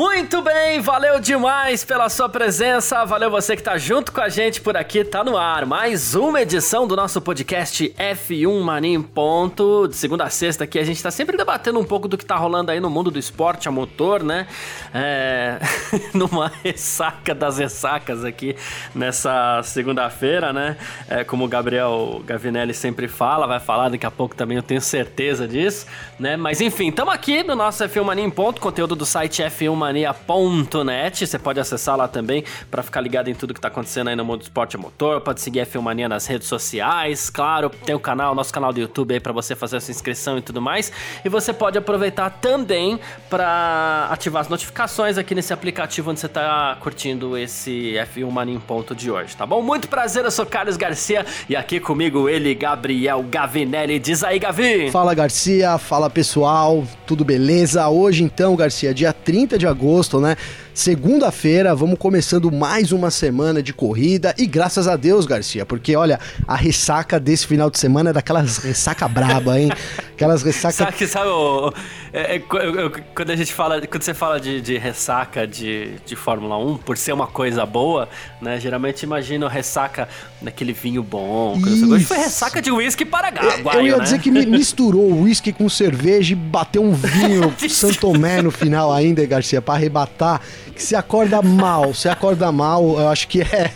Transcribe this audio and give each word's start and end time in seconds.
Muito 0.00 0.40
bem, 0.40 0.80
valeu 0.80 1.20
demais 1.20 1.84
pela 1.84 2.08
sua 2.08 2.26
presença, 2.26 3.04
valeu 3.04 3.30
você 3.30 3.54
que 3.54 3.62
tá 3.62 3.76
junto 3.76 4.10
com 4.12 4.22
a 4.22 4.30
gente 4.30 4.58
por 4.58 4.74
aqui, 4.74 5.04
tá 5.04 5.22
no 5.22 5.36
ar. 5.36 5.66
Mais 5.66 6.14
uma 6.14 6.40
edição 6.40 6.88
do 6.88 6.96
nosso 6.96 7.20
podcast 7.20 7.94
F1 7.98 8.62
Mania 8.62 8.96
em 8.96 9.02
Ponto, 9.02 9.86
de 9.86 9.94
segunda 9.94 10.24
a 10.24 10.30
sexta 10.30 10.64
aqui. 10.64 10.78
A 10.78 10.84
gente 10.84 11.02
tá 11.02 11.10
sempre 11.10 11.36
debatendo 11.36 11.78
um 11.78 11.84
pouco 11.84 12.08
do 12.08 12.16
que 12.16 12.24
tá 12.24 12.34
rolando 12.34 12.70
aí 12.70 12.80
no 12.80 12.88
mundo 12.88 13.10
do 13.10 13.18
esporte 13.18 13.68
a 13.68 13.70
motor, 13.70 14.22
né? 14.22 14.46
É... 14.94 15.58
numa 16.14 16.50
ressaca 16.64 17.34
das 17.34 17.58
ressacas 17.58 18.24
aqui 18.24 18.56
nessa 18.94 19.60
segunda-feira, 19.62 20.50
né? 20.50 20.78
É, 21.10 21.24
como 21.24 21.44
o 21.44 21.48
Gabriel 21.48 22.22
Gavinelli 22.24 22.72
sempre 22.72 23.06
fala, 23.06 23.46
vai 23.46 23.60
falar 23.60 23.90
daqui 23.90 24.06
a 24.06 24.10
pouco 24.10 24.34
também, 24.34 24.56
eu 24.56 24.62
tenho 24.62 24.80
certeza 24.80 25.46
disso, 25.46 25.84
né? 26.18 26.38
Mas 26.38 26.62
enfim, 26.62 26.88
estamos 26.88 27.12
aqui 27.12 27.42
no 27.42 27.54
nosso 27.54 27.84
F1 27.84 28.02
Mania 28.02 28.24
em 28.24 28.30
Ponto, 28.30 28.62
conteúdo 28.62 28.96
do 28.96 29.04
site 29.04 29.42
F1 29.42 29.74
Mania 29.74 29.89
Filmania.net. 29.90 31.26
Você 31.26 31.38
pode 31.38 31.58
acessar 31.58 31.96
lá 31.96 32.06
também 32.06 32.44
para 32.70 32.82
ficar 32.82 33.00
ligado 33.00 33.28
em 33.28 33.34
tudo 33.34 33.52
que 33.52 33.60
tá 33.60 33.68
acontecendo 33.68 34.08
aí 34.08 34.16
no 34.16 34.24
mundo 34.24 34.38
do 34.38 34.42
esporte 34.42 34.76
motor. 34.76 35.20
Pode 35.20 35.40
seguir 35.40 35.60
a 35.60 35.66
Filmania 35.66 36.08
nas 36.08 36.26
redes 36.26 36.46
sociais. 36.46 37.28
Claro, 37.28 37.68
tem 37.70 37.94
o 37.94 38.00
canal, 38.00 38.34
nosso 38.34 38.52
canal 38.52 38.72
do 38.72 38.80
YouTube 38.80 39.12
aí 39.12 39.20
para 39.20 39.32
você 39.32 39.56
fazer 39.56 39.78
a 39.78 39.80
sua 39.80 39.90
inscrição 39.90 40.38
e 40.38 40.42
tudo 40.42 40.62
mais. 40.62 40.92
E 41.24 41.28
você 41.28 41.52
pode 41.52 41.76
aproveitar 41.76 42.30
também 42.30 43.00
para 43.28 44.08
ativar 44.10 44.42
as 44.42 44.48
notificações 44.48 45.18
aqui 45.18 45.34
nesse 45.34 45.52
aplicativo 45.52 46.10
onde 46.10 46.20
você 46.20 46.28
tá 46.28 46.76
curtindo 46.80 47.36
esse 47.36 47.94
F1 48.14 48.30
Mania 48.30 48.54
em 48.54 48.60
ponto 48.60 48.94
de 48.94 49.10
hoje, 49.10 49.36
tá 49.36 49.44
bom? 49.44 49.60
Muito 49.62 49.88
prazer, 49.88 50.24
eu 50.24 50.30
sou 50.30 50.46
Carlos 50.46 50.76
Garcia 50.76 51.26
e 51.48 51.56
aqui 51.56 51.80
comigo 51.80 52.28
ele, 52.28 52.54
Gabriel 52.54 53.24
Gavinelli. 53.28 53.98
Diz 53.98 54.22
aí, 54.22 54.38
Gavi! 54.38 54.90
Fala, 54.90 55.14
Garcia. 55.14 55.78
Fala, 55.78 56.08
pessoal. 56.08 56.84
Tudo 57.06 57.24
beleza? 57.24 57.88
Hoje, 57.88 58.22
então, 58.22 58.54
Garcia, 58.54 58.94
dia 58.94 59.12
30 59.12 59.58
de 59.58 59.66
agosto 59.66 59.79
agosto, 59.80 60.20
né? 60.20 60.36
Segunda-feira, 60.72 61.74
vamos 61.74 61.98
começando 61.98 62.50
mais 62.50 62.92
uma 62.92 63.10
semana 63.10 63.62
de 63.62 63.72
corrida 63.72 64.34
e 64.38 64.46
graças 64.46 64.86
a 64.86 64.96
Deus, 64.96 65.26
Garcia, 65.26 65.66
porque 65.66 65.96
olha, 65.96 66.18
a 66.46 66.54
ressaca 66.54 67.18
desse 67.18 67.46
final 67.46 67.70
de 67.70 67.78
semana 67.78 68.10
é 68.10 68.12
daquelas 68.12 68.58
ressaca 68.58 69.08
braba, 69.08 69.58
hein? 69.58 69.70
Aquelas 69.98 70.42
ressacas. 70.42 70.76
Sabe, 70.76 71.06
sabe 71.06 71.28
o, 71.28 71.72
é, 72.12 72.36
é, 72.36 72.38
quando 72.38 73.30
a 73.30 73.36
gente 73.36 73.52
fala, 73.52 73.84
quando 73.86 74.02
você 74.02 74.14
fala 74.14 74.40
de, 74.40 74.60
de, 74.60 74.78
ressaca 74.78 75.46
de, 75.46 75.92
de 76.06 76.16
Fórmula 76.16 76.56
1, 76.58 76.78
por 76.78 76.96
ser 76.96 77.12
uma 77.12 77.26
coisa 77.26 77.66
boa, 77.66 78.08
né? 78.40 78.58
Geralmente 78.58 79.02
imagino 79.02 79.46
ressaca 79.48 80.08
daquele 80.40 80.72
vinho 80.72 81.02
bom. 81.02 81.58
Hoje 81.90 82.04
foi 82.04 82.16
ressaca 82.16 82.62
de 82.62 82.70
uísque 82.70 83.04
paraguaio, 83.04 83.80
Eu 83.80 83.86
ia 83.86 83.96
né? 83.96 84.04
dizer 84.04 84.20
que 84.20 84.30
misturou 84.30 85.20
uísque 85.22 85.52
com 85.52 85.68
cerveja 85.68 86.32
e 86.32 86.36
bateu 86.36 86.82
um 86.82 86.92
vinho 86.94 87.54
Santomé 87.68 88.40
no 88.40 88.50
final 88.50 88.92
ainda, 88.92 89.24
Garcia, 89.26 89.60
para 89.60 89.74
arrebatar 89.74 90.40
que 90.69 90.69
se 90.80 90.96
acorda 90.96 91.42
mal, 91.42 91.94
se 91.94 92.08
acorda 92.08 92.50
mal, 92.50 92.98
eu 92.98 93.08
acho 93.08 93.28
que 93.28 93.42
é. 93.42 93.70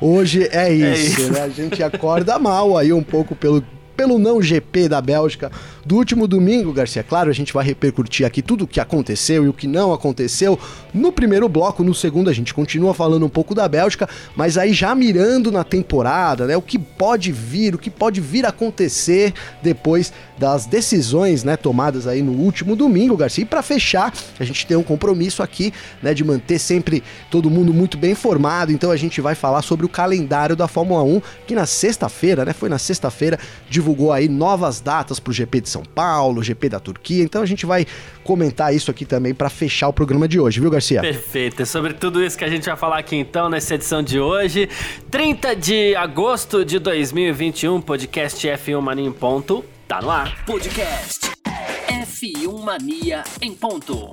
Hoje 0.00 0.48
é 0.50 0.72
isso, 0.72 0.84
é 0.84 1.24
isso. 1.24 1.32
né? 1.32 1.42
A 1.42 1.48
gente 1.48 1.82
acorda 1.82 2.38
mal 2.38 2.76
aí 2.76 2.92
um 2.92 3.02
pouco 3.02 3.34
pelo 3.34 3.62
pelo 3.96 4.18
não 4.18 4.40
GP 4.40 4.88
da 4.88 4.98
Bélgica 4.98 5.52
do 5.84 5.96
último 5.96 6.26
domingo, 6.26 6.72
Garcia. 6.72 7.02
Claro, 7.02 7.30
a 7.30 7.32
gente 7.32 7.52
vai 7.52 7.64
repercutir 7.64 8.26
aqui 8.26 8.42
tudo 8.42 8.64
o 8.64 8.66
que 8.66 8.80
aconteceu 8.80 9.44
e 9.44 9.48
o 9.48 9.52
que 9.52 9.66
não 9.66 9.92
aconteceu 9.92 10.58
no 10.92 11.12
primeiro 11.12 11.48
bloco. 11.48 11.82
No 11.82 11.94
segundo, 11.94 12.30
a 12.30 12.32
gente 12.32 12.52
continua 12.52 12.94
falando 12.94 13.24
um 13.24 13.28
pouco 13.28 13.54
da 13.54 13.68
Bélgica, 13.68 14.08
mas 14.36 14.58
aí 14.58 14.72
já 14.72 14.94
mirando 14.94 15.50
na 15.50 15.64
temporada, 15.64 16.46
né? 16.46 16.56
O 16.56 16.62
que 16.62 16.78
pode 16.78 17.32
vir, 17.32 17.74
o 17.74 17.78
que 17.78 17.90
pode 17.90 18.20
vir 18.20 18.44
a 18.44 18.50
acontecer 18.50 19.32
depois 19.62 20.12
das 20.38 20.64
decisões, 20.64 21.44
né, 21.44 21.54
tomadas 21.56 22.06
aí 22.06 22.22
no 22.22 22.32
último 22.32 22.74
domingo, 22.74 23.16
Garcia. 23.16 23.42
E 23.42 23.46
para 23.46 23.62
fechar, 23.62 24.12
a 24.38 24.44
gente 24.44 24.66
tem 24.66 24.76
um 24.76 24.82
compromisso 24.82 25.42
aqui, 25.42 25.72
né, 26.02 26.14
de 26.14 26.24
manter 26.24 26.58
sempre 26.58 27.02
todo 27.30 27.50
mundo 27.50 27.74
muito 27.74 27.98
bem 27.98 28.12
informado. 28.12 28.72
Então 28.72 28.90
a 28.90 28.96
gente 28.96 29.20
vai 29.20 29.34
falar 29.34 29.60
sobre 29.60 29.84
o 29.84 29.88
calendário 29.88 30.56
da 30.56 30.66
Fórmula 30.66 31.02
1, 31.02 31.20
que 31.46 31.54
na 31.54 31.66
sexta-feira, 31.66 32.44
né, 32.44 32.54
foi 32.54 32.68
na 32.68 32.78
sexta-feira, 32.78 33.38
divulgou 33.68 34.12
aí 34.12 34.28
novas 34.28 34.80
datas 34.80 35.20
para 35.20 35.30
o 35.30 35.34
GP 35.34 35.60
de 35.60 35.68
São 35.70 35.82
Paulo, 35.82 36.42
GP 36.42 36.68
da 36.68 36.80
Turquia. 36.80 37.22
Então 37.22 37.42
a 37.42 37.46
gente 37.46 37.64
vai 37.64 37.86
comentar 38.24 38.74
isso 38.74 38.90
aqui 38.90 39.04
também 39.04 39.34
para 39.34 39.48
fechar 39.48 39.88
o 39.88 39.92
programa 39.92 40.28
de 40.28 40.38
hoje, 40.38 40.60
viu, 40.60 40.70
Garcia? 40.70 41.00
Perfeito. 41.00 41.62
É 41.62 41.64
sobre 41.64 41.94
tudo 41.94 42.22
isso 42.22 42.36
que 42.36 42.44
a 42.44 42.50
gente 42.50 42.66
vai 42.66 42.76
falar 42.76 42.98
aqui 42.98 43.16
então 43.16 43.48
nessa 43.48 43.74
edição 43.74 44.02
de 44.02 44.20
hoje, 44.20 44.68
30 45.10 45.56
de 45.56 45.94
agosto 45.96 46.64
de 46.64 46.78
2021, 46.78 47.80
podcast 47.80 48.46
F1 48.46 48.80
Mania 48.80 49.06
em 49.06 49.12
ponto. 49.12 49.64
Tá 49.86 50.00
no 50.00 50.10
ar. 50.10 50.44
Podcast 50.44 51.30
F1 51.88 52.62
Mania 52.62 53.24
em 53.40 53.54
ponto. 53.54 54.10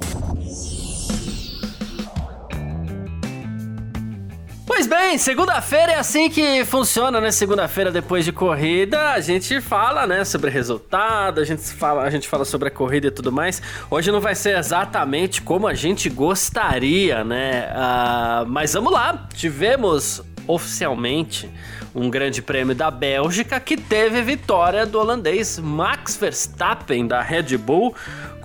Pois 4.68 4.86
bem, 4.86 5.18
segunda-feira 5.18 5.94
é 5.94 5.96
assim 5.96 6.30
que 6.30 6.66
funciona, 6.66 7.22
né? 7.22 7.32
Segunda-feira 7.32 7.90
depois 7.90 8.26
de 8.26 8.34
corrida, 8.34 9.12
a 9.14 9.22
gente 9.22 9.62
fala, 9.62 10.06
né, 10.06 10.26
sobre 10.26 10.52
resultado, 10.52 11.40
a 11.40 11.46
gente 11.46 11.62
fala, 11.72 12.04
a 12.04 12.10
gente 12.10 12.28
fala 12.28 12.44
sobre 12.44 12.68
a 12.68 12.72
corrida 12.72 13.08
e 13.08 13.12
tudo 13.12 13.32
mais. 13.32 13.62
Hoje 13.90 14.12
não 14.12 14.20
vai 14.20 14.36
ser 14.36 14.58
exatamente 14.58 15.42
como 15.42 15.68
a 15.68 15.74
gente 15.74 16.10
gostaria, 16.10 17.24
né? 17.24 17.70
Uh, 17.72 18.46
mas 18.50 18.74
vamos 18.74 18.92
lá, 18.92 19.30
tivemos 19.34 20.22
oficialmente 20.46 21.50
um 21.96 22.10
grande 22.10 22.42
prêmio 22.42 22.76
da 22.76 22.92
Bélgica 22.92 23.62
que 23.62 23.78
teve 23.78 24.22
vitória 24.22 24.86
do 24.86 25.00
holandês 25.00 25.58
Max 25.60 26.18
Verstappen 26.18 27.08
da 27.08 27.22
Red 27.22 27.58
Bull 27.58 27.96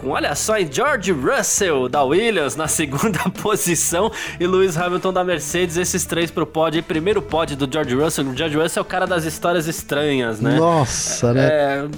com, 0.02 0.10
olha 0.10 0.34
só, 0.34 0.58
em 0.58 0.70
George 0.70 1.12
Russell 1.12 1.88
da 1.88 2.02
Williams 2.02 2.56
na 2.56 2.66
segunda 2.68 3.20
posição 3.40 4.10
e 4.38 4.46
Lewis 4.46 4.76
Hamilton 4.76 5.12
da 5.12 5.24
Mercedes, 5.24 5.76
esses 5.76 6.04
três 6.04 6.30
pro 6.30 6.44
pódio. 6.44 6.82
primeiro 6.82 7.22
pódio 7.22 7.56
do 7.56 7.72
George 7.72 7.94
Russell. 7.94 8.26
O 8.26 8.36
George 8.36 8.56
Russell 8.56 8.80
é 8.80 8.84
o 8.84 8.88
cara 8.88 9.06
das 9.06 9.24
histórias 9.24 9.68
estranhas, 9.68 10.40
né? 10.40 10.56
Nossa, 10.56 11.32
né? 11.32 11.46
É, 11.46 11.88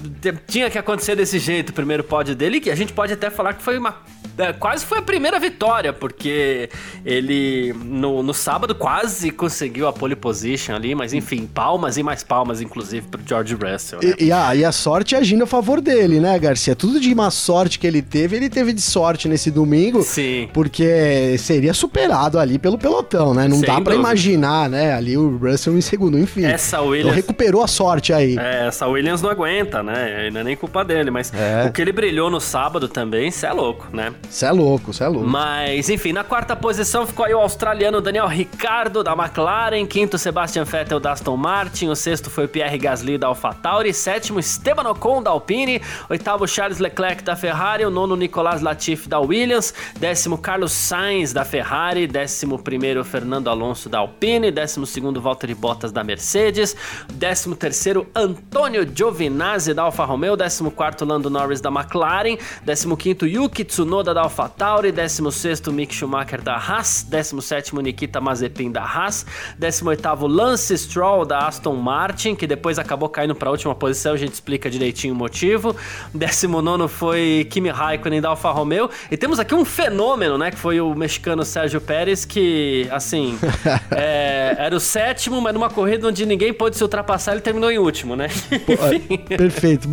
tinha 0.47 0.70
que 0.70 0.78
acontecer 0.78 1.16
desse 1.16 1.38
jeito 1.38 1.70
o 1.70 1.72
primeiro 1.72 2.04
pódio 2.04 2.34
dele, 2.34 2.60
que 2.60 2.70
a 2.70 2.76
gente 2.76 2.93
pode 2.93 3.12
até 3.12 3.31
falar 3.31 3.54
que 3.54 3.62
foi 3.62 3.78
uma 3.78 3.97
quase 4.58 4.84
foi 4.84 4.98
a 4.98 5.02
primeira 5.02 5.38
vitória, 5.38 5.92
porque 5.92 6.68
ele 7.04 7.74
no, 7.84 8.22
no 8.22 8.34
sábado 8.34 8.74
quase 8.74 9.30
conseguiu 9.30 9.86
a 9.86 9.92
pole 9.92 10.16
position 10.16 10.74
ali, 10.74 10.94
mas 10.94 11.12
enfim, 11.12 11.46
palmas 11.46 11.96
e 11.96 12.02
mais 12.02 12.22
palmas, 12.22 12.60
inclusive, 12.60 13.06
pro 13.06 13.20
George 13.24 13.54
Russell. 13.54 14.00
Né? 14.02 14.14
E, 14.18 14.24
e, 14.26 14.32
a, 14.32 14.54
e 14.54 14.64
a 14.64 14.72
sorte 14.72 15.14
agindo 15.14 15.44
a 15.44 15.46
favor 15.46 15.80
dele, 15.80 16.20
né, 16.20 16.38
Garcia? 16.38 16.74
Tudo 16.74 17.00
de 17.00 17.14
má 17.14 17.30
sorte 17.30 17.78
que 17.78 17.86
ele 17.86 18.02
teve, 18.02 18.36
ele 18.36 18.48
teve 18.48 18.72
de 18.72 18.82
sorte 18.82 19.28
nesse 19.28 19.50
domingo. 19.50 20.02
Sim. 20.02 20.48
Porque 20.52 21.36
seria 21.38 21.74
superado 21.74 22.38
ali 22.38 22.58
pelo 22.58 22.78
pelotão, 22.78 23.34
né? 23.34 23.48
Não 23.48 23.58
Sem 23.58 23.66
dá 23.66 23.80
para 23.80 23.94
imaginar, 23.94 24.68
né? 24.68 24.94
Ali 24.94 25.16
o 25.16 25.36
Russell 25.36 25.76
em 25.76 25.80
segundo, 25.80 26.18
enfim. 26.18 26.44
Essa 26.44 26.80
Williams. 26.80 27.06
Então 27.06 27.14
recuperou 27.14 27.62
a 27.62 27.68
sorte 27.68 28.12
aí. 28.12 28.36
É, 28.38 28.66
essa 28.68 28.86
Williams 28.86 29.22
não 29.22 29.30
aguenta, 29.30 29.82
né? 29.82 30.30
Não 30.32 30.40
é 30.40 30.44
nem 30.44 30.56
culpa 30.56 30.84
dele, 30.84 31.10
mas 31.10 31.32
é. 31.32 31.66
o 31.68 31.72
que 31.72 31.80
ele 31.80 31.92
brilhou 31.92 32.30
no 32.30 32.40
sábado 32.40 32.88
também, 32.88 33.28
isso 33.28 33.46
é 33.46 33.52
louco, 33.52 33.88
né? 33.92 34.12
Você 34.30 34.46
é 34.46 34.52
louco, 34.52 34.92
você 34.92 35.04
é 35.04 35.08
louco. 35.08 35.28
Mas, 35.28 35.88
enfim, 35.88 36.12
na 36.12 36.24
quarta 36.24 36.56
posição 36.56 37.06
ficou 37.06 37.24
aí 37.24 37.34
o 37.34 37.38
australiano 37.38 38.00
Daniel 38.00 38.26
Ricardo 38.26 39.02
da 39.02 39.12
McLaren, 39.12 39.86
quinto 39.86 40.18
Sebastian 40.18 40.64
Vettel 40.64 40.98
da 40.98 41.12
Aston 41.12 41.36
Martin, 41.36 41.88
o 41.88 41.96
sexto 41.96 42.30
foi 42.30 42.46
o 42.46 42.48
Pierre 42.48 42.78
Gasly 42.78 43.18
da 43.18 43.26
AlphaTauri, 43.28 43.92
sétimo 43.92 44.40
Esteban 44.40 44.88
Ocon 44.88 45.22
da 45.22 45.31
Alpine, 45.31 45.82
oitavo 46.08 46.46
Charles 46.46 46.78
Leclerc 46.78 47.22
da 47.22 47.37
Ferrari, 47.37 47.84
o 47.84 47.90
nono 47.90 48.16
Nicolas 48.16 48.62
Latifi 48.62 49.08
da 49.08 49.20
Williams, 49.20 49.75
décimo 49.99 50.38
Carlos 50.38 50.72
Sainz 50.72 51.32
da 51.32 51.44
Ferrari, 51.44 52.06
décimo 52.06 52.58
primeiro 52.58 53.04
Fernando 53.04 53.49
Alonso 53.49 53.88
da 53.88 53.99
Alpine, 53.99 54.50
décimo 54.50 54.87
segundo 54.87 55.20
Valtteri 55.20 55.54
Bottas 55.54 55.93
da 55.93 56.02
Mercedes, 56.02 56.76
décimo 57.12 57.54
terceiro 57.54 58.06
Antônio 58.14 58.84
Giovinazzi 58.84 59.75
da 59.75 59.82
Alfa 59.82 60.04
Romeo, 60.04 60.37
décimo 60.37 60.70
quarto 60.70 61.04
Lando 61.04 61.28
Norris 61.28 61.60
da 61.60 61.70
McLaren, 61.70 62.38
décimo 62.64 62.96
quinto 62.96 63.26
Yuki 63.26 63.64
Tsunoda 63.64 64.13
da 64.14 64.22
AlphaTauri, 64.22 64.93
16 64.93 65.61
Mick 65.72 65.94
Schumacher 65.94 66.40
da 66.40 66.56
Haas, 66.56 67.05
17 67.08 67.75
Nikita 67.76 68.20
Mazepin 68.20 68.70
da 68.70 68.82
Haas, 68.82 69.26
18 69.58 70.26
Lance 70.26 70.78
Stroll 70.78 71.26
da 71.26 71.49
Aston 71.49 71.75
Martin, 71.75 72.34
que 72.34 72.46
depois 72.46 72.78
acabou 72.78 73.08
caindo 73.08 73.34
para 73.34 73.49
a 73.49 73.52
última 73.52 73.75
posição, 73.75 74.14
a 74.14 74.16
gente 74.16 74.32
explica 74.32 74.70
direitinho 74.70 75.12
o 75.12 75.16
motivo. 75.16 75.76
19 76.14 76.88
foi 76.88 77.46
Kimi 77.50 77.69
Raikkonen 77.69 78.20
da 78.20 78.31
Alfa 78.31 78.50
Romeo, 78.50 78.88
e 79.11 79.16
temos 79.16 79.38
aqui 79.40 79.55
um 79.55 79.64
fenômeno, 79.64 80.38
né, 80.38 80.50
que 80.50 80.58
foi 80.58 80.81
o 80.81 80.94
mexicano 80.94 81.44
Sérgio 81.44 81.81
Pérez, 81.81 82.25
que, 82.25 82.88
assim, 82.90 83.38
é, 83.90 84.55
era 84.58 84.76
o 84.76 84.81
sétimo, 84.81 85.40
mas 85.40 85.52
numa 85.52 85.69
corrida 85.69 86.08
onde 86.08 86.25
ninguém 86.25 86.52
pôde 86.52 86.76
se 86.76 86.82
ultrapassar, 86.82 87.32
ele 87.32 87.40
terminou 87.40 87.70
em 87.70 87.78
último, 87.78 88.14
né? 88.14 88.28
Pô, 88.64 88.72
é, 88.72 89.37
perfeito. 89.37 89.88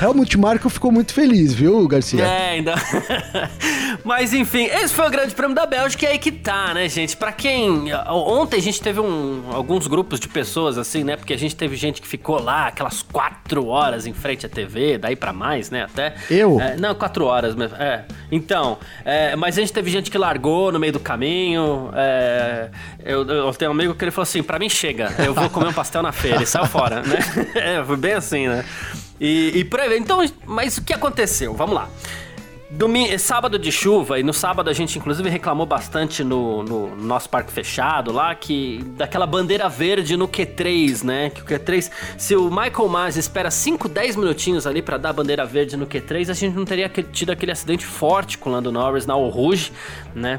Helmut 0.00 0.38
Marko 0.38 0.70
ficou 0.70 0.90
muito 0.90 1.12
feliz, 1.12 1.52
viu, 1.52 1.86
Garcia? 1.86 2.24
É, 2.24 2.50
ainda. 2.50 2.74
mas 4.04 4.32
enfim, 4.32 4.64
esse 4.64 4.94
foi 4.94 5.06
o 5.06 5.10
Grande 5.10 5.34
Prêmio 5.34 5.54
da 5.54 5.66
Bélgica 5.66 6.06
e 6.06 6.08
aí 6.08 6.18
que 6.18 6.32
tá, 6.32 6.74
né, 6.74 6.88
gente? 6.88 7.16
Para 7.16 7.32
quem 7.32 7.92
ontem 8.08 8.56
a 8.56 8.62
gente 8.62 8.80
teve 8.80 9.00
um, 9.00 9.44
alguns 9.52 9.86
grupos 9.86 10.20
de 10.20 10.28
pessoas 10.28 10.78
assim, 10.78 11.04
né? 11.04 11.16
Porque 11.16 11.32
a 11.32 11.38
gente 11.38 11.56
teve 11.56 11.76
gente 11.76 12.00
que 12.00 12.08
ficou 12.08 12.40
lá 12.40 12.68
aquelas 12.68 13.02
quatro 13.02 13.66
horas 13.66 14.06
em 14.06 14.12
frente 14.12 14.46
à 14.46 14.48
TV, 14.48 14.98
daí 14.98 15.16
para 15.16 15.32
mais, 15.32 15.70
né? 15.70 15.84
Até. 15.84 16.14
Eu? 16.30 16.60
É, 16.60 16.76
não, 16.76 16.94
quatro 16.94 17.24
horas 17.24 17.54
mesmo. 17.54 17.76
É. 17.76 18.04
Então, 18.30 18.78
é, 19.04 19.34
mas 19.36 19.56
a 19.58 19.60
gente 19.60 19.72
teve 19.72 19.90
gente 19.90 20.10
que 20.10 20.18
largou 20.18 20.72
no 20.72 20.78
meio 20.78 20.92
do 20.92 21.00
caminho. 21.00 21.90
É, 21.94 22.70
eu, 23.04 23.26
eu, 23.26 23.52
tenho 23.54 23.70
um 23.70 23.74
amigo 23.74 23.94
que 23.94 24.04
ele 24.04 24.10
falou 24.10 24.24
assim: 24.24 24.42
para 24.42 24.58
mim 24.58 24.68
chega, 24.68 25.14
eu 25.18 25.34
vou 25.34 25.48
comer 25.50 25.68
um 25.68 25.72
pastel 25.72 26.02
na 26.02 26.12
feira 26.12 26.42
e 26.42 26.46
saiu 26.46 26.66
fora, 26.66 27.02
né? 27.02 27.18
É, 27.54 27.82
foi 27.84 27.96
bem 27.96 28.12
assim, 28.12 28.46
né? 28.46 28.64
E, 29.20 29.58
e 29.58 29.64
por 29.64 29.80
aí, 29.80 29.98
então, 29.98 30.20
mas 30.46 30.78
o 30.78 30.82
que 30.82 30.92
aconteceu? 30.92 31.54
Vamos 31.54 31.74
lá. 31.74 31.88
Domingo, 32.70 33.18
sábado 33.18 33.58
de 33.58 33.72
chuva, 33.72 34.20
e 34.20 34.22
no 34.22 34.34
sábado 34.34 34.68
a 34.68 34.74
gente 34.74 34.98
inclusive 34.98 35.30
reclamou 35.30 35.64
bastante 35.64 36.22
no, 36.22 36.62
no, 36.62 36.94
nosso 36.96 37.26
parque 37.30 37.50
fechado 37.50 38.12
lá, 38.12 38.34
que 38.34 38.84
daquela 38.94 39.26
bandeira 39.26 39.70
verde 39.70 40.18
no 40.18 40.28
Q3, 40.28 41.02
né? 41.02 41.30
Que 41.30 41.40
o 41.40 41.44
Q3, 41.46 41.90
se 42.18 42.36
o 42.36 42.50
Michael 42.50 42.88
Mas 42.88 43.16
espera 43.16 43.50
5, 43.50 43.88
10 43.88 44.16
minutinhos 44.16 44.66
ali 44.66 44.82
para 44.82 44.98
dar 44.98 45.10
a 45.10 45.12
bandeira 45.14 45.46
verde 45.46 45.78
no 45.78 45.86
Q3, 45.86 46.28
a 46.28 46.34
gente 46.34 46.54
não 46.54 46.66
teria 46.66 46.90
tido 46.90 47.30
aquele 47.32 47.52
acidente 47.52 47.86
forte 47.86 48.36
com 48.36 48.50
o 48.50 48.52
Lando 48.52 48.70
Norris 48.70 49.06
na 49.06 49.14
Eau 49.14 49.30
Rouge, 49.30 49.72
né? 50.14 50.38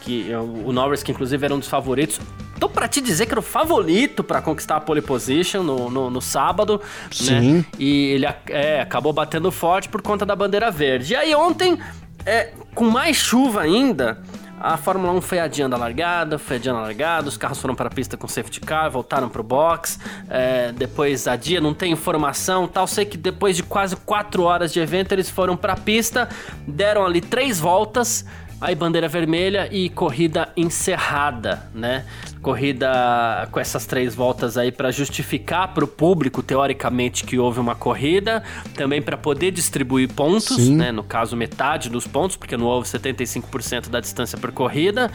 Que 0.00 0.30
o 0.64 0.72
Norris, 0.72 1.02
que 1.02 1.12
inclusive 1.12 1.44
era 1.44 1.54
um 1.54 1.58
dos 1.58 1.68
favoritos, 1.68 2.20
Tô 2.58 2.68
pra 2.68 2.88
te 2.88 3.00
dizer 3.00 3.26
que 3.26 3.32
era 3.32 3.40
o 3.40 3.42
favorito 3.42 4.24
para 4.24 4.42
conquistar 4.42 4.76
a 4.76 4.80
pole 4.80 5.00
position 5.00 5.62
no, 5.62 5.88
no, 5.88 6.10
no 6.10 6.20
sábado, 6.20 6.80
né? 6.80 7.12
Sim. 7.12 7.52
né? 7.58 7.64
E 7.78 8.06
ele 8.08 8.26
é, 8.48 8.80
acabou 8.80 9.12
batendo 9.12 9.50
forte 9.52 9.88
por 9.88 10.02
conta 10.02 10.26
da 10.26 10.34
bandeira 10.34 10.70
verde. 10.70 11.12
E 11.12 11.16
aí 11.16 11.34
ontem, 11.34 11.78
é, 12.26 12.52
com 12.74 12.90
mais 12.90 13.16
chuva 13.16 13.60
ainda, 13.60 14.20
a 14.60 14.76
Fórmula 14.76 15.12
1 15.12 15.20
foi 15.20 15.38
adiando 15.38 15.76
a 15.76 15.78
largada, 15.78 16.36
foi 16.36 16.56
adiando 16.56 16.80
a 16.80 16.82
largada, 16.82 17.28
os 17.28 17.36
carros 17.36 17.60
foram 17.60 17.76
para 17.76 17.86
a 17.86 17.90
pista 17.90 18.16
com 18.16 18.26
safety 18.26 18.60
car, 18.60 18.90
voltaram 18.90 19.28
para 19.28 19.40
o 19.40 19.44
box, 19.44 20.00
é, 20.28 20.72
depois 20.72 21.28
adia, 21.28 21.60
não 21.60 21.72
tem 21.72 21.92
informação 21.92 22.66
tal. 22.66 22.88
Sei 22.88 23.04
que 23.04 23.16
depois 23.16 23.56
de 23.56 23.62
quase 23.62 23.94
4 23.94 24.42
horas 24.42 24.72
de 24.72 24.80
evento, 24.80 25.12
eles 25.12 25.30
foram 25.30 25.56
para 25.56 25.74
a 25.74 25.76
pista, 25.76 26.28
deram 26.66 27.06
ali 27.06 27.20
três 27.20 27.60
voltas, 27.60 28.24
aí 28.60 28.74
bandeira 28.74 29.08
vermelha 29.08 29.68
e 29.70 29.88
corrida 29.88 30.48
encerrada, 30.56 31.68
né? 31.74 32.04
Corrida 32.42 33.48
com 33.50 33.60
essas 33.60 33.86
três 33.86 34.14
voltas 34.14 34.56
aí 34.56 34.72
para 34.72 34.90
justificar 34.90 35.72
para 35.74 35.84
o 35.84 35.88
público, 35.88 36.42
teoricamente, 36.42 37.24
que 37.24 37.38
houve 37.38 37.60
uma 37.60 37.74
corrida, 37.74 38.42
também 38.74 39.00
para 39.00 39.16
poder 39.16 39.50
distribuir 39.50 40.12
pontos, 40.12 40.56
Sim. 40.56 40.76
né? 40.76 40.92
No 40.92 41.04
caso, 41.04 41.36
metade 41.36 41.88
dos 41.88 42.06
pontos, 42.06 42.36
porque 42.36 42.56
não 42.56 42.66
houve 42.66 42.88
75% 42.88 43.88
da 43.88 44.00
distância 44.00 44.36
percorrida. 44.38 45.10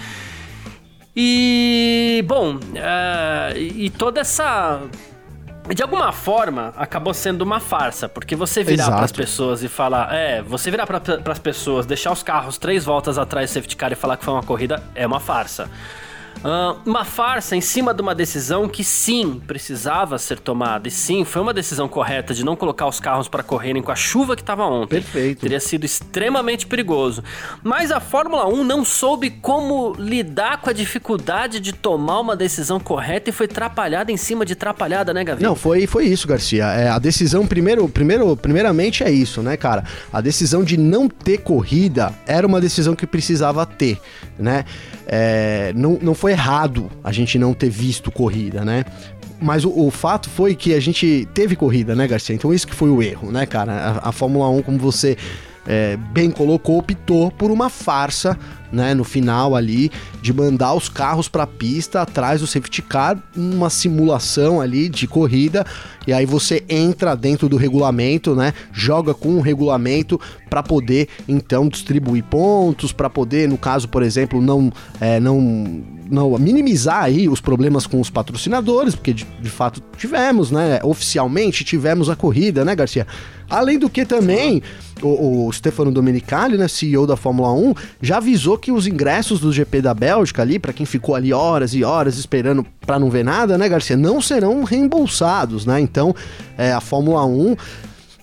E, 1.15 2.23
bom, 2.27 2.55
uh, 2.55 3.57
e 3.57 3.89
toda 3.91 4.21
essa 4.21 4.81
de 5.73 5.81
alguma 5.81 6.11
forma 6.11 6.73
acabou 6.75 7.13
sendo 7.13 7.41
uma 7.41 7.59
farsa, 7.59 8.09
porque 8.09 8.35
você 8.35 8.63
virar 8.63 8.91
para 8.91 9.05
as 9.05 9.11
pessoas 9.11 9.63
e 9.63 9.69
falar, 9.69 10.13
é, 10.13 10.41
você 10.41 10.69
virar 10.69 10.85
para 10.85 11.31
as 11.31 11.39
pessoas, 11.39 11.85
deixar 11.85 12.11
os 12.11 12.21
carros 12.21 12.57
três 12.57 12.83
voltas 12.83 13.17
atrás 13.17 13.49
do 13.49 13.53
safety 13.53 13.75
car 13.75 13.91
e 13.91 13.95
falar 13.95 14.17
que 14.17 14.25
foi 14.25 14.33
uma 14.33 14.43
corrida 14.43 14.83
é 14.93 15.05
uma 15.07 15.19
farsa. 15.19 15.69
Uh, 16.39 16.77
uma 16.85 17.05
farsa 17.05 17.55
em 17.55 17.61
cima 17.61 17.93
de 17.93 18.01
uma 18.01 18.13
decisão 18.13 18.67
que 18.67 18.83
sim 18.83 19.41
precisava 19.47 20.17
ser 20.17 20.39
tomada 20.39 20.87
e 20.87 20.91
sim 20.91 21.23
foi 21.23 21.41
uma 21.41 21.53
decisão 21.53 21.87
correta 21.87 22.33
de 22.33 22.43
não 22.43 22.55
colocar 22.55 22.85
os 22.87 22.99
carros 22.99 23.29
para 23.29 23.41
correrem 23.41 23.81
com 23.81 23.91
a 23.91 23.95
chuva 23.95 24.35
que 24.35 24.41
estava 24.41 24.65
ontem. 24.65 25.01
Perfeito. 25.01 25.41
Teria 25.41 25.59
sido 25.59 25.85
extremamente 25.85 26.67
perigoso. 26.67 27.23
Mas 27.63 27.91
a 27.91 27.99
Fórmula 27.99 28.47
1 28.47 28.63
não 28.63 28.83
soube 28.83 29.29
como 29.29 29.93
lidar 29.97 30.59
com 30.61 30.69
a 30.69 30.73
dificuldade 30.73 31.59
de 31.59 31.71
tomar 31.71 32.19
uma 32.19 32.35
decisão 32.35 32.79
correta 32.79 33.29
e 33.29 33.33
foi 33.33 33.45
atrapalhada 33.45 34.11
em 34.11 34.17
cima 34.17 34.45
de 34.45 34.53
atrapalhada, 34.53 35.13
né, 35.13 35.23
Gavi? 35.23 35.43
Não, 35.43 35.55
foi, 35.55 35.87
foi 35.87 36.05
isso, 36.05 36.27
Garcia. 36.27 36.65
É, 36.65 36.89
a 36.89 36.99
decisão, 36.99 37.47
primeiro, 37.47 37.87
primeiro, 37.87 38.35
primeiramente 38.35 39.03
é 39.03 39.11
isso, 39.11 39.41
né, 39.41 39.55
cara? 39.55 39.83
A 40.11 40.19
decisão 40.19 40.63
de 40.63 40.77
não 40.77 41.07
ter 41.07 41.39
corrida 41.39 42.13
era 42.27 42.45
uma 42.45 42.59
decisão 42.59 42.95
que 42.95 43.07
precisava 43.07 43.65
ter, 43.65 43.99
né? 44.37 44.65
É, 45.05 45.73
não, 45.75 45.99
não 46.01 46.13
foi 46.13 46.31
errado 46.31 46.89
a 47.03 47.11
gente 47.11 47.37
não 47.37 47.53
ter 47.53 47.69
visto 47.69 48.11
corrida, 48.11 48.63
né? 48.63 48.85
Mas 49.41 49.65
o, 49.65 49.69
o, 49.69 49.91
fato 49.91 50.29
foi 50.29 50.55
que 50.55 50.73
a 50.73 50.79
gente 50.79 51.27
teve 51.33 51.55
corrida, 51.55 51.93
né, 51.93 52.07
Garcia? 52.07 52.33
Então 52.33 52.53
isso 52.53 52.65
que 52.65 52.73
foi 52.73 52.89
o 52.89 53.03
erro, 53.03 53.31
né, 53.31 53.45
cara? 53.45 53.73
A, 53.73 54.09
a 54.09 54.11
Fórmula 54.11 54.49
1, 54.49 54.61
como 54.61 54.77
você 54.77 55.17
é, 55.65 55.97
bem 55.97 56.29
colocou, 56.29 56.79
optou 56.79 57.31
por 57.31 57.51
uma 57.51 57.69
farsa, 57.69 58.37
né, 58.71 58.93
no 58.93 59.03
final 59.03 59.55
ali, 59.55 59.91
de 60.21 60.33
mandar 60.33 60.73
os 60.73 60.89
carros 60.89 61.29
para 61.29 61.43
a 61.43 61.47
pista 61.47 62.01
atrás 62.01 62.41
do 62.41 62.47
safety 62.47 62.81
car, 62.81 63.21
uma 63.35 63.69
simulação 63.69 64.59
ali 64.59 64.89
de 64.89 65.07
corrida, 65.07 65.65
e 66.07 66.11
aí 66.11 66.25
você 66.25 66.63
entra 66.67 67.15
dentro 67.15 67.47
do 67.47 67.55
regulamento, 67.55 68.35
né, 68.35 68.53
joga 68.71 69.13
com 69.13 69.35
o 69.35 69.41
regulamento 69.41 70.19
para 70.49 70.63
poder 70.63 71.07
então 71.27 71.67
distribuir 71.67 72.23
pontos, 72.23 72.91
para 72.91 73.09
poder, 73.09 73.47
no 73.47 73.57
caso, 73.57 73.87
por 73.87 74.01
exemplo, 74.01 74.41
não, 74.41 74.71
é, 74.99 75.19
não 75.19 75.83
não 76.09 76.37
minimizar 76.37 77.03
aí 77.03 77.27
os 77.27 77.41
problemas 77.41 77.87
com 77.87 77.99
os 77.99 78.09
patrocinadores, 78.09 78.93
porque 78.93 79.13
de, 79.13 79.25
de, 79.41 79.49
fato 79.49 79.81
tivemos, 79.97 80.51
né? 80.51 80.79
Oficialmente 80.83 81.63
tivemos 81.63 82.09
a 82.09 82.15
corrida, 82.15 82.63
né, 82.63 82.75
Garcia? 82.75 83.07
Além 83.53 83.77
do 83.77 83.89
que 83.89 84.05
também 84.05 84.63
o, 85.01 85.47
o 85.47 85.53
Stefano 85.53 85.91
Domenicali, 85.91 86.57
né, 86.57 86.67
CEO 86.67 87.05
da 87.05 87.15
Fórmula 87.15 87.53
1, 87.53 87.73
já 88.01 88.17
avisou 88.17 88.57
que 88.57 88.71
os 88.71 88.87
ingressos 88.87 89.39
do 89.39 89.51
GP 89.51 89.81
da 89.81 89.93
Bélgica 89.93 90.41
ali, 90.41 90.57
para 90.57 90.73
quem 90.73 90.85
ficou 90.85 91.13
ali 91.13 91.31
horas 91.31 91.73
e 91.73 91.83
horas 91.83 92.17
esperando 92.17 92.65
para 92.81 92.97
não 92.97 93.09
ver 93.09 93.23
nada, 93.23 93.57
né, 93.57 93.69
Garcia, 93.69 93.95
não 93.95 94.21
serão 94.21 94.63
reembolsados, 94.63 95.65
né? 95.65 95.79
Então, 95.79 96.15
é, 96.57 96.71
a 96.71 96.81
Fórmula 96.81 97.25
1 97.25 97.55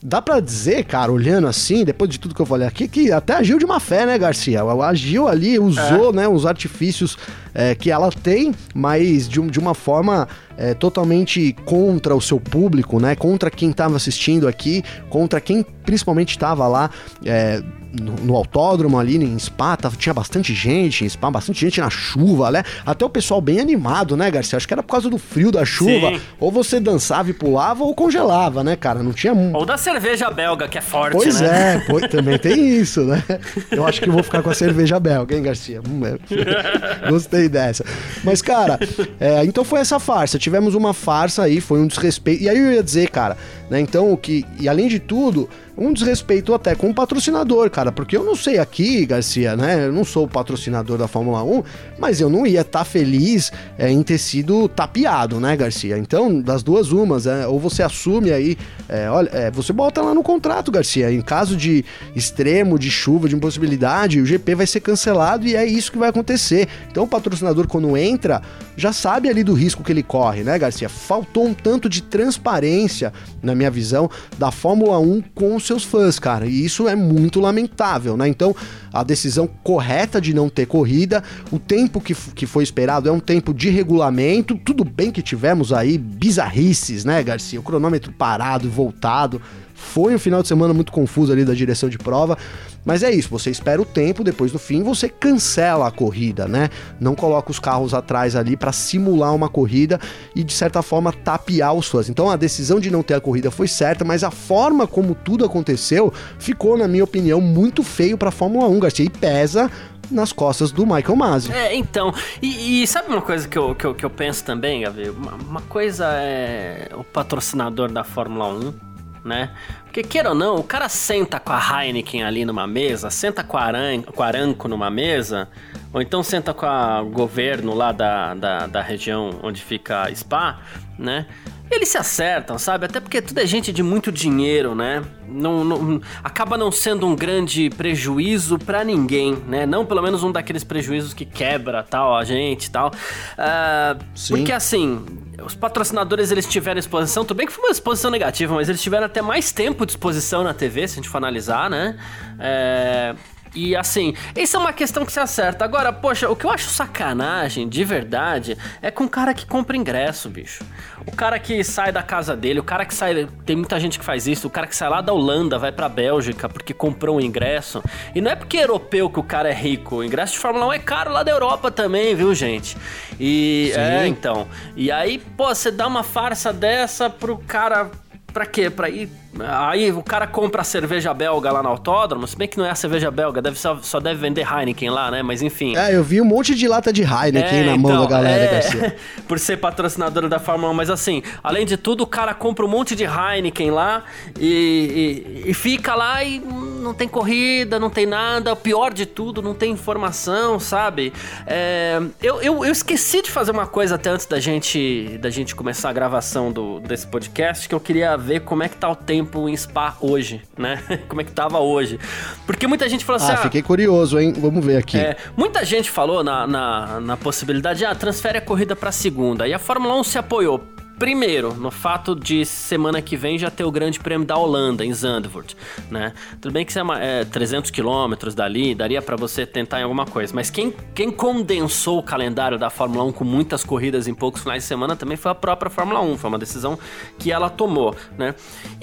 Dá 0.02 0.22
para 0.22 0.40
dizer, 0.40 0.84
cara, 0.84 1.12
olhando 1.12 1.46
assim, 1.46 1.84
depois 1.84 2.10
de 2.10 2.18
tudo 2.18 2.34
que 2.34 2.40
eu 2.40 2.46
falei 2.46 2.66
aqui, 2.66 2.88
que 2.88 3.12
até 3.12 3.34
agiu 3.34 3.58
de 3.58 3.66
má 3.66 3.78
fé, 3.78 4.06
né, 4.06 4.16
Garcia? 4.16 4.62
Agiu 4.82 5.28
ali, 5.28 5.58
usou, 5.58 6.08
é. 6.08 6.16
né, 6.16 6.28
os 6.28 6.46
artifícios 6.46 7.18
é, 7.54 7.74
que 7.74 7.90
ela 7.90 8.10
tem, 8.10 8.54
mas 8.74 9.28
de, 9.28 9.40
de 9.42 9.58
uma 9.58 9.74
forma 9.74 10.28
é, 10.56 10.74
totalmente 10.74 11.54
contra 11.64 12.14
o 12.14 12.20
seu 12.20 12.38
público, 12.38 13.00
né? 13.00 13.14
Contra 13.14 13.50
quem 13.50 13.70
estava 13.70 13.96
assistindo 13.96 14.46
aqui, 14.46 14.82
contra 15.08 15.40
quem 15.40 15.64
principalmente 15.84 16.30
estava 16.30 16.68
lá 16.68 16.90
é, 17.24 17.62
no, 17.92 18.12
no, 18.16 18.36
autódromo 18.36 18.98
ali 18.98 19.16
em 19.16 19.38
Spa, 19.38 19.76
tava, 19.76 19.96
tinha 19.96 20.14
bastante 20.14 20.54
gente 20.54 21.04
em 21.04 21.08
Spa, 21.08 21.30
bastante 21.30 21.60
gente 21.60 21.80
na 21.80 21.90
chuva, 21.90 22.50
né? 22.50 22.62
Até 22.86 23.04
o 23.04 23.08
pessoal 23.08 23.40
bem 23.40 23.58
animado, 23.58 24.16
né, 24.16 24.30
Garcia? 24.30 24.56
Acho 24.56 24.68
que 24.68 24.74
era 24.74 24.82
por 24.82 24.90
causa 24.90 25.08
do 25.10 25.18
frio 25.18 25.50
da 25.50 25.64
chuva. 25.64 26.10
Sim. 26.10 26.20
Ou 26.38 26.52
você 26.52 26.78
dançava 26.78 27.30
e 27.30 27.32
pulava 27.32 27.82
ou 27.82 27.94
congelava, 27.94 28.62
né, 28.62 28.76
cara? 28.76 29.02
Não 29.02 29.12
tinha. 29.12 29.32
Ou 29.32 29.64
da 29.64 29.76
cerveja 29.76 30.30
belga, 30.30 30.68
que 30.68 30.78
é 30.78 30.80
forte, 30.80 31.14
pois 31.14 31.40
né? 31.40 31.76
é, 31.76 31.84
pois, 31.88 32.08
também 32.08 32.38
tem 32.38 32.76
isso, 32.76 33.02
né? 33.02 33.22
Eu 33.70 33.86
acho 33.86 34.00
que 34.00 34.08
eu 34.08 34.12
vou 34.12 34.22
ficar 34.22 34.42
com 34.42 34.50
a 34.50 34.54
cerveja 34.54 35.00
belga, 35.00 35.34
hein, 35.34 35.42
Garcia? 35.42 35.80
Hum, 35.88 36.02
é. 36.06 37.10
Gostei 37.40 37.48
dessa. 37.48 37.84
Mas, 38.22 38.42
cara, 38.42 38.78
é, 39.18 39.44
então 39.44 39.64
foi 39.64 39.80
essa 39.80 39.98
farsa. 39.98 40.38
Tivemos 40.38 40.74
uma 40.74 40.92
farsa 40.92 41.44
aí, 41.44 41.60
foi 41.60 41.80
um 41.80 41.86
desrespeito. 41.86 42.42
E 42.42 42.48
aí 42.48 42.58
eu 42.58 42.72
ia 42.72 42.82
dizer, 42.82 43.08
cara, 43.08 43.36
né? 43.70 43.80
Então, 43.80 44.12
o 44.12 44.16
que. 44.16 44.44
E 44.58 44.68
além 44.68 44.88
de 44.88 44.98
tudo 44.98 45.48
um 45.80 45.94
desrespeito 45.94 46.52
até 46.52 46.74
com 46.74 46.90
o 46.90 46.94
patrocinador, 46.94 47.70
cara, 47.70 47.90
porque 47.90 48.14
eu 48.14 48.22
não 48.22 48.36
sei 48.36 48.58
aqui, 48.58 49.06
Garcia, 49.06 49.56
né? 49.56 49.86
Eu 49.86 49.92
não 49.92 50.04
sou 50.04 50.26
o 50.26 50.28
patrocinador 50.28 50.98
da 50.98 51.08
Fórmula 51.08 51.42
1, 51.42 51.62
mas 51.98 52.20
eu 52.20 52.28
não 52.28 52.46
ia 52.46 52.60
estar 52.60 52.80
tá 52.80 52.84
feliz 52.84 53.50
é, 53.78 53.90
em 53.90 54.02
ter 54.02 54.18
sido 54.18 54.68
tapeado, 54.68 55.40
né, 55.40 55.56
Garcia? 55.56 55.96
Então, 55.96 56.38
das 56.38 56.62
duas 56.62 56.92
umas, 56.92 57.26
é, 57.26 57.46
ou 57.46 57.58
você 57.58 57.82
assume 57.82 58.30
aí, 58.30 58.58
é, 58.90 59.10
olha, 59.10 59.30
é, 59.32 59.50
você 59.50 59.72
bota 59.72 60.02
lá 60.02 60.12
no 60.12 60.22
contrato, 60.22 60.70
Garcia, 60.70 61.10
em 61.10 61.22
caso 61.22 61.56
de 61.56 61.82
extremo, 62.14 62.78
de 62.78 62.90
chuva, 62.90 63.26
de 63.26 63.34
impossibilidade, 63.34 64.20
o 64.20 64.26
GP 64.26 64.54
vai 64.56 64.66
ser 64.66 64.80
cancelado 64.80 65.46
e 65.46 65.56
é 65.56 65.64
isso 65.64 65.90
que 65.90 65.98
vai 65.98 66.10
acontecer. 66.10 66.68
Então, 66.90 67.04
o 67.04 67.08
patrocinador, 67.08 67.66
quando 67.66 67.96
entra, 67.96 68.42
já 68.76 68.92
sabe 68.92 69.30
ali 69.30 69.42
do 69.42 69.54
risco 69.54 69.82
que 69.82 69.90
ele 69.90 70.02
corre, 70.02 70.44
né, 70.44 70.58
Garcia? 70.58 70.90
Faltou 70.90 71.46
um 71.46 71.54
tanto 71.54 71.88
de 71.88 72.02
transparência, 72.02 73.14
na 73.42 73.54
minha 73.54 73.70
visão, 73.70 74.10
da 74.38 74.50
Fórmula 74.50 74.98
1 74.98 75.22
com 75.34 75.56
os 75.56 75.69
seus 75.70 75.84
fãs, 75.84 76.18
cara. 76.18 76.46
E 76.46 76.64
isso 76.64 76.88
é 76.88 76.96
muito 76.96 77.38
lamentável, 77.38 78.16
né? 78.16 78.26
Então, 78.26 78.54
a 78.92 79.04
decisão 79.04 79.48
correta 79.62 80.20
de 80.20 80.34
não 80.34 80.48
ter 80.48 80.66
corrida, 80.66 81.22
o 81.52 81.58
tempo 81.58 82.00
que, 82.00 82.14
que 82.14 82.46
foi 82.46 82.64
esperado 82.64 83.08
é 83.08 83.12
um 83.12 83.20
tempo 83.20 83.54
de 83.54 83.70
regulamento. 83.70 84.58
Tudo 84.58 84.84
bem 84.84 85.12
que 85.12 85.22
tivemos 85.22 85.72
aí 85.72 85.96
bizarrices, 85.96 87.04
né, 87.04 87.22
Garcia? 87.22 87.60
O 87.60 87.62
cronômetro 87.62 88.12
parado 88.12 88.66
e 88.66 88.70
voltado. 88.70 89.40
Foi 89.80 90.14
um 90.14 90.18
final 90.18 90.42
de 90.42 90.48
semana 90.48 90.74
muito 90.74 90.92
confuso 90.92 91.32
ali 91.32 91.44
da 91.44 91.54
direção 91.54 91.88
de 91.88 91.98
prova, 91.98 92.36
mas 92.84 93.02
é 93.02 93.10
isso, 93.10 93.28
você 93.28 93.50
espera 93.50 93.80
o 93.80 93.84
tempo, 93.84 94.22
depois 94.22 94.52
do 94.52 94.58
fim 94.58 94.82
você 94.82 95.08
cancela 95.08 95.88
a 95.88 95.90
corrida, 95.90 96.46
né? 96.46 96.68
Não 97.00 97.14
coloca 97.14 97.50
os 97.50 97.58
carros 97.58 97.92
atrás 97.92 98.36
ali 98.36 98.56
para 98.56 98.72
simular 98.72 99.34
uma 99.34 99.48
corrida 99.48 99.98
e 100.34 100.44
de 100.44 100.52
certa 100.52 100.82
forma 100.82 101.12
tapear 101.12 101.74
os 101.74 101.88
fãs. 101.88 102.08
Então 102.08 102.30
a 102.30 102.36
decisão 102.36 102.78
de 102.78 102.90
não 102.90 103.02
ter 103.02 103.14
a 103.14 103.20
corrida 103.20 103.50
foi 103.50 103.68
certa, 103.68 104.04
mas 104.04 104.22
a 104.22 104.30
forma 104.30 104.86
como 104.86 105.14
tudo 105.14 105.44
aconteceu 105.44 106.12
ficou, 106.38 106.76
na 106.76 106.86
minha 106.86 107.04
opinião, 107.04 107.40
muito 107.40 107.82
feio 107.82 108.16
para 108.16 108.30
Fórmula 108.30 108.68
1, 108.68 108.80
Garcia, 108.80 109.04
e 109.06 109.10
pesa 109.10 109.70
nas 110.10 110.32
costas 110.32 110.72
do 110.72 110.84
Michael 110.84 111.16
Masi. 111.16 111.52
É, 111.52 111.74
então, 111.74 112.12
e, 112.42 112.82
e, 112.82 112.86
sabe 112.86 113.08
uma 113.08 113.22
coisa 113.22 113.46
que 113.46 113.56
eu, 113.56 113.74
que 113.74 113.84
eu, 113.84 113.94
que 113.94 114.04
eu 114.04 114.10
penso 114.10 114.44
também, 114.44 114.82
Gavi? 114.82 115.08
Uma, 115.08 115.34
uma 115.34 115.60
coisa 115.62 116.06
é 116.14 116.90
o 116.94 117.04
patrocinador 117.04 117.90
da 117.90 118.02
Fórmula 118.02 118.48
1, 118.48 118.89
né? 119.24 119.50
Porque, 119.84 120.02
queira 120.02 120.30
ou 120.30 120.34
não, 120.34 120.56
o 120.56 120.62
cara 120.62 120.88
senta 120.88 121.40
com 121.40 121.52
a 121.52 121.84
Heineken 121.84 122.22
ali 122.22 122.44
numa 122.44 122.66
mesa, 122.66 123.10
senta 123.10 123.42
com 123.42 123.56
a, 123.56 123.62
Aran, 123.62 124.02
com 124.02 124.22
a 124.22 124.26
Aranco 124.26 124.68
numa 124.68 124.90
mesa, 124.90 125.48
ou 125.92 126.00
então 126.00 126.22
senta 126.22 126.54
com 126.54 126.66
o 126.66 127.10
governo 127.10 127.74
lá 127.74 127.92
da, 127.92 128.34
da, 128.34 128.66
da 128.66 128.82
região 128.82 129.40
onde 129.42 129.60
fica 129.60 130.02
a 130.02 130.14
Spa, 130.14 130.60
né? 130.98 131.26
Eles 131.70 131.88
se 131.88 131.98
acertam, 131.98 132.58
sabe? 132.58 132.86
Até 132.86 132.98
porque 133.00 133.22
tudo 133.22 133.38
é 133.38 133.46
gente 133.46 133.72
de 133.72 133.82
muito 133.82 134.10
dinheiro, 134.10 134.74
né? 134.74 135.02
Não, 135.28 135.64
não 135.64 136.00
acaba 136.22 136.56
não 136.56 136.72
sendo 136.72 137.06
um 137.06 137.14
grande 137.14 137.70
prejuízo 137.70 138.58
para 138.58 138.82
ninguém, 138.82 139.36
né? 139.46 139.64
Não 139.66 139.86
pelo 139.86 140.02
menos 140.02 140.22
um 140.22 140.32
daqueles 140.32 140.64
prejuízos 140.64 141.14
que 141.14 141.24
quebra 141.24 141.82
tal 141.82 142.16
a 142.16 142.24
gente 142.24 142.66
e 142.66 142.70
tal. 142.70 142.88
Uh, 142.90 144.04
porque 144.28 144.52
assim, 144.52 145.04
os 145.44 145.54
patrocinadores 145.54 146.30
eles 146.30 146.46
tiveram 146.46 146.78
exposição, 146.78 147.24
tudo 147.24 147.36
bem 147.36 147.46
que 147.46 147.52
foi 147.52 147.64
uma 147.64 147.72
exposição 147.72 148.10
negativa, 148.10 148.54
mas 148.54 148.68
eles 148.68 148.82
tiveram 148.82 149.06
até 149.06 149.22
mais 149.22 149.52
tempo 149.52 149.86
de 149.86 149.92
exposição 149.92 150.42
na 150.42 150.52
TV, 150.52 150.88
se 150.88 150.94
a 150.94 150.96
gente 150.96 151.08
for 151.08 151.18
analisar, 151.18 151.70
né? 151.70 151.96
É, 152.38 153.14
e 153.54 153.74
assim, 153.74 154.14
isso 154.36 154.56
é 154.56 154.60
uma 154.60 154.72
questão 154.72 155.04
que 155.04 155.12
se 155.12 155.18
acerta. 155.18 155.64
Agora, 155.64 155.92
poxa, 155.92 156.28
o 156.28 156.36
que 156.36 156.44
eu 156.44 156.50
acho 156.50 156.68
sacanagem, 156.68 157.68
de 157.68 157.84
verdade, 157.84 158.56
é 158.80 158.90
com 158.90 159.04
o 159.04 159.08
cara 159.08 159.34
que 159.34 159.44
compra 159.44 159.76
ingresso, 159.76 160.28
bicho. 160.28 160.64
O 161.06 161.12
cara 161.12 161.38
que 161.38 161.64
sai 161.64 161.90
da 161.90 162.02
casa 162.02 162.36
dele, 162.36 162.60
o 162.60 162.64
cara 162.64 162.84
que 162.84 162.94
sai. 162.94 163.28
Tem 163.44 163.56
muita 163.56 163.80
gente 163.80 163.98
que 163.98 164.04
faz 164.04 164.26
isso, 164.26 164.46
o 164.46 164.50
cara 164.50 164.66
que 164.66 164.76
sai 164.76 164.88
lá 164.88 165.00
da 165.00 165.12
Holanda, 165.12 165.58
vai 165.58 165.72
pra 165.72 165.88
Bélgica 165.88 166.48
porque 166.48 166.72
comprou 166.72 167.16
um 167.16 167.20
ingresso. 167.20 167.82
E 168.14 168.20
não 168.20 168.30
é 168.30 168.36
porque 168.36 168.58
é 168.58 168.62
europeu 168.62 169.10
que 169.10 169.18
o 169.18 169.24
cara 169.24 169.48
é 169.48 169.54
rico. 169.54 169.96
O 169.96 170.04
ingresso 170.04 170.34
de 170.34 170.38
Fórmula 170.38 170.66
1 170.66 170.72
é 170.74 170.78
caro 170.78 171.12
lá 171.12 171.22
da 171.22 171.32
Europa 171.32 171.70
também, 171.70 172.14
viu, 172.14 172.34
gente? 172.34 172.76
E. 173.18 173.72
Sim. 173.74 173.80
É, 173.80 174.06
então. 174.06 174.46
E 174.76 174.92
aí, 174.92 175.18
pô, 175.18 175.52
você 175.52 175.70
dá 175.70 175.86
uma 175.86 176.02
farsa 176.02 176.52
dessa 176.52 177.10
pro 177.10 177.36
cara. 177.38 177.90
Pra 178.32 178.46
quê? 178.46 178.70
Pra 178.70 178.88
ir 178.88 179.08
Aí 179.38 179.92
o 179.92 180.02
cara 180.02 180.26
compra 180.26 180.62
a 180.62 180.64
cerveja 180.64 181.14
belga 181.14 181.52
lá 181.52 181.62
no 181.62 181.68
autódromo, 181.68 182.26
se 182.26 182.36
bem 182.36 182.48
que 182.48 182.58
não 182.58 182.64
é 182.64 182.70
a 182.70 182.74
cerveja 182.74 183.10
belga, 183.10 183.40
deve 183.40 183.58
só, 183.58 183.78
só 183.80 184.00
deve 184.00 184.20
vender 184.20 184.44
Heineken 184.44 184.90
lá, 184.90 185.10
né? 185.10 185.22
Mas 185.22 185.40
enfim. 185.40 185.76
É, 185.76 185.94
eu 185.94 186.02
vi 186.02 186.20
um 186.20 186.24
monte 186.24 186.54
de 186.54 186.66
lata 186.66 186.92
de 186.92 187.02
Heineken 187.02 187.60
é, 187.60 187.64
na 187.64 187.76
mão 187.76 187.92
então, 187.92 188.02
da 188.02 188.08
galera, 188.08 188.44
é, 188.44 188.52
Garcia. 188.52 188.96
por 189.28 189.38
ser 189.38 189.58
patrocinador 189.58 190.28
da 190.28 190.40
Fórmula 190.40 190.72
1, 190.72 190.74
mas 190.74 190.90
assim, 190.90 191.22
além 191.44 191.64
de 191.64 191.76
tudo, 191.76 192.02
o 192.02 192.06
cara 192.06 192.34
compra 192.34 192.64
um 192.64 192.68
monte 192.68 192.96
de 192.96 193.04
Heineken 193.04 193.70
lá 193.70 194.04
e, 194.38 195.44
e, 195.44 195.50
e 195.50 195.54
fica 195.54 195.94
lá 195.94 196.24
e 196.24 196.40
não 196.40 196.92
tem 196.92 197.06
corrida, 197.06 197.78
não 197.78 197.90
tem 197.90 198.06
nada. 198.06 198.52
O 198.52 198.56
pior 198.56 198.92
de 198.92 199.06
tudo, 199.06 199.40
não 199.40 199.54
tem 199.54 199.72
informação, 199.72 200.58
sabe? 200.58 201.12
É, 201.46 202.00
eu, 202.20 202.42
eu, 202.42 202.64
eu, 202.64 202.72
esqueci 202.72 203.22
de 203.22 203.30
fazer 203.30 203.52
uma 203.52 203.66
coisa 203.66 203.94
até 203.94 204.10
antes 204.10 204.26
da 204.26 204.40
gente, 204.40 205.18
da 205.20 205.30
gente 205.30 205.54
começar 205.54 205.90
a 205.90 205.92
gravação 205.92 206.50
do, 206.50 206.80
desse 206.80 207.06
podcast, 207.06 207.68
que 207.68 207.74
eu 207.74 207.80
queria 207.80 208.16
ver 208.16 208.40
como 208.40 208.62
é 208.62 208.68
que 208.68 208.76
tá 208.76 208.90
o 208.90 208.96
tempo 208.96 209.19
tempo 209.20 209.48
em 209.48 209.56
Spa 209.56 209.96
hoje, 210.00 210.42
né? 210.56 210.82
Como 211.08 211.20
é 211.20 211.24
que 211.24 211.32
tava 211.32 211.58
hoje. 211.60 211.98
Porque 212.46 212.66
muita 212.66 212.88
gente 212.88 213.04
falou 213.04 213.22
assim... 213.22 213.32
Ah, 213.32 213.34
ah 213.34 213.42
fiquei 213.42 213.62
curioso, 213.62 214.18
hein? 214.18 214.32
Vamos 214.36 214.64
ver 214.64 214.76
aqui. 214.76 214.98
É, 214.98 215.16
muita 215.36 215.64
gente 215.64 215.90
falou 215.90 216.24
na, 216.24 216.46
na, 216.46 217.00
na 217.00 217.16
possibilidade, 217.16 217.84
ah, 217.84 217.94
transfere 217.94 218.38
a 218.38 218.40
corrida 218.40 218.74
para 218.74 218.90
segunda. 218.90 219.46
E 219.46 219.52
a 219.52 219.58
Fórmula 219.58 219.94
1 220.00 220.04
se 220.04 220.18
apoiou 220.18 220.64
Primeiro, 221.00 221.54
no 221.54 221.70
fato 221.70 222.14
de 222.14 222.44
semana 222.44 223.00
que 223.00 223.16
vem 223.16 223.38
já 223.38 223.50
ter 223.50 223.64
o 223.64 223.70
Grande 223.70 223.98
Prêmio 223.98 224.26
da 224.26 224.36
Holanda, 224.36 224.84
em 224.84 224.92
Zandvoort, 224.92 225.56
né? 225.90 226.12
Tudo 226.42 226.52
bem 226.52 226.62
que 226.62 226.72
isso 226.72 226.78
é, 226.78 226.82
uma, 226.82 227.02
é 227.02 227.24
300 227.24 227.70
quilômetros 227.70 228.34
dali, 228.34 228.74
daria 228.74 229.00
para 229.00 229.16
você 229.16 229.46
tentar 229.46 229.80
em 229.80 229.84
alguma 229.84 230.04
coisa, 230.04 230.34
mas 230.34 230.50
quem, 230.50 230.74
quem 230.94 231.10
condensou 231.10 231.98
o 231.98 232.02
calendário 232.02 232.58
da 232.58 232.68
Fórmula 232.68 233.02
1 233.04 233.12
com 233.12 233.24
muitas 233.24 233.64
corridas 233.64 234.06
em 234.06 234.12
poucos 234.12 234.42
finais 234.42 234.62
de 234.62 234.68
semana 234.68 234.94
também 234.94 235.16
foi 235.16 235.30
a 235.30 235.34
própria 235.34 235.70
Fórmula 235.70 236.02
1, 236.02 236.18
foi 236.18 236.28
uma 236.28 236.38
decisão 236.38 236.78
que 237.18 237.32
ela 237.32 237.48
tomou, 237.48 237.96
né? 238.18 238.34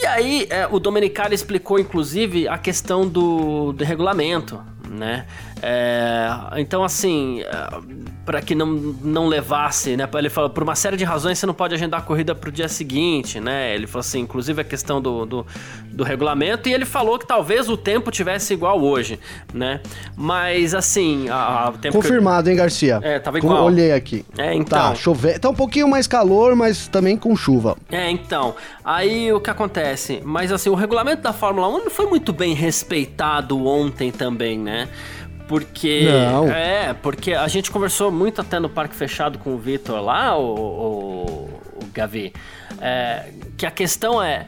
E 0.01 0.03
aí, 0.07 0.47
é, 0.49 0.67
o 0.71 0.79
Domenicali 0.79 1.35
explicou, 1.35 1.77
inclusive, 1.77 2.47
a 2.47 2.57
questão 2.57 3.07
do, 3.07 3.73
do 3.73 3.83
regulamento, 3.83 4.59
né? 4.89 5.25
É, 5.61 6.29
então, 6.57 6.83
assim, 6.83 7.41
é, 7.41 7.47
para 8.25 8.41
que 8.41 8.53
não, 8.53 8.67
não 8.67 9.27
levasse, 9.27 9.95
né? 9.95 10.07
Ele 10.15 10.29
falou, 10.29 10.49
por 10.49 10.61
uma 10.61 10.75
série 10.75 10.97
de 10.97 11.03
razões 11.03 11.39
você 11.39 11.45
não 11.45 11.53
pode 11.53 11.73
agendar 11.73 12.01
a 12.01 12.03
corrida 12.03 12.35
pro 12.35 12.51
dia 12.51 12.67
seguinte, 12.67 13.39
né? 13.39 13.73
Ele 13.73 13.87
falou 13.87 14.01
assim, 14.01 14.19
inclusive 14.19 14.61
a 14.61 14.63
questão 14.63 15.01
do, 15.01 15.25
do, 15.25 15.45
do 15.85 16.03
regulamento, 16.03 16.69
e 16.69 16.73
ele 16.73 16.85
falou 16.85 17.17
que 17.17 17.25
talvez 17.25 17.69
o 17.69 17.77
tempo 17.77 18.11
tivesse 18.11 18.53
igual 18.53 18.81
hoje, 18.81 19.19
né? 19.53 19.81
Mas, 20.15 20.75
assim, 20.75 21.29
a, 21.29 21.69
a 21.69 21.91
Confirmado, 21.91 22.49
eu... 22.49 22.51
hein, 22.51 22.57
Garcia? 22.57 22.99
É, 23.01 23.17
tava 23.17 23.37
igual. 23.37 23.65
Olhei 23.65 23.91
aqui. 23.93 24.25
É, 24.37 24.53
então. 24.53 24.77
Tá, 24.77 24.95
chover. 24.95 25.39
Tá 25.39 25.49
um 25.49 25.55
pouquinho 25.55 25.87
mais 25.87 26.05
calor, 26.05 26.55
mas 26.55 26.87
também 26.87 27.17
com 27.17 27.35
chuva. 27.35 27.77
É, 27.89 28.11
então. 28.11 28.55
Aí 28.83 29.31
o 29.31 29.39
que 29.39 29.49
acontece? 29.49 30.21
Mas, 30.23 30.51
assim, 30.51 30.69
o 30.69 30.75
regulamento 30.75 31.21
da 31.21 31.33
Fórmula 31.33 31.67
1 31.69 31.85
não 31.85 31.91
foi 31.91 32.05
muito 32.05 32.31
bem 32.33 32.53
respeitado 32.53 33.65
ontem 33.65 34.11
também, 34.11 34.59
né? 34.59 34.76
Porque. 35.47 36.09
Não. 36.11 36.49
É, 36.49 36.93
porque 36.93 37.33
a 37.33 37.47
gente 37.47 37.71
conversou 37.71 38.11
muito 38.11 38.41
até 38.41 38.59
no 38.59 38.69
Parque 38.69 38.95
Fechado 38.95 39.39
com 39.39 39.53
o 39.53 39.57
Vitor 39.57 40.01
lá, 40.01 40.37
o, 40.37 40.43
o, 40.43 41.61
o 41.81 41.85
Gavi. 41.93 42.33
É, 42.81 43.31
que 43.57 43.65
a 43.65 43.71
questão 43.71 44.21
é. 44.21 44.47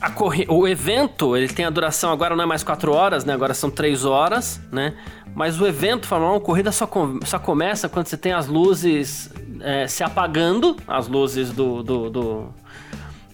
A 0.00 0.10
corri 0.10 0.46
o 0.48 0.68
evento, 0.68 1.36
ele 1.36 1.48
tem 1.48 1.64
a 1.64 1.70
duração 1.70 2.12
agora 2.12 2.36
não 2.36 2.44
é 2.44 2.46
mais 2.46 2.62
4 2.62 2.92
horas, 2.92 3.24
né? 3.24 3.34
Agora 3.34 3.52
são 3.52 3.68
3 3.68 4.04
horas, 4.04 4.60
né? 4.70 4.94
Mas 5.34 5.60
o 5.60 5.66
evento, 5.66 6.06
Fórmula 6.06 6.36
1, 6.36 6.40
corrida 6.40 6.70
só, 6.70 6.86
com 6.86 7.18
só 7.24 7.36
começa 7.36 7.88
quando 7.88 8.06
você 8.06 8.16
tem 8.16 8.32
as 8.32 8.46
luzes 8.46 9.28
é, 9.60 9.88
se 9.88 10.04
apagando, 10.04 10.76
as 10.86 11.08
luzes 11.08 11.50
do, 11.50 11.82
do, 11.82 12.10
do 12.10 12.54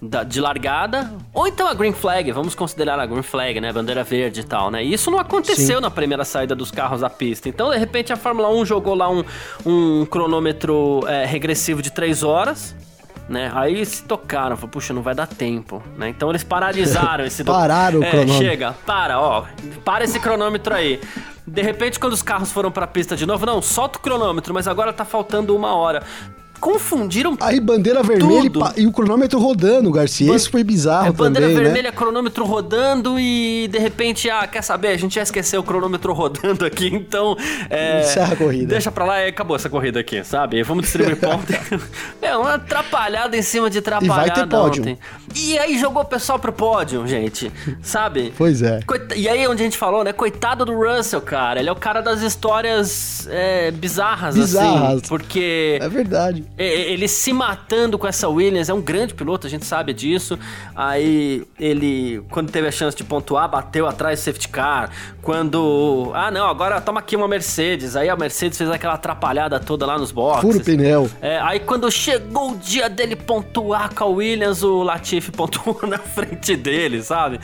da, 0.09 0.23
de 0.23 0.41
largada, 0.41 1.11
ou 1.33 1.47
então 1.47 1.67
a 1.67 1.75
green 1.75 1.93
flag, 1.93 2.31
vamos 2.33 2.55
considerar 2.55 2.99
a 2.99 3.07
green 3.07 3.23
flag, 3.23 3.61
né, 3.61 3.73
bandeira 3.73 4.05
verde 4.05 4.41
e 4.41 4.45
tal, 4.45 4.71
né? 4.71 4.85
E 4.85 4.93
isso 4.93 5.11
não 5.11 5.19
aconteceu 5.19 5.77
Sim. 5.77 5.83
na 5.83 5.91
primeira 5.91 6.25
saída 6.25 6.55
dos 6.55 6.71
carros 6.71 7.01
da 7.01 7.11
pista. 7.11 7.49
Então, 7.49 7.71
de 7.71 7.79
repente, 7.79 8.13
a 8.13 8.17
Fórmula 8.17 8.51
1 8.51 8.67
jogou 8.67 8.95
lá 8.95 9.11
um, 9.11 9.25
um 9.65 10.07
cronômetro 10.07 11.05
é, 11.07 11.25
regressivo 11.25 11.81
de 11.81 11.91
3 11.91 12.23
horas, 12.23 12.75
né? 13.29 13.51
Aí 13.55 13.85
se 13.87 14.03
tocaram, 14.03 14.57
falaram, 14.57 14.69
puxa, 14.69 14.93
não 14.93 15.03
vai 15.03 15.15
dar 15.15 15.27
tempo, 15.27 15.83
né? 15.97 16.09
Então 16.11 16.29
eles 16.31 16.45
paralisaram 16.45 17.25
esse... 17.27 17.43
Pararam 17.43 18.01
o 18.01 18.05
é, 18.05 18.11
cronômetro. 18.11 18.47
Chega, 18.47 18.75
para, 18.85 19.21
ó, 19.21 19.45
para 19.85 20.05
esse 20.05 20.21
cronômetro 20.21 20.75
aí. 20.75 21.01
De 21.47 21.63
repente, 21.63 21.99
quando 21.99 22.13
os 22.13 22.23
carros 22.23 22.53
foram 22.53 22.71
pra 22.71 22.87
pista 22.87 23.17
de 23.17 23.27
novo, 23.27 23.45
não, 23.47 23.61
solta 23.61 23.99
o 23.99 24.01
cronômetro, 24.01 24.53
mas 24.53 24.69
agora 24.69 24.93
tá 24.93 25.05
faltando 25.05 25.55
uma 25.55 25.75
hora 25.75 26.03
confundiram 26.65 27.37
Aí 27.41 27.61
bandeira 27.61 28.03
vermelha 28.03 28.51
e, 28.75 28.81
e, 28.81 28.87
o 28.87 28.93
cronômetro 28.93 29.39
rodando, 29.39 29.93
Garcia. 29.93 30.29
Ban 30.29 30.35
Isso 30.35 30.51
foi 30.51 30.65
bizarro 30.65 31.09
é, 31.09 31.13
bandeira 31.13 31.49
também, 31.49 31.57
né? 31.59 31.63
vermelha, 31.65 31.91
né? 31.91 31.95
cronômetro 31.95 32.47
rodando 32.47 33.21
e 33.21 33.69
de 33.69 33.79
repente, 33.79 34.31
ah, 34.31 34.47
quer 34.47 34.63
saber? 34.63 34.89
A 34.89 34.97
gente 34.97 35.17
já 35.17 35.23
esqueceu 35.23 35.61
o 35.61 35.63
cronômetro 35.63 36.15
rodando 36.15 36.65
aqui, 36.65 36.87
então... 36.87 37.37
É, 37.69 38.01
Encerra 38.01 38.33
a 38.33 38.37
corrida. 38.37 38.67
Deixa 38.69 38.91
pra 38.91 39.05
lá 39.05 39.21
e 39.23 39.29
acabou 39.29 39.55
essa 39.55 39.69
corrida 39.69 40.01
aqui, 40.01 40.25
sabe? 40.25 40.63
Vamos 40.63 40.85
distribuir 40.85 41.17
pontos. 41.21 41.55
é 42.23 42.35
uma 42.35 42.55
atrapalhada 42.55 43.37
em 43.37 43.43
cima 43.43 43.69
de 43.69 43.81
atrapalhada 43.81 44.23
e 44.23 44.29
vai 44.29 44.35
ter 44.35 44.49
pódio. 44.49 44.83
ontem. 44.83 44.99
E 45.37 45.59
aí 45.59 45.79
jogou 45.79 46.03
o 46.03 46.07
pessoal 46.07 46.39
pro 46.39 46.53
pódio, 46.53 47.07
gente, 47.07 47.53
sabe? 47.83 48.33
Pois 48.39 48.63
é. 48.63 48.81
Coita... 48.87 49.15
E 49.15 49.29
aí 49.29 49.47
onde 49.47 49.61
a 49.61 49.65
gente 49.67 49.77
falou, 49.77 50.03
né? 50.03 50.15
Coitado 50.15 50.65
do 50.65 50.73
Russell, 50.73 51.21
cara. 51.21 51.61
Ele 51.61 51.69
é 51.69 51.73
o 51.73 51.77
cara 51.77 52.01
das 52.01 52.23
histórias 52.23 53.29
é, 53.31 53.71
bizarras, 53.71 54.35
bizarras, 54.35 54.99
assim. 55.01 55.09
Porque... 55.09 55.79
É 55.83 55.89
verdade. 55.91 56.43
Ele 56.57 57.09
se 57.09 57.33
matando 57.33 57.99
com 57.99 58.07
essa 58.07 58.29
Williams, 58.29 58.69
é 58.69 58.75
um 58.75 58.81
grande 58.81 59.13
piloto, 59.13 59.47
a 59.47 59.51
gente 59.51 59.65
sabe 59.65 59.93
disso. 59.93 60.39
Aí 60.75 61.43
ele, 61.59 62.23
quando 62.31 62.51
teve 62.53 62.69
a 62.69 62.71
chance 62.71 62.97
de 62.97 63.03
pontuar, 63.03 63.51
bateu 63.51 63.89
atrás 63.89 64.21
do 64.21 64.23
safety 64.23 64.49
car. 64.49 64.91
Quando, 65.21 66.13
ah 66.15 66.31
não, 66.31 66.47
agora 66.47 66.81
toma 66.81 67.01
aqui 67.01 67.17
uma 67.17 67.27
Mercedes. 67.27 67.97
Aí 67.97 68.09
a 68.09 68.15
Mercedes 68.15 68.57
fez 68.57 68.71
aquela 68.71 68.95
atrapalhada 68.95 69.59
toda 69.59 69.85
lá 69.85 69.99
nos 69.99 70.13
boxes. 70.13 70.43
Furo 70.43 70.65
pneu. 70.65 71.11
É, 71.21 71.41
aí 71.41 71.59
quando 71.59 71.91
chegou 71.91 72.53
o 72.53 72.57
dia 72.57 72.89
dele 72.89 73.17
pontuar 73.17 73.93
com 73.93 74.05
a 74.05 74.07
Williams, 74.07 74.63
o 74.63 74.85
Latifi 74.85 75.33
pontuou 75.33 75.81
na 75.89 75.99
frente 75.99 76.55
dele, 76.55 77.03
sabe? 77.03 77.41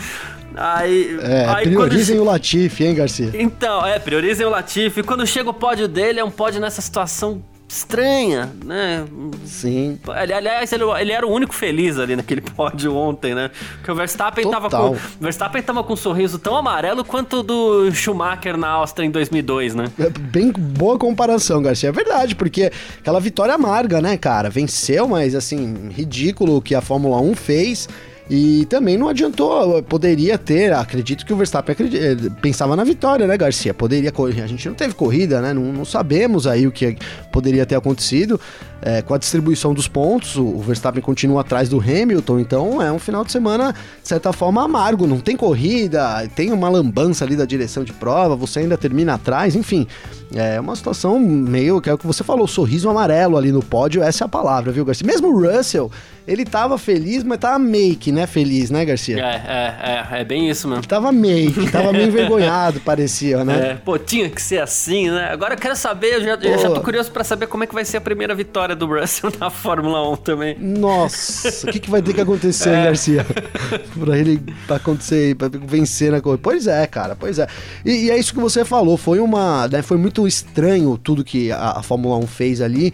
Aí, 0.55 1.19
é, 1.21 1.47
aí 1.47 1.65
priorizem 1.65 2.17
quando... 2.17 2.29
o 2.29 2.31
Latifi, 2.31 2.85
hein, 2.85 2.95
Garcia? 2.95 3.31
Então, 3.35 3.85
é, 3.87 3.99
priorizem 3.99 4.47
o 4.47 4.51
Latifi. 4.51 5.03
Quando 5.03 5.27
chega 5.27 5.51
o 5.51 5.55
pódio 5.55 5.87
dele, 5.87 6.21
é 6.21 6.25
um 6.25 6.31
pódio 6.31 6.61
nessa 6.61 6.81
situação 6.81 7.43
estranha, 7.71 8.51
né? 8.65 9.05
Sim. 9.45 9.97
Aliás, 10.09 10.73
ele, 10.73 10.83
ele, 10.99 11.13
era 11.13 11.25
o 11.25 11.31
único 11.31 11.55
feliz 11.55 11.99
ali 12.01 12.17
naquele 12.17 12.41
pódio 12.57 12.97
ontem, 12.97 13.33
né? 13.33 13.49
Porque 13.77 13.93
o 13.93 13.95
Verstappen 13.95 14.43
Total. 14.43 14.69
tava 14.69 14.89
com. 14.89 14.95
O 14.97 14.99
Verstappen 15.21 15.63
tava 15.63 15.85
com 15.85 15.93
um 15.93 15.97
sorriso 15.97 16.41
tão 16.41 16.57
amarelo 16.57 17.05
quanto 17.05 17.45
do 17.45 17.89
Schumacher 17.93 18.57
na 18.57 18.69
Áustria 18.69 19.07
em 19.07 19.11
2002, 19.11 19.77
né? 19.77 19.85
É 20.01 20.11
bem 20.11 20.51
boa 20.51 20.99
comparação, 20.99 21.63
Garcia. 21.63 21.91
É 21.91 21.93
verdade, 21.93 22.35
porque 22.35 22.73
aquela 22.99 23.21
vitória 23.21 23.55
amarga, 23.55 24.03
né, 24.03 24.17
cara? 24.17 24.51
Venceu, 24.51 25.07
mas 25.07 25.37
assim, 25.37 25.91
ridículo 25.91 26.57
o 26.57 26.63
que 26.63 26.75
a 26.75 26.81
Fórmula 26.81 27.21
1 27.21 27.35
fez. 27.37 27.89
E 28.31 28.65
também 28.67 28.97
não 28.97 29.09
adiantou, 29.09 29.83
poderia 29.83 30.39
ter, 30.39 30.73
acredito 30.73 31.27
que 31.27 31.33
o 31.33 31.37
Verstappen 31.37 31.75
eh, 31.93 32.17
pensava 32.41 32.77
na 32.77 32.85
vitória, 32.85 33.27
né, 33.27 33.37
Garcia? 33.37 33.75
Poderia 33.75 34.13
correr, 34.13 34.43
a 34.43 34.47
gente 34.47 34.69
não 34.69 34.75
teve 34.77 34.95
corrida, 34.95 35.41
né? 35.43 35.53
Não, 35.53 35.65
não 35.73 35.85
sabemos 35.85 36.47
aí 36.47 36.65
o 36.65 36.71
que 36.71 36.97
poderia 37.33 37.67
ter 37.67 37.75
acontecido. 37.75 38.41
É, 38.83 39.03
com 39.03 39.13
a 39.13 39.19
distribuição 39.19 39.75
dos 39.75 39.87
pontos, 39.87 40.37
o, 40.37 40.59
Verstappen 40.59 41.03
continua 41.03 41.43
atrás 41.43 41.69
do 41.69 41.79
Hamilton, 41.79 42.41
então 42.41 42.83
é 42.83 42.91
um 42.91 42.99
final 42.99 43.25
de 43.25 43.31
semana, 43.31 43.73
de 43.73 44.09
certa 44.09 44.33
forma, 44.33 44.65
amargo. 44.65 45.07
Não 45.07 45.21
tem 45.21 45.37
corrida, 45.37 46.27
tem 46.35 46.53
uma 46.53 46.69
lambança 46.69 47.25
ali 47.25 47.37
da 47.37 47.45
direção 47.45 47.85
de 47.85 47.93
prova, 47.93 48.35
você 48.35 48.61
ainda 48.61 48.79
termina 48.79 49.15
atrás, 49.15 49.55
enfim. 49.55 49.87
É 50.35 50.61
uma 50.61 50.77
situação 50.77 51.19
meio, 51.19 51.81
que 51.81 51.91
é 51.91 51.95
o 51.95 51.99
que 51.99 52.07
você 52.07 52.23
falou, 52.23 52.47
sorriso 52.47 52.89
amarelo 52.89 53.37
ali 53.37 53.51
no 53.51 53.63
pódio, 53.63 54.03
essa 54.03 54.25
é 54.25 54.27
a 54.27 54.29
palavra, 54.29 54.71
viu, 54.71 54.85
Garcia? 54.85 55.07
Mesmo 55.07 55.29
o 55.29 55.41
Russell, 55.41 55.91
ele 56.27 56.45
tava 56.45 56.79
feliz, 56.79 57.25
mas 57.25 57.39
tava 57.39 57.61
que, 57.99 58.13
né, 58.13 58.27
feliz, 58.27 58.71
né, 58.71 58.85
Garcia? 58.85 59.19
É, 59.19 60.07
é, 60.13 60.17
é, 60.19 60.21
é 60.21 60.25
bem 60.25 60.49
isso 60.49 60.69
mesmo. 60.69 60.87
Tava 60.87 61.11
meio 61.11 61.53
que, 61.53 61.71
tava 61.71 61.93
meio 61.93 62.07
envergonhado, 62.07 62.79
parecia, 62.87 63.45
né? 63.45 63.71
É, 63.71 63.75
pô, 63.75 63.99
tinha 63.99 64.31
que 64.31 64.41
ser 64.41 64.61
assim, 64.61 65.11
né? 65.11 65.31
Agora 65.33 65.55
eu 65.55 65.59
quero 65.59 65.75
saber, 65.75 66.15
eu 66.15 66.23
já, 66.23 66.35
eu 66.35 66.59
já 66.59 66.71
tô 66.71 66.81
curioso 66.81 67.11
para 67.11 67.25
saber 67.25 67.49
como 67.49 67.65
é 67.65 67.67
que 67.67 67.75
vai 67.75 67.85
ser 67.85 67.97
a 67.97 68.01
primeira 68.01 68.35
vitória 68.35 68.70
do 68.75 68.87
Russell 68.87 69.33
na 69.39 69.51
Fórmula 69.51 70.11
1 70.13 70.17
também. 70.17 70.59
Nossa, 70.59 71.69
o 71.69 71.73
que, 71.73 71.81
que 71.81 71.91
vai 71.91 72.03
ter 72.03 72.15
que 72.15 72.21
acontecer, 72.21 72.71
é. 72.75 72.85
Garcia? 72.85 73.27
pra 73.99 74.19
ele 74.19 74.43
acontecer, 74.69 75.35
pra 75.37 75.49
vencer 75.49 76.13
na 76.13 76.21
corrida. 76.21 76.41
Pois 76.43 76.67
é, 76.67 76.87
cara, 76.87 77.17
pois 77.17 77.39
é. 77.39 77.47
E, 77.85 78.07
e, 78.07 78.11
é 78.11 78.19
isso 78.19 78.33
que 78.33 78.41
você 78.41 78.65
falou, 78.65 78.97
foi 78.97 79.21
uma, 79.21 79.69
né, 79.69 79.83
foi 79.83 79.97
muito 79.97 80.27
estranho 80.27 80.99
tudo 80.99 81.25
que 81.25 81.51
a, 81.53 81.79
a 81.79 81.83
Fórmula 81.83 82.17
1 82.19 82.27
fez 82.27 82.61
ali 82.61 82.93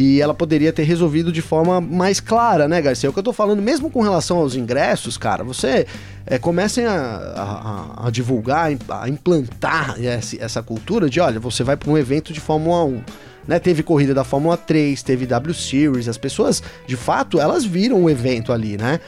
e 0.00 0.20
ela 0.20 0.32
poderia 0.32 0.72
ter 0.72 0.84
resolvido 0.84 1.32
de 1.32 1.42
forma 1.42 1.80
mais 1.80 2.20
clara, 2.20 2.68
né, 2.68 2.80
Garcia? 2.80 3.10
O 3.10 3.12
que 3.12 3.18
eu 3.18 3.22
tô 3.22 3.32
falando, 3.32 3.60
mesmo 3.60 3.90
com 3.90 4.00
relação 4.00 4.38
aos 4.38 4.54
ingressos, 4.54 5.18
cara, 5.18 5.42
você 5.42 5.88
é, 6.24 6.38
comecem 6.38 6.86
a, 6.86 6.94
a, 6.94 8.06
a, 8.06 8.10
divulgar, 8.10 8.70
a 8.88 9.08
implantar 9.08 9.96
essa, 10.00 10.36
essa 10.40 10.62
cultura 10.62 11.10
de, 11.10 11.18
olha, 11.18 11.40
você 11.40 11.64
vai 11.64 11.76
para 11.76 11.90
um 11.90 11.98
evento 11.98 12.32
de 12.32 12.38
Fórmula 12.38 12.84
1. 12.84 13.02
Né, 13.48 13.58
teve 13.58 13.82
corrida 13.82 14.12
da 14.12 14.22
Fórmula 14.22 14.58
3, 14.58 15.02
teve 15.02 15.24
W 15.24 15.54
Series, 15.54 16.06
as 16.06 16.18
pessoas, 16.18 16.62
de 16.86 16.96
fato, 16.96 17.40
elas 17.40 17.64
viram 17.64 18.04
o 18.04 18.10
evento 18.10 18.52
ali, 18.52 18.76
né? 18.76 19.00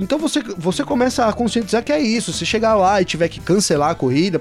Então 0.00 0.18
você, 0.18 0.42
você 0.58 0.82
começa 0.82 1.26
a 1.26 1.32
conscientizar 1.32 1.84
que 1.84 1.92
é 1.92 2.00
isso. 2.00 2.32
Se 2.32 2.44
chegar 2.44 2.74
lá 2.74 3.00
e 3.00 3.04
tiver 3.04 3.28
que 3.28 3.38
cancelar 3.38 3.90
a 3.90 3.94
corrida, 3.94 4.40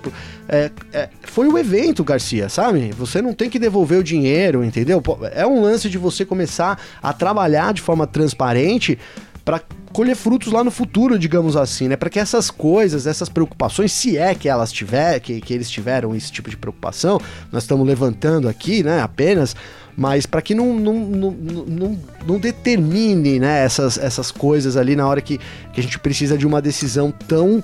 é, 0.49 0.71
é, 0.91 1.09
foi 1.21 1.47
o 1.47 1.55
evento, 1.55 2.03
Garcia, 2.03 2.49
sabe? 2.49 2.91
Você 2.97 3.21
não 3.21 3.31
tem 3.31 3.47
que 3.47 3.59
devolver 3.59 3.99
o 3.99 4.03
dinheiro, 4.03 4.63
entendeu? 4.63 5.03
É 5.33 5.45
um 5.45 5.61
lance 5.61 5.87
de 5.87 5.99
você 5.99 6.25
começar 6.25 6.81
a 7.01 7.13
trabalhar 7.13 7.73
de 7.73 7.81
forma 7.81 8.07
transparente 8.07 8.97
para 9.43 9.61
colher 9.91 10.15
frutos 10.15 10.51
lá 10.51 10.63
no 10.63 10.71
futuro, 10.71 11.19
digamos 11.19 11.55
assim, 11.55 11.87
né? 11.87 11.95
Para 11.95 12.09
que 12.09 12.19
essas 12.19 12.49
coisas, 12.49 13.05
essas 13.05 13.29
preocupações, 13.29 13.91
se 13.91 14.17
é 14.17 14.33
que 14.33 14.47
elas 14.47 14.71
tiver, 14.71 15.19
que, 15.19 15.41
que 15.41 15.53
eles 15.53 15.69
tiveram 15.69 16.15
esse 16.15 16.31
tipo 16.31 16.49
de 16.49 16.57
preocupação, 16.57 17.19
nós 17.51 17.63
estamos 17.63 17.85
levantando 17.85 18.47
aqui, 18.47 18.83
né? 18.83 19.01
Apenas 19.01 19.55
mas 19.95 20.25
para 20.25 20.41
que 20.41 20.55
não, 20.55 20.73
não, 20.73 20.93
não, 20.93 21.31
não, 21.31 21.99
não 22.25 22.39
determine 22.39 23.39
né, 23.39 23.63
essas, 23.63 23.97
essas 23.97 24.31
coisas 24.31 24.75
ali 24.75 24.95
na 24.95 25.07
hora 25.07 25.21
que, 25.21 25.39
que 25.71 25.79
a 25.79 25.83
gente 25.83 25.99
precisa 25.99 26.37
de 26.37 26.47
uma 26.47 26.61
decisão 26.61 27.13
tão 27.27 27.63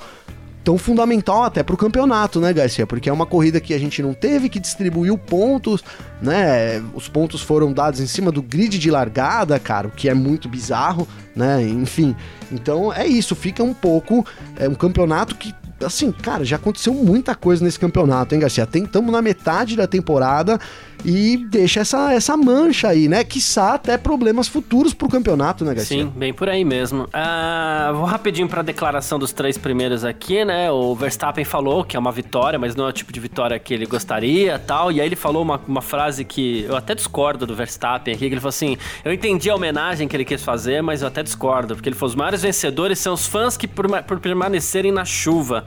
tão 0.64 0.78
fundamental 0.78 1.44
até 1.44 1.64
para 1.64 1.74
o 1.74 1.78
campeonato, 1.78 2.40
né, 2.40 2.54
Garcia? 2.54 2.86
Porque 2.86 3.10
é 3.10 3.14
uma 3.14 3.26
corrida 3.26 3.60
que 3.60 3.74
a 3.74 3.80
gente 3.80 4.02
não 4.02 4.14
teve 4.14 4.50
que 4.50 4.60
distribuir 4.60 5.18
pontos, 5.18 5.84
né? 6.22 6.84
Os 6.94 7.08
pontos 7.08 7.42
foram 7.42 7.72
dados 7.74 8.00
em 8.00 8.08
cima 8.08 8.32
do 8.32 8.42
grid 8.42 8.78
de 8.78 8.92
largada, 8.92 9.60
cara, 9.60 9.88
o 9.88 9.92
que 9.92 10.10
é 10.10 10.14
muito 10.14 10.50
bizarro, 10.50 11.08
né? 11.36 11.62
Enfim, 11.64 12.16
então 12.52 12.94
é 12.94 13.08
isso, 13.08 13.36
fica 13.36 13.64
um 13.64 13.74
pouco 13.74 14.26
é 14.58 14.68
um 14.68 14.76
campeonato 14.76 15.36
que 15.36 15.54
assim, 15.86 16.12
cara, 16.12 16.44
já 16.44 16.58
aconteceu 16.58 16.94
muita 16.94 17.34
coisa 17.36 17.64
nesse 17.64 17.80
campeonato, 17.80 18.36
hein, 18.36 18.42
Garcia? 18.42 18.68
Estamos 18.74 19.12
na 19.12 19.22
metade 19.22 19.76
da 19.76 19.88
temporada 19.88 20.60
e 21.04 21.38
deixa 21.38 21.80
essa, 21.82 22.14
essa 22.14 22.36
mancha 22.36 22.90
aí, 22.90 23.08
né? 23.08 23.24
Quiçá 23.24 23.74
até 23.74 23.98
problemas 23.98 24.48
futuros 24.48 24.94
pro 24.94 25.08
campeonato, 25.08 25.64
né, 25.64 25.74
Garcia? 25.74 26.04
Sim, 26.04 26.12
bem 26.16 26.34
por 26.34 26.50
aí 26.50 26.66
mesmo. 26.66 27.04
Uh, 27.04 27.94
vou 27.94 28.06
rapidinho 28.06 28.48
pra 28.48 28.62
declaração 28.62 29.18
dos 29.18 29.32
três 29.32 29.58
primeiros 29.58 30.04
aqui, 30.04 30.44
né? 30.44 30.70
O 30.72 30.94
Verstappen 30.96 31.46
falou 31.46 31.84
que 31.84 31.96
é 31.96 32.00
uma 32.00 32.12
vitória, 32.12 32.60
mas 32.60 32.76
não 32.76 32.86
é 32.86 32.90
o 32.90 32.92
tipo 32.92 33.14
de 33.14 33.20
vitória 33.20 33.58
que 33.58 33.74
ele 33.74 33.86
gostaria 33.86 34.60
tal. 34.60 34.92
E 34.92 35.00
aí 35.00 35.08
ele 35.08 35.16
falou 35.16 35.42
uma, 35.42 35.60
uma 35.68 35.82
frase 35.82 36.26
que 36.26 36.66
eu 36.68 36.76
até 36.76 36.94
discordo 36.94 37.46
do 37.46 37.56
Verstappen 37.56 38.14
aqui, 38.14 38.28
que 38.28 38.34
ele 38.34 38.42
falou 38.42 38.50
assim: 38.50 38.78
eu 39.04 39.14
entendi 39.14 39.50
a 39.50 39.56
homenagem 39.56 40.08
que 40.08 40.16
ele 40.16 40.26
quis 40.26 40.44
fazer, 40.44 40.82
mas 40.82 41.02
eu 41.02 41.08
até 41.08 41.24
discordo, 41.24 41.76
porque 41.76 41.88
ele 41.88 41.96
falou: 41.96 42.10
os 42.10 42.16
maiores 42.16 42.42
vencedores 42.42 43.00
são 43.00 43.14
os 43.14 43.26
fãs 43.26 43.56
que 43.56 43.68
por, 43.68 43.88
por 44.04 44.20
permanecerem 44.20 44.92
na 44.92 45.06
chuva, 45.06 45.64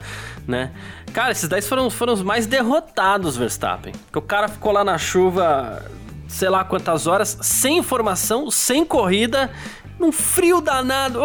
né? 0.47 0.71
Cara, 1.13 1.31
esses 1.31 1.47
10 1.47 1.67
foram, 1.67 1.89
foram 1.91 2.13
os 2.13 2.23
mais 2.23 2.47
derrotados, 2.47 3.37
Verstappen. 3.37 3.93
Porque 4.05 4.17
o 4.17 4.21
cara 4.21 4.47
ficou 4.47 4.71
lá 4.71 4.83
na 4.83 4.97
chuva, 4.97 5.85
sei 6.27 6.49
lá 6.49 6.63
quantas 6.63 7.05
horas, 7.05 7.37
sem 7.39 7.77
informação, 7.77 8.49
sem 8.49 8.83
corrida, 8.83 9.51
num 9.99 10.11
frio 10.11 10.59
danado. 10.59 11.21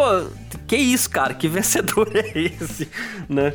Que 0.66 0.77
isso, 0.77 1.09
cara? 1.09 1.33
Que 1.33 1.48
vencedor 1.48 2.11
é 2.14 2.38
esse, 2.38 2.87
né? 3.27 3.55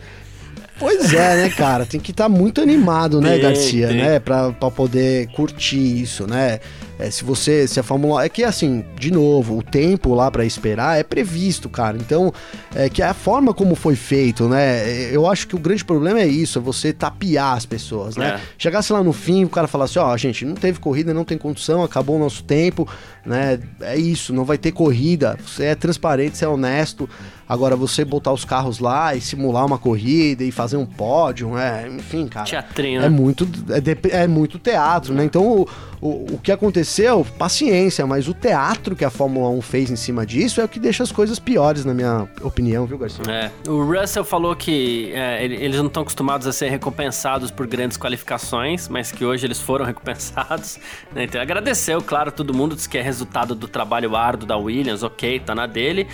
Pois 0.79 1.13
é, 1.13 1.43
né, 1.43 1.49
cara? 1.51 1.85
Tem 1.85 1.99
que 1.99 2.09
estar 2.09 2.23
tá 2.23 2.29
muito 2.29 2.59
animado, 2.59 3.21
né, 3.21 3.33
tem, 3.33 3.41
Garcia, 3.41 3.87
tem. 3.89 3.97
né? 3.97 4.19
Pra, 4.19 4.51
pra 4.51 4.71
poder 4.71 5.27
curtir 5.27 6.01
isso, 6.01 6.25
né? 6.25 6.59
É, 7.03 7.11
se 7.11 7.21
você, 7.25 7.67
se 7.67 7.81
a 7.81 7.83
Fórmula 7.83 8.23
é 8.23 8.29
que 8.29 8.45
assim, 8.45 8.85
de 8.97 9.11
novo, 9.11 9.57
o 9.57 9.61
tempo 9.61 10.15
lá 10.15 10.31
para 10.31 10.45
esperar 10.45 10.97
é 10.97 11.03
previsto, 11.03 11.67
cara. 11.67 11.97
Então, 11.97 12.33
é 12.73 12.87
que 12.87 13.01
a 13.01 13.13
forma 13.13 13.53
como 13.53 13.75
foi 13.75 13.93
feito, 13.93 14.47
né? 14.47 15.09
Eu 15.11 15.27
acho 15.27 15.45
que 15.45 15.53
o 15.53 15.59
grande 15.59 15.83
problema 15.83 16.21
é 16.21 16.27
isso, 16.27 16.59
é 16.59 16.61
você 16.61 16.93
tapear 16.93 17.57
as 17.57 17.65
pessoas, 17.65 18.15
né? 18.15 18.35
É. 18.35 18.39
Chegasse 18.57 18.93
lá 18.93 19.03
no 19.03 19.11
fim, 19.11 19.43
o 19.43 19.49
cara 19.49 19.67
falasse, 19.67 19.99
ó, 19.99 20.13
oh, 20.13 20.17
gente, 20.17 20.45
não 20.45 20.55
teve 20.55 20.79
corrida, 20.79 21.13
não 21.13 21.25
tem 21.25 21.37
condição, 21.37 21.83
acabou 21.83 22.15
o 22.15 22.19
nosso 22.19 22.41
tempo, 22.41 22.87
né? 23.25 23.59
É 23.81 23.97
isso, 23.97 24.31
não 24.33 24.45
vai 24.45 24.57
ter 24.57 24.71
corrida. 24.71 25.37
Você 25.45 25.65
é 25.65 25.75
transparente, 25.75 26.37
você 26.37 26.45
é 26.45 26.47
honesto. 26.47 27.09
Agora, 27.47 27.75
você 27.75 28.05
botar 28.05 28.31
os 28.31 28.45
carros 28.45 28.79
lá 28.79 29.13
e 29.13 29.21
simular 29.21 29.65
uma 29.65 29.77
corrida 29.77 30.43
e 30.43 30.51
fazer 30.51 30.77
um 30.77 30.85
pódio, 30.85 31.49
né? 31.49 31.87
Enfim, 31.89 32.27
cara. 32.27 32.45
Teatrinho. 32.45 33.01
É 33.01 33.09
muito, 33.09 33.47
é, 33.69 34.23
é 34.23 34.27
muito 34.27 34.57
teatro, 34.57 35.13
né? 35.13 35.25
Então, 35.25 35.45
o, 35.45 35.67
o, 36.01 36.33
o 36.33 36.39
que 36.41 36.51
aconteceu, 36.51 36.92
paciência, 37.37 38.05
mas 38.05 38.27
o 38.27 38.33
teatro 38.33 38.95
que 38.95 39.05
a 39.05 39.09
Fórmula 39.09 39.49
1 39.49 39.61
fez 39.61 39.91
em 39.91 39.95
cima 39.95 40.25
disso 40.25 40.61
é 40.61 40.63
o 40.63 40.67
que 40.67 40.79
deixa 40.79 41.03
as 41.03 41.11
coisas 41.11 41.39
piores, 41.39 41.85
na 41.85 41.93
minha 41.93 42.27
opinião, 42.41 42.85
viu, 42.85 42.97
Garcia? 42.97 43.23
É. 43.27 43.51
O 43.69 43.83
Russell 43.83 44.23
falou 44.23 44.55
que 44.55 45.11
é, 45.13 45.43
eles 45.43 45.77
não 45.77 45.87
estão 45.87 46.03
acostumados 46.03 46.47
a 46.47 46.53
ser 46.53 46.69
recompensados 46.69 47.51
por 47.51 47.67
grandes 47.67 47.97
qualificações, 47.97 48.87
mas 48.87 49.11
que 49.11 49.25
hoje 49.25 49.45
eles 49.45 49.59
foram 49.59 49.85
recompensados. 49.85 50.79
Né? 51.13 51.23
Então 51.23 51.41
agradeceu, 51.41 52.01
claro, 52.01 52.31
todo 52.31 52.53
mundo 52.53 52.75
disse 52.75 52.89
que 52.89 52.97
é 52.97 53.01
resultado 53.01 53.55
do 53.55 53.67
trabalho 53.67 54.15
árduo 54.15 54.47
da 54.47 54.57
Williams, 54.57 55.03
ok, 55.03 55.39
tá 55.39 55.55
na 55.55 55.65
dele. 55.65 56.07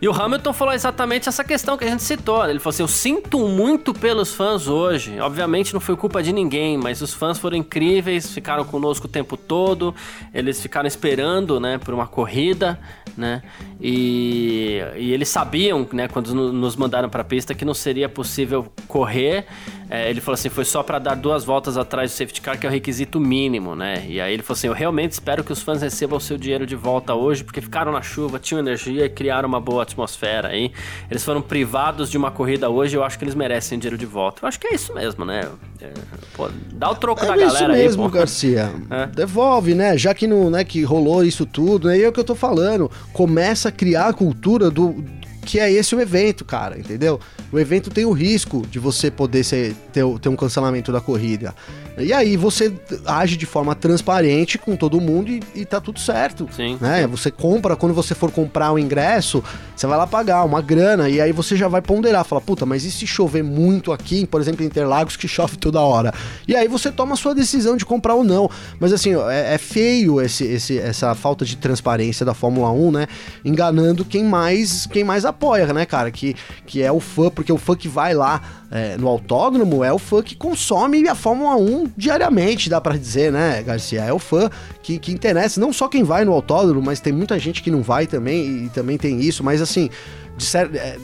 E 0.00 0.08
o 0.08 0.12
Hamilton 0.12 0.52
falou 0.52 0.74
exatamente 0.74 1.28
essa 1.28 1.44
questão 1.44 1.76
que 1.76 1.84
a 1.84 1.88
gente 1.88 2.02
citou. 2.02 2.44
Ele 2.44 2.58
falou 2.58 2.70
assim: 2.70 2.82
Eu 2.82 2.88
sinto 2.88 3.46
muito 3.46 3.94
pelos 3.94 4.34
fãs 4.34 4.66
hoje. 4.66 5.20
Obviamente 5.20 5.72
não 5.72 5.80
foi 5.80 5.96
culpa 5.96 6.22
de 6.22 6.32
ninguém, 6.32 6.76
mas 6.76 7.00
os 7.00 7.14
fãs 7.14 7.38
foram 7.38 7.56
incríveis, 7.56 8.32
ficaram 8.32 8.64
conosco 8.64 9.06
o 9.06 9.10
tempo 9.10 9.36
todo, 9.36 9.94
eles 10.32 10.60
ficaram 10.60 10.86
esperando, 10.86 11.58
né, 11.60 11.78
por 11.78 11.94
uma 11.94 12.06
corrida, 12.06 12.78
né, 13.16 13.42
e, 13.80 14.80
e 14.96 15.12
eles 15.12 15.28
sabiam, 15.28 15.86
né, 15.92 16.08
quando 16.08 16.34
nos 16.34 16.76
mandaram 16.76 17.08
para 17.08 17.22
a 17.22 17.24
pista 17.24 17.54
que 17.54 17.64
não 17.64 17.74
seria 17.74 18.08
possível 18.08 18.72
correr, 18.88 19.46
é, 19.92 20.08
ele 20.08 20.22
falou 20.22 20.34
assim, 20.34 20.48
foi 20.48 20.64
só 20.64 20.82
para 20.82 20.98
dar 20.98 21.14
duas 21.14 21.44
voltas 21.44 21.76
atrás 21.76 22.10
do 22.10 22.14
safety 22.14 22.40
car, 22.40 22.58
que 22.58 22.64
é 22.64 22.68
o 22.68 22.72
requisito 22.72 23.20
mínimo, 23.20 23.76
né, 23.76 24.06
e 24.08 24.20
aí 24.20 24.32
ele 24.32 24.42
falou 24.42 24.56
assim, 24.56 24.68
eu 24.68 24.72
realmente 24.72 25.12
espero 25.12 25.44
que 25.44 25.52
os 25.52 25.60
fãs 25.60 25.82
recebam 25.82 26.16
o 26.16 26.20
seu 26.20 26.38
dinheiro 26.38 26.66
de 26.66 26.74
volta 26.74 27.14
hoje, 27.14 27.44
porque 27.44 27.60
ficaram 27.60 27.92
na 27.92 28.00
chuva, 28.00 28.38
tinham 28.38 28.58
energia 28.58 29.04
e 29.04 29.10
criaram 29.10 29.46
uma 29.46 29.60
boa 29.60 29.82
atmosfera 29.82 30.48
aí, 30.48 30.72
eles 31.10 31.22
foram 31.22 31.42
privados 31.42 32.10
de 32.10 32.16
uma 32.16 32.30
corrida 32.30 32.70
hoje, 32.70 32.96
eu 32.96 33.04
acho 33.04 33.18
que 33.18 33.24
eles 33.24 33.34
merecem 33.34 33.78
dinheiro 33.78 33.98
de 33.98 34.06
volta, 34.06 34.42
eu 34.42 34.48
acho 34.48 34.58
que 34.58 34.68
é 34.68 34.74
isso 34.74 34.94
mesmo, 34.94 35.26
né, 35.26 35.42
é, 35.82 35.92
pô, 36.34 36.48
dá 36.72 36.90
o 36.90 36.94
troco 36.94 37.24
é 37.24 37.28
da 37.28 37.36
galera 37.36 37.74
aí, 37.74 37.82
mesmo, 37.82 38.08
Garcia. 38.08 38.72
É 38.88 39.06
devolve, 39.06 39.74
né? 39.74 39.98
Já 39.98 40.14
que 40.14 40.26
não, 40.28 40.48
né, 40.48 40.62
que 40.62 40.82
rolou 40.82 41.24
isso 41.24 41.44
tudo, 41.44 41.88
né? 41.88 41.98
E 41.98 42.04
é 42.04 42.08
o 42.08 42.12
que 42.12 42.20
eu 42.20 42.24
tô 42.24 42.36
falando. 42.36 42.90
Começa 43.12 43.68
a 43.68 43.72
criar 43.72 44.06
a 44.06 44.12
cultura 44.12 44.70
do 44.70 45.04
que 45.44 45.58
é 45.58 45.70
esse 45.70 45.94
o 45.94 46.00
evento, 46.00 46.44
cara, 46.44 46.78
entendeu? 46.78 47.20
O 47.50 47.58
evento 47.58 47.90
tem 47.90 48.04
o 48.04 48.12
risco 48.12 48.66
de 48.66 48.78
você 48.78 49.10
poder 49.10 49.44
ser, 49.44 49.74
ter, 49.92 50.04
ter 50.20 50.28
um 50.28 50.36
cancelamento 50.36 50.92
da 50.92 51.00
corrida. 51.00 51.54
E 51.98 52.12
aí 52.12 52.36
você 52.36 52.72
age 53.06 53.36
de 53.36 53.46
forma 53.46 53.74
transparente 53.74 54.56
com 54.58 54.76
todo 54.76 55.00
mundo 55.00 55.30
e, 55.30 55.42
e 55.54 55.64
tá 55.64 55.80
tudo 55.80 56.00
certo. 56.00 56.48
Sim. 56.54 56.78
Né? 56.80 57.06
Você 57.06 57.30
compra, 57.30 57.76
quando 57.76 57.94
você 57.94 58.14
for 58.14 58.30
comprar 58.30 58.72
o 58.72 58.78
ingresso, 58.78 59.42
você 59.76 59.86
vai 59.86 59.98
lá 59.98 60.06
pagar 60.06 60.44
uma 60.44 60.62
grana 60.62 61.08
e 61.08 61.20
aí 61.20 61.32
você 61.32 61.56
já 61.56 61.68
vai 61.68 61.82
ponderar, 61.82 62.24
fala, 62.24 62.40
puta, 62.40 62.64
mas 62.64 62.84
e 62.84 62.90
se 62.90 63.06
chover 63.06 63.42
muito 63.42 63.92
aqui, 63.92 64.26
por 64.26 64.40
exemplo, 64.40 64.62
em 64.62 64.66
Interlagos, 64.66 65.16
que 65.16 65.28
chove 65.28 65.56
toda 65.56 65.80
hora? 65.80 66.12
E 66.48 66.56
aí 66.56 66.68
você 66.68 66.90
toma 66.90 67.14
a 67.14 67.16
sua 67.16 67.34
decisão 67.34 67.76
de 67.76 67.84
comprar 67.84 68.14
ou 68.14 68.24
não. 68.24 68.50
Mas 68.80 68.92
assim, 68.92 69.14
é, 69.28 69.54
é 69.54 69.58
feio 69.58 70.20
esse, 70.20 70.44
esse, 70.44 70.78
essa 70.78 71.14
falta 71.14 71.44
de 71.44 71.56
transparência 71.56 72.24
da 72.24 72.34
Fórmula 72.34 72.70
1, 72.70 72.90
né? 72.90 73.06
Enganando 73.44 74.04
quem 74.04 74.24
mais, 74.24 74.86
quem 74.86 75.04
mais 75.04 75.24
apoia, 75.24 75.72
né, 75.72 75.84
cara? 75.84 76.10
Que, 76.10 76.34
que 76.66 76.82
é 76.82 76.90
o 76.90 77.00
fã, 77.00 77.30
porque 77.30 77.52
o 77.52 77.58
fã 77.58 77.76
que 77.76 77.88
vai 77.88 78.14
lá 78.14 78.61
é, 78.72 78.96
no 78.96 79.06
autódromo 79.06 79.84
é 79.84 79.92
o 79.92 79.98
fã 79.98 80.22
que 80.22 80.34
consome 80.34 81.06
a 81.06 81.14
Fórmula 81.14 81.56
1 81.56 81.92
diariamente, 81.94 82.70
dá 82.70 82.80
para 82.80 82.96
dizer, 82.96 83.30
né, 83.30 83.62
Garcia? 83.62 84.02
É 84.02 84.12
o 84.12 84.18
fã 84.18 84.48
que, 84.82 84.98
que 84.98 85.12
interessa, 85.12 85.60
não 85.60 85.74
só 85.74 85.88
quem 85.88 86.02
vai 86.02 86.24
no 86.24 86.32
autódromo, 86.32 86.80
mas 86.80 86.98
tem 86.98 87.12
muita 87.12 87.38
gente 87.38 87.62
que 87.62 87.70
não 87.70 87.82
vai 87.82 88.06
também, 88.06 88.64
e 88.64 88.68
também 88.70 88.96
tem 88.96 89.20
isso, 89.20 89.44
mas 89.44 89.60
assim, 89.60 89.90
de 90.38 90.44
certo, 90.46 90.74
é, 90.74 90.96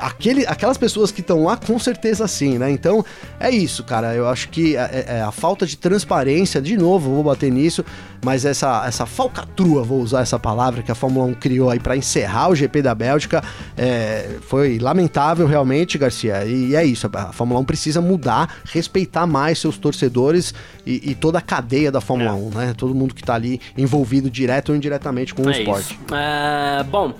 aquele, 0.00 0.46
aquelas 0.46 0.76
pessoas 0.76 1.10
que 1.10 1.20
estão 1.20 1.44
lá, 1.44 1.56
com 1.56 1.78
certeza 1.78 2.26
sim, 2.26 2.58
né? 2.58 2.70
Então, 2.70 3.04
é 3.38 3.50
isso, 3.50 3.84
cara. 3.84 4.14
Eu 4.14 4.28
acho 4.28 4.48
que 4.48 4.76
a, 4.76 4.84
é, 4.84 5.04
é, 5.08 5.22
a 5.22 5.30
falta 5.30 5.66
de 5.66 5.76
transparência, 5.76 6.60
de 6.60 6.76
novo, 6.76 7.14
vou 7.14 7.24
bater 7.24 7.50
nisso, 7.50 7.84
mas 8.24 8.44
essa, 8.44 8.84
essa 8.86 9.06
falcatrua, 9.06 9.82
vou 9.82 10.00
usar 10.00 10.22
essa 10.22 10.38
palavra 10.38 10.82
que 10.82 10.90
a 10.90 10.94
Fórmula 10.94 11.26
1 11.26 11.34
criou 11.34 11.70
aí 11.70 11.78
para 11.78 11.96
encerrar 11.96 12.48
o 12.48 12.54
GP 12.54 12.82
da 12.82 12.94
Bélgica, 12.94 13.42
é, 13.76 14.36
foi 14.42 14.78
lamentável 14.78 15.46
realmente, 15.46 15.98
Garcia. 15.98 16.44
E 16.44 16.74
é 16.74 16.84
isso, 16.84 17.08
a 17.12 17.32
Fórmula 17.32 17.60
1 17.60 17.64
precisa 17.64 18.00
mudar, 18.00 18.56
respeitar 18.64 19.26
mais 19.26 19.58
seus 19.58 19.78
torcedores 19.78 20.54
e, 20.86 21.10
e 21.10 21.14
toda 21.14 21.38
a 21.38 21.42
cadeia 21.42 21.92
da 21.92 22.00
Fórmula 22.00 22.30
é. 22.30 22.34
1, 22.34 22.50
né? 22.50 22.74
Todo 22.76 22.94
mundo 22.94 23.14
que 23.14 23.22
tá 23.22 23.34
ali 23.34 23.60
envolvido 23.76 24.30
direto 24.30 24.70
ou 24.70 24.76
indiretamente 24.76 25.34
com 25.34 25.42
o 25.42 25.50
é 25.50 25.58
esporte. 25.58 25.98
É, 26.12 26.82
bom. 26.84 27.14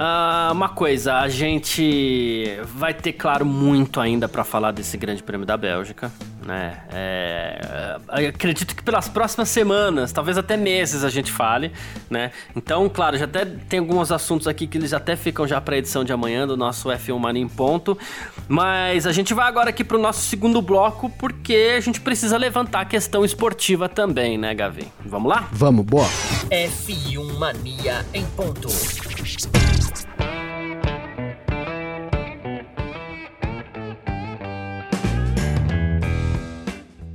Uh, 0.00 0.50
uma 0.52 0.70
coisa, 0.70 1.16
a 1.16 1.28
gente 1.28 2.58
vai 2.74 2.94
ter, 2.94 3.12
claro, 3.12 3.44
muito 3.44 4.00
ainda 4.00 4.26
para 4.26 4.42
falar 4.42 4.72
desse 4.72 4.96
Grande 4.96 5.22
Prêmio 5.22 5.44
da 5.44 5.58
Bélgica, 5.58 6.10
né? 6.42 6.78
É, 6.90 7.98
acredito 8.08 8.74
que 8.74 8.82
pelas 8.82 9.10
próximas 9.10 9.50
semanas, 9.50 10.10
talvez 10.10 10.38
até 10.38 10.56
meses, 10.56 11.04
a 11.04 11.10
gente 11.10 11.30
fale, 11.30 11.70
né? 12.08 12.32
Então, 12.56 12.88
claro, 12.88 13.18
já 13.18 13.26
até 13.26 13.44
tem 13.44 13.80
alguns 13.80 14.10
assuntos 14.10 14.48
aqui 14.48 14.66
que 14.66 14.78
eles 14.78 14.94
até 14.94 15.16
ficam 15.16 15.46
já 15.46 15.60
para 15.60 15.76
edição 15.76 16.02
de 16.02 16.14
amanhã 16.14 16.46
do 16.46 16.56
nosso 16.56 16.88
F1 16.88 17.18
Mania 17.18 17.42
em 17.42 17.48
ponto, 17.48 17.98
mas 18.48 19.06
a 19.06 19.12
gente 19.12 19.34
vai 19.34 19.46
agora 19.46 19.68
aqui 19.68 19.84
pro 19.84 19.98
nosso 19.98 20.22
segundo 20.22 20.62
bloco 20.62 21.10
porque 21.10 21.74
a 21.76 21.80
gente 21.80 22.00
precisa 22.00 22.38
levantar 22.38 22.80
a 22.80 22.84
questão 22.86 23.22
esportiva 23.22 23.86
também, 23.86 24.38
né, 24.38 24.54
Gavi? 24.54 24.88
Vamos 25.04 25.28
lá? 25.28 25.46
Vamos, 25.52 25.84
boa. 25.84 26.08
F1 26.50 27.38
Mania 27.38 28.06
em 28.14 28.24
ponto. 28.24 28.70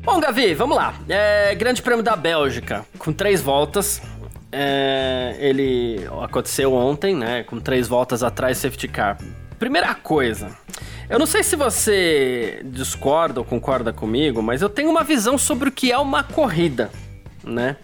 Bom, 0.06 0.20
Gavi, 0.20 0.54
vamos 0.54 0.78
lá. 0.78 0.94
É, 1.10 1.56
Grande 1.56 1.82
Prêmio 1.82 2.04
da 2.04 2.16
Bélgica, 2.16 2.86
com 3.00 3.12
três 3.12 3.42
voltas. 3.42 4.00
É, 4.52 5.36
ele 5.40 6.00
aconteceu 6.22 6.76
ontem, 6.76 7.16
né? 7.16 7.42
Com 7.42 7.60
três 7.60 7.88
voltas 7.88 8.22
atrás, 8.22 8.60
safety 8.60 8.88
car. 8.88 9.18
Primeira 9.58 9.96
coisa, 9.96 10.52
eu 11.10 11.18
não 11.18 11.26
sei 11.26 11.42
se 11.42 11.56
você 11.56 12.62
discorda 12.66 13.40
ou 13.40 13.46
concorda 13.46 13.92
comigo, 13.92 14.44
mas 14.44 14.62
eu 14.62 14.70
tenho 14.70 14.92
uma 14.92 15.04
visão 15.04 15.40
sobre 15.40 15.70
o 15.70 15.72
que 15.72 15.92
é 15.92 15.98
uma 15.98 16.22
corrida, 16.22 16.92
né? 17.44 17.76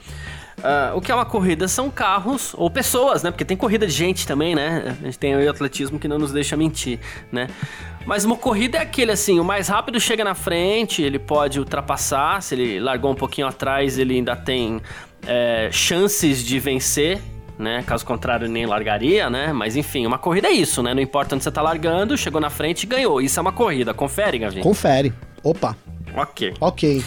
Uh, 0.60 0.96
o 0.96 1.02
que 1.02 1.12
é 1.12 1.16
uma 1.16 1.26
corrida 1.26 1.68
são 1.68 1.90
carros 1.90 2.54
ou 2.56 2.70
pessoas, 2.70 3.24
né? 3.24 3.32
Porque 3.32 3.44
tem 3.44 3.58
corrida 3.58 3.88
de 3.88 3.94
gente 3.94 4.28
também, 4.28 4.54
né? 4.54 4.96
A 5.02 5.06
gente 5.06 5.18
tem 5.18 5.36
o 5.36 5.50
atletismo 5.50 5.98
que 5.98 6.08
não 6.08 6.20
nos 6.20 6.32
deixa 6.32 6.56
mentir, 6.56 7.00
né? 7.32 7.48
Mas 8.06 8.26
uma 8.26 8.36
corrida 8.36 8.78
é 8.78 8.82
aquele 8.82 9.12
assim, 9.12 9.40
o 9.40 9.44
mais 9.44 9.68
rápido 9.68 10.00
chega 10.00 10.24
na 10.24 10.34
frente, 10.34 11.02
ele 11.02 11.20
pode 11.20 11.60
ultrapassar, 11.60 12.42
se 12.42 12.56
ele 12.56 12.80
largou 12.80 13.12
um 13.12 13.16
pouquinho 13.16 13.48
atrás, 13.48 13.98
ele 13.98 14.16
ainda 14.16 14.36
tem 14.36 14.82
é, 15.26 15.70
chances 15.72 16.44
de 16.44 16.60
vencer, 16.60 17.22
né? 17.58 17.84
Caso 17.86 18.06
contrário, 18.06 18.48
nem 18.48 18.66
largaria, 18.66 19.30
né? 19.30 19.54
Mas 19.54 19.76
enfim, 19.76 20.06
uma 20.06 20.18
corrida 20.18 20.48
é 20.48 20.52
isso, 20.52 20.82
né? 20.82 20.94
Não 20.94 21.02
importa 21.02 21.36
onde 21.36 21.44
você 21.44 21.52
tá 21.52 21.62
largando, 21.62 22.18
chegou 22.18 22.42
na 22.42 22.50
frente 22.50 22.84
e 22.84 22.88
ganhou. 22.88 23.22
Isso 23.22 23.40
é 23.40 23.42
uma 23.42 23.52
corrida. 23.52 23.94
Confere, 23.94 24.40
Gavinho. 24.40 24.64
Confere. 24.64 25.14
Opa. 25.44 25.78
Ok. 26.16 26.54
Ok. 26.60 27.04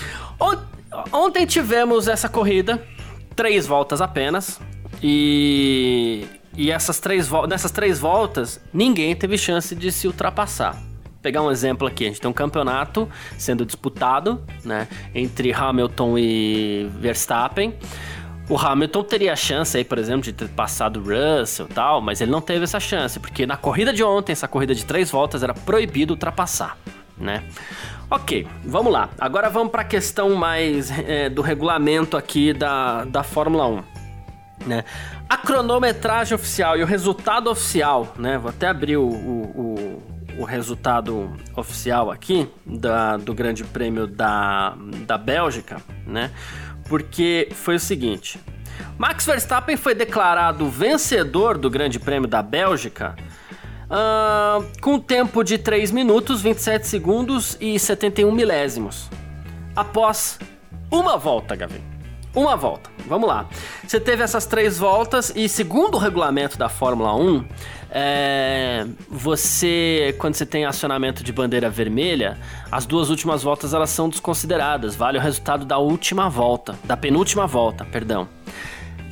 Ontem 1.12 1.44
tivemos 1.44 2.07
essa 2.07 2.28
corrida 2.28 2.83
três 3.35 3.66
voltas 3.66 4.00
apenas. 4.00 4.61
E, 5.02 6.24
e 6.56 6.70
essas 6.70 7.00
três, 7.00 7.28
nessas 7.48 7.70
três 7.70 7.98
voltas, 7.98 8.60
ninguém 8.72 9.14
teve 9.14 9.36
chance 9.36 9.74
de 9.74 9.90
se 9.90 10.06
ultrapassar. 10.06 10.74
Vou 10.74 11.20
pegar 11.22 11.42
um 11.42 11.50
exemplo 11.50 11.86
aqui, 11.86 12.04
a 12.04 12.08
gente 12.08 12.20
tem 12.20 12.30
um 12.30 12.34
campeonato 12.34 13.08
sendo 13.38 13.64
disputado, 13.64 14.42
né, 14.64 14.88
entre 15.14 15.52
Hamilton 15.52 16.18
e 16.18 16.88
Verstappen. 16.98 17.74
O 18.48 18.58
Hamilton 18.58 19.02
teria 19.04 19.32
a 19.32 19.36
chance 19.36 19.76
aí, 19.76 19.84
por 19.84 19.98
exemplo, 19.98 20.22
de 20.22 20.32
ter 20.32 20.48
passado 20.50 21.00
Russell 21.00 21.66
tal, 21.66 22.02
mas 22.02 22.20
ele 22.20 22.30
não 22.30 22.42
teve 22.42 22.64
essa 22.64 22.78
chance, 22.78 23.18
porque 23.18 23.46
na 23.46 23.56
corrida 23.56 23.90
de 23.90 24.04
ontem, 24.04 24.32
essa 24.32 24.46
corrida 24.46 24.74
de 24.74 24.84
três 24.84 25.10
voltas, 25.10 25.42
era 25.42 25.54
proibido 25.54 26.12
ultrapassar, 26.12 26.76
né? 27.16 27.42
Ok, 28.10 28.46
vamos 28.62 28.92
lá. 28.92 29.08
Agora 29.18 29.48
vamos 29.48 29.72
para 29.72 29.80
a 29.80 29.84
questão 29.84 30.34
mais 30.34 30.90
é, 30.90 31.30
do 31.30 31.40
regulamento 31.40 32.18
aqui 32.18 32.52
da, 32.52 33.04
da 33.04 33.22
Fórmula 33.22 33.66
1. 33.66 34.03
Né? 34.66 34.84
A 35.28 35.36
cronometragem 35.36 36.34
oficial 36.34 36.76
e 36.76 36.82
o 36.82 36.86
resultado 36.86 37.50
oficial, 37.50 38.14
né? 38.16 38.38
Vou 38.38 38.50
até 38.50 38.68
abrir 38.68 38.96
o, 38.96 39.06
o, 39.06 40.02
o, 40.38 40.40
o 40.42 40.44
resultado 40.44 41.36
oficial 41.54 42.10
aqui 42.10 42.48
da, 42.64 43.16
do 43.16 43.34
Grande 43.34 43.62
Prêmio 43.64 44.06
da, 44.06 44.74
da 45.06 45.18
Bélgica, 45.18 45.82
né? 46.06 46.30
Porque 46.88 47.48
foi 47.52 47.74
o 47.74 47.80
seguinte: 47.80 48.40
Max 48.96 49.26
Verstappen 49.26 49.76
foi 49.76 49.94
declarado 49.94 50.68
vencedor 50.68 51.58
do 51.58 51.68
Grande 51.68 51.98
Prêmio 51.98 52.28
da 52.28 52.42
Bélgica 52.42 53.14
Uh, 53.84 54.64
com 54.80 54.98
tempo 54.98 55.44
de 55.44 55.58
3 55.58 55.90
minutos, 55.90 56.40
27 56.40 56.86
segundos 56.86 57.56
e 57.60 57.78
71 57.78 58.32
milésimos. 58.32 59.10
Após 59.76 60.38
uma 60.90 61.16
volta, 61.16 61.54
Gavi. 61.54 61.93
Uma 62.35 62.57
volta. 62.57 62.90
Vamos 63.07 63.29
lá. 63.29 63.49
Você 63.87 64.01
teve 64.01 64.23
essas 64.23 64.44
três 64.44 64.79
voltas 64.79 65.33
e, 65.37 65.49
segundo 65.49 65.94
o 65.94 65.99
regulamento 65.99 66.59
da 66.59 66.68
Fórmula 66.68 67.14
1, 67.14 67.44
é, 67.90 68.87
você, 69.09 70.16
quando 70.18 70.35
você 70.35 70.44
tem 70.44 70.64
acionamento 70.64 71.23
de 71.23 71.33
bandeira 71.33 71.70
vermelha, 71.70 72.37
as 72.73 72.85
duas 72.87 73.09
últimas 73.09 73.44
voltas 73.44 73.73
elas 73.73 73.90
são 73.90 74.09
desconsideradas. 74.09 74.97
Vale 74.97 75.16
o 75.16 75.20
resultado 75.20 75.64
da 75.64 75.79
última 75.79 76.29
volta, 76.29 76.77
da 76.83 76.97
penúltima 76.97 77.47
volta, 77.47 77.85
perdão. 77.85 78.29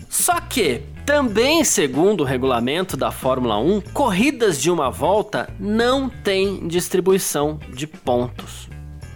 Só 0.09 0.41
que 0.41 0.83
também, 1.07 1.65
segundo 1.65 2.23
o 2.23 2.25
regulamento 2.25 2.97
da 2.97 3.13
Fórmula 3.13 3.59
1, 3.59 3.81
corridas 3.93 4.61
de 4.61 4.71
uma 4.71 4.91
volta 4.91 5.49
não 5.61 6.09
têm 6.09 6.67
distribuição 6.67 7.59
de 7.73 7.87
pontos. 7.87 8.72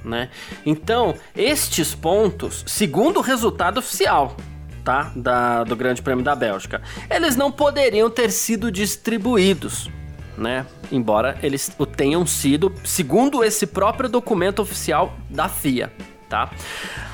Né? 0.06 0.30
Então, 0.64 1.16
estes 1.34 1.92
pontos, 1.92 2.62
segundo 2.64 3.18
o 3.18 3.22
resultado 3.22 3.78
oficial 3.78 4.36
tá? 4.84 5.12
da, 5.16 5.64
do 5.64 5.74
Grande 5.74 6.00
Prêmio 6.00 6.24
da 6.24 6.36
Bélgica, 6.36 6.80
eles 7.10 7.34
não 7.34 7.50
poderiam 7.50 8.08
ter 8.08 8.30
sido 8.30 8.70
distribuídos. 8.70 9.90
Né? 10.38 10.64
Embora 10.92 11.36
eles 11.42 11.72
o 11.76 11.84
tenham 11.84 12.24
sido, 12.24 12.72
segundo 12.84 13.42
esse 13.42 13.66
próprio 13.66 14.08
documento 14.08 14.62
oficial 14.62 15.16
da 15.28 15.48
FIA 15.48 15.90
tá? 16.28 16.50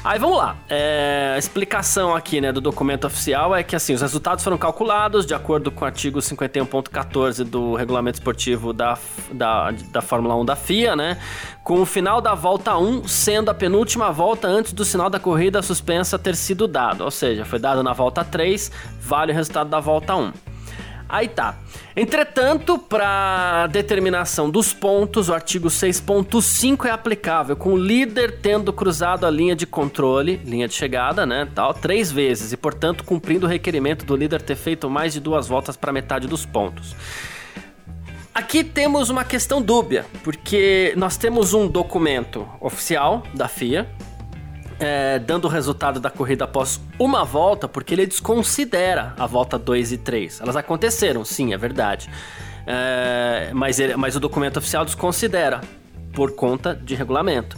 Aí 0.05 0.19
vamos 0.19 0.37
lá. 0.37 0.57
É, 0.69 1.33
a 1.35 1.39
explicação 1.39 2.15
aqui, 2.15 2.41
né, 2.41 2.53
do 2.53 2.61
documento 2.61 3.07
oficial 3.07 3.55
é 3.55 3.63
que 3.63 3.77
assim, 3.77 3.95
os 3.95 4.01
resultados 4.01 4.43
foram 4.43 4.59
calculados 4.59 5.25
de 5.25 5.35
acordo 5.35 5.71
com 5.71 5.85
o 5.85 5.87
artigo 5.87 6.19
51.14 6.19 7.45
do 7.45 7.75
regulamento 7.75 8.19
esportivo 8.19 8.73
da, 8.73 8.99
da, 9.31 9.71
da 9.91 10.01
Fórmula 10.01 10.35
1 10.37 10.45
da 10.45 10.57
FIA, 10.57 10.97
né? 10.97 11.19
Com 11.63 11.81
o 11.81 11.87
final 11.87 12.21
da 12.21 12.35
volta 12.35 12.77
1 12.77 13.07
sendo 13.07 13.51
a 13.51 13.55
penúltima 13.55 14.11
volta 14.11 14.49
antes 14.49 14.73
do 14.73 14.85
sinal 14.85 15.09
da 15.09 15.21
corrida 15.21 15.63
suspensa 15.63 16.19
ter 16.19 16.35
sido 16.35 16.67
dado. 16.67 17.05
Ou 17.05 17.11
seja, 17.11 17.45
foi 17.45 17.59
dado 17.59 17.83
na 17.83 17.93
volta 17.93 18.25
3, 18.25 18.71
vale 19.01 19.33
o 19.33 19.35
resultado 19.35 19.71
da 19.71 19.79
volta 19.79 20.17
1. 20.17 20.52
Aí 21.13 21.29
tá. 21.29 21.59
Entretanto, 21.95 22.79
para 22.79 23.67
determinação 23.67 24.49
dos 24.49 24.73
pontos, 24.73 25.29
o 25.29 25.35
artigo 25.35 25.69
6.5 25.69 26.87
é 26.87 26.91
aplicável, 26.91 27.55
com 27.55 27.75
o 27.75 27.77
líder 27.77 28.41
tendo 28.41 28.73
cruzado 28.73 29.27
a 29.27 29.31
linha 29.31 29.55
de 29.55 29.67
controle, 29.67 30.41
linha 30.43 30.67
de 30.67 30.73
chegada, 30.73 31.27
né, 31.27 31.47
tal, 31.55 31.75
três 31.75 32.11
vezes 32.11 32.55
e, 32.55 32.57
portanto, 32.57 33.05
cumprindo 33.05 33.45
o 33.45 33.49
requerimento 33.49 34.07
do 34.07 34.17
líder 34.17 34.41
ter 34.41 34.57
feito 34.57 34.89
mais 34.89 35.13
de 35.13 35.21
duas 35.21 35.47
voltas 35.47 35.77
para 35.77 35.93
metade 35.93 36.27
dos 36.27 36.47
pontos. 36.47 36.97
Aqui 38.35 38.65
temos 38.65 39.11
uma 39.11 39.23
questão 39.23 39.61
dúbia, 39.61 40.07
porque 40.25 40.95
nós 40.97 41.19
temos 41.19 41.53
um 41.53 41.69
documento 41.69 42.49
oficial 42.59 43.23
da 43.35 43.49
FIA, 43.49 43.87
é, 44.83 45.21
dando 45.21 45.45
o 45.45 45.49
resultado 45.49 46.01
da 46.01 46.11
corrida 46.11 46.45
após 46.45 46.81
uma 46.99 47.25
volta, 47.25 47.69
porque 47.69 47.95
ele 47.95 48.05
desconsidera 48.05 49.15
a 49.17 49.27
volta 49.27 49.57
2 49.57 49.93
e 49.93 49.99
3. 49.99 50.41
Elas 50.41 50.57
aconteceram, 50.57 51.25
sim, 51.25 51.55
é 51.55 51.57
verdade. 51.57 52.11
É, 52.67 53.53
mas, 53.55 53.79
ele, 53.79 53.97
mas 53.97 54.17
o 54.17 54.21
documento 54.21 54.57
oficial 54.57 54.85
desconsidera, 54.85 55.61
por 56.13 56.33
conta 56.33 56.75
de 56.75 56.97
regulamento. 56.97 57.57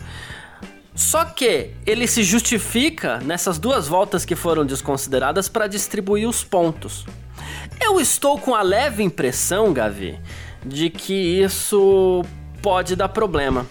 Só 0.95 1.25
que 1.25 1.71
ele 1.87 2.07
se 2.07 2.23
justifica 2.23 3.19
nessas 3.21 3.59
duas 3.59 3.89
voltas 3.89 4.27
que 4.27 4.37
foram 4.37 4.65
desconsideradas 4.65 5.49
para 5.49 5.67
distribuir 5.67 6.29
os 6.29 6.45
pontos. 6.45 7.07
Eu 7.81 7.99
estou 8.01 8.39
com 8.39 8.55
a 8.55 8.61
leve 8.61 9.03
impressão, 9.03 9.73
Gavi, 9.73 10.21
de 10.65 10.91
que 10.91 11.15
isso 11.15 12.23
pode 12.65 12.97
dar 12.97 13.11
problema. 13.11 13.67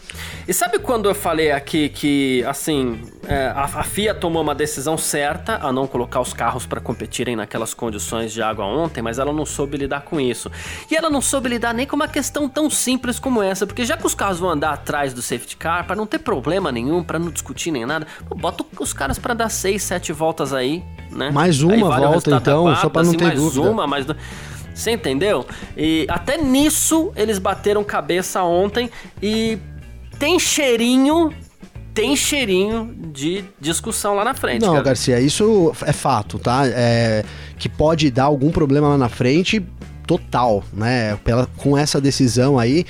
E 0.48 0.54
sabe 0.54 0.78
quando 0.78 1.10
eu 1.10 1.16
falei 1.16 1.52
aqui 1.52 1.90
que, 1.90 2.44
assim, 2.46 3.02
é, 3.28 3.48
a, 3.48 3.64
a, 3.64 3.84
FIA 3.84 4.14
tomou 4.14 4.44
uma 4.44 4.54
decisão 4.54 5.00
certa 5.00 5.58
a 5.66 5.72
não 5.72 5.88
colocar 5.88 6.22
os 6.22 6.32
carros 6.32 6.68
para 6.68 6.80
competirem 6.80 7.36
naquelas 7.36 7.74
condições 7.74 8.32
de 8.32 8.40
água 8.44 8.66
ontem, 8.66 9.02
mas 9.02 9.18
ela 9.18 9.34
não 9.34 9.48
soube 9.48 9.78
lidar 9.78 10.02
com 10.02 10.22
isso. 10.22 10.52
E 10.92 10.96
ela 10.96 11.10
não 11.10 11.22
soube 11.22 11.50
lidar 11.50 11.74
nem 11.74 11.88
com 11.88 11.96
uma 11.96 12.08
questão 12.08 12.48
tão 12.48 12.70
simples 12.70 13.18
como 13.18 13.42
essa, 13.42 13.66
porque 13.66 13.84
já 13.84 13.98
que 13.98 14.06
os 14.06 14.14
carros 14.14 14.40
vão 14.40 14.52
andar 14.52 14.74
atrás 14.74 15.12
do 15.12 15.24
safety 15.24 15.58
car, 15.58 15.88
para 15.88 15.96
não 15.96 16.06
ter 16.06 16.20
problema 16.20 16.72
nenhum, 16.72 17.02
para 17.02 17.18
não 17.18 17.32
discutir 17.32 17.72
nem 17.72 17.88
nada, 17.88 18.06
pô, 18.30 18.36
bota 18.36 18.64
os 18.80 18.94
caras 18.94 19.18
para 19.18 19.34
dar 19.34 19.50
6, 19.50 19.82
7 19.82 20.14
voltas 20.14 20.54
aí, 20.54 20.84
né? 21.10 21.32
Mais 21.32 21.64
uma 21.64 21.90
vale 21.90 22.06
volta 22.06 22.30
então, 22.30 22.76
só 22.76 22.90
para 22.90 23.02
não 23.02 23.10
assim, 23.10 23.18
ter 23.18 23.26
mais 23.26 23.40
dúvida. 23.40 23.72
Uma, 23.72 23.88
mais 23.88 24.06
uma, 24.06 24.18
você 24.74 24.92
entendeu? 24.92 25.46
E 25.78 26.06
até 26.10 26.38
nisso 26.38 27.12
eles 27.16 27.40
bateram 27.40 27.84
cabeça 27.84 28.44
ontem 28.44 28.90
e 29.22 29.58
tem 30.18 30.40
cheirinho 30.40 31.32
tem 31.94 32.16
cheirinho 32.16 32.92
de 33.14 33.46
discussão 33.60 34.16
lá 34.16 34.26
na 34.26 34.34
frente. 34.34 34.62
Não, 34.62 34.74
cara. 34.74 34.84
Garcia, 34.86 35.20
isso 35.20 35.72
é 35.86 35.94
fato, 35.94 36.40
tá? 36.40 36.64
É, 36.66 37.24
que 37.58 37.70
pode 37.70 38.10
dar 38.10 38.24
algum 38.24 38.50
problema 38.52 38.90
lá 38.90 38.98
na 38.98 39.10
frente, 39.10 39.64
total, 40.08 40.64
né? 40.74 41.16
Pela, 41.24 41.48
com 41.56 41.78
essa 41.78 42.02
decisão 42.02 42.58
aí, 42.58 42.84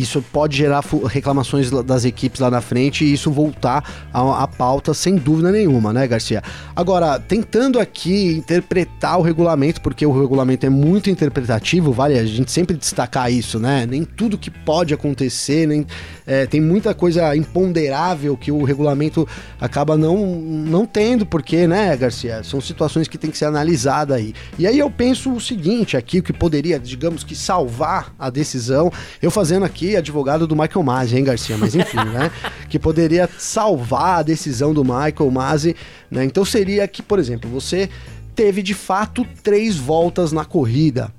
isso 0.00 0.22
pode 0.32 0.56
gerar 0.56 0.84
reclamações 1.06 1.70
das 1.70 2.04
equipes 2.04 2.40
lá 2.40 2.50
na 2.50 2.60
frente 2.60 3.04
e 3.04 3.12
isso 3.12 3.30
voltar 3.30 4.08
à, 4.12 4.46
pauta 4.46 4.92
sem 4.92 5.16
dúvida 5.16 5.50
nenhuma, 5.50 5.92
né, 5.92 6.06
Garcia? 6.06 6.42
Agora, 6.74 7.18
tentando 7.18 7.80
aqui 7.80 8.32
interpretar 8.36 9.18
o 9.18 9.22
regulamento, 9.22 9.80
porque 9.80 10.04
o 10.04 10.20
regulamento 10.20 10.66
é 10.66 10.70
muito 10.70 11.10
interpretativo, 11.10 11.92
vale 11.92 12.18
a 12.18 12.24
gente 12.24 12.52
sempre 12.52 12.76
destacar 12.76 13.32
isso, 13.32 13.58
né? 13.58 13.86
Nem 13.86 14.04
tudo 14.04 14.38
que 14.38 14.50
pode 14.50 14.92
acontecer, 14.92 15.66
nem 15.66 15.86
é, 16.26 16.44
tem 16.46 16.60
muita 16.60 16.92
coisa 16.92 17.34
imponderável 17.36 18.36
que 18.36 18.50
o 18.52 18.64
regulamento 18.64 19.26
acaba 19.60 19.96
não, 19.96 20.26
não 20.26 20.84
tendo, 20.84 21.24
porque, 21.24 21.66
né, 21.66 21.96
Garcia? 21.96 22.42
São 22.42 22.60
situações 22.60 23.08
que 23.08 23.16
tem 23.16 23.30
que 23.30 23.38
ser 23.38 23.44
analisadas 23.46 24.16
aí. 24.16 24.34
E 24.58 24.66
aí 24.66 24.78
eu 24.78 24.90
penso 24.90 25.32
o 25.32 25.40
seguinte 25.40 25.96
aqui, 25.96 26.18
o 26.18 26.22
que 26.22 26.32
poderia, 26.32 26.78
digamos 26.78 27.22
que, 27.22 27.34
salvar 27.34 28.14
a 28.18 28.28
decisão, 28.28 28.92
eu 29.22 29.30
fazendo 29.30 29.64
aqui 29.64 29.86
aqui 29.86 29.94
advogado 29.94 30.46
do 30.46 30.56
Michael 30.56 30.82
Masi, 30.82 31.16
hein, 31.16 31.24
Garcia? 31.24 31.56
Mas 31.56 31.74
enfim, 31.74 31.98
né? 31.98 32.30
Que 32.68 32.80
poderia 32.80 33.28
salvar 33.38 34.18
a 34.18 34.22
decisão 34.22 34.74
do 34.74 34.82
Michael 34.82 35.30
Masi, 35.30 35.76
né? 36.10 36.24
Então 36.24 36.44
seria 36.44 36.88
que, 36.88 37.00
por 37.00 37.18
exemplo, 37.18 37.48
você 37.48 37.88
teve 38.34 38.60
de 38.60 38.74
fato 38.74 39.24
três 39.42 39.76
voltas 39.76 40.32
na 40.32 40.44
corrida, 40.44 41.12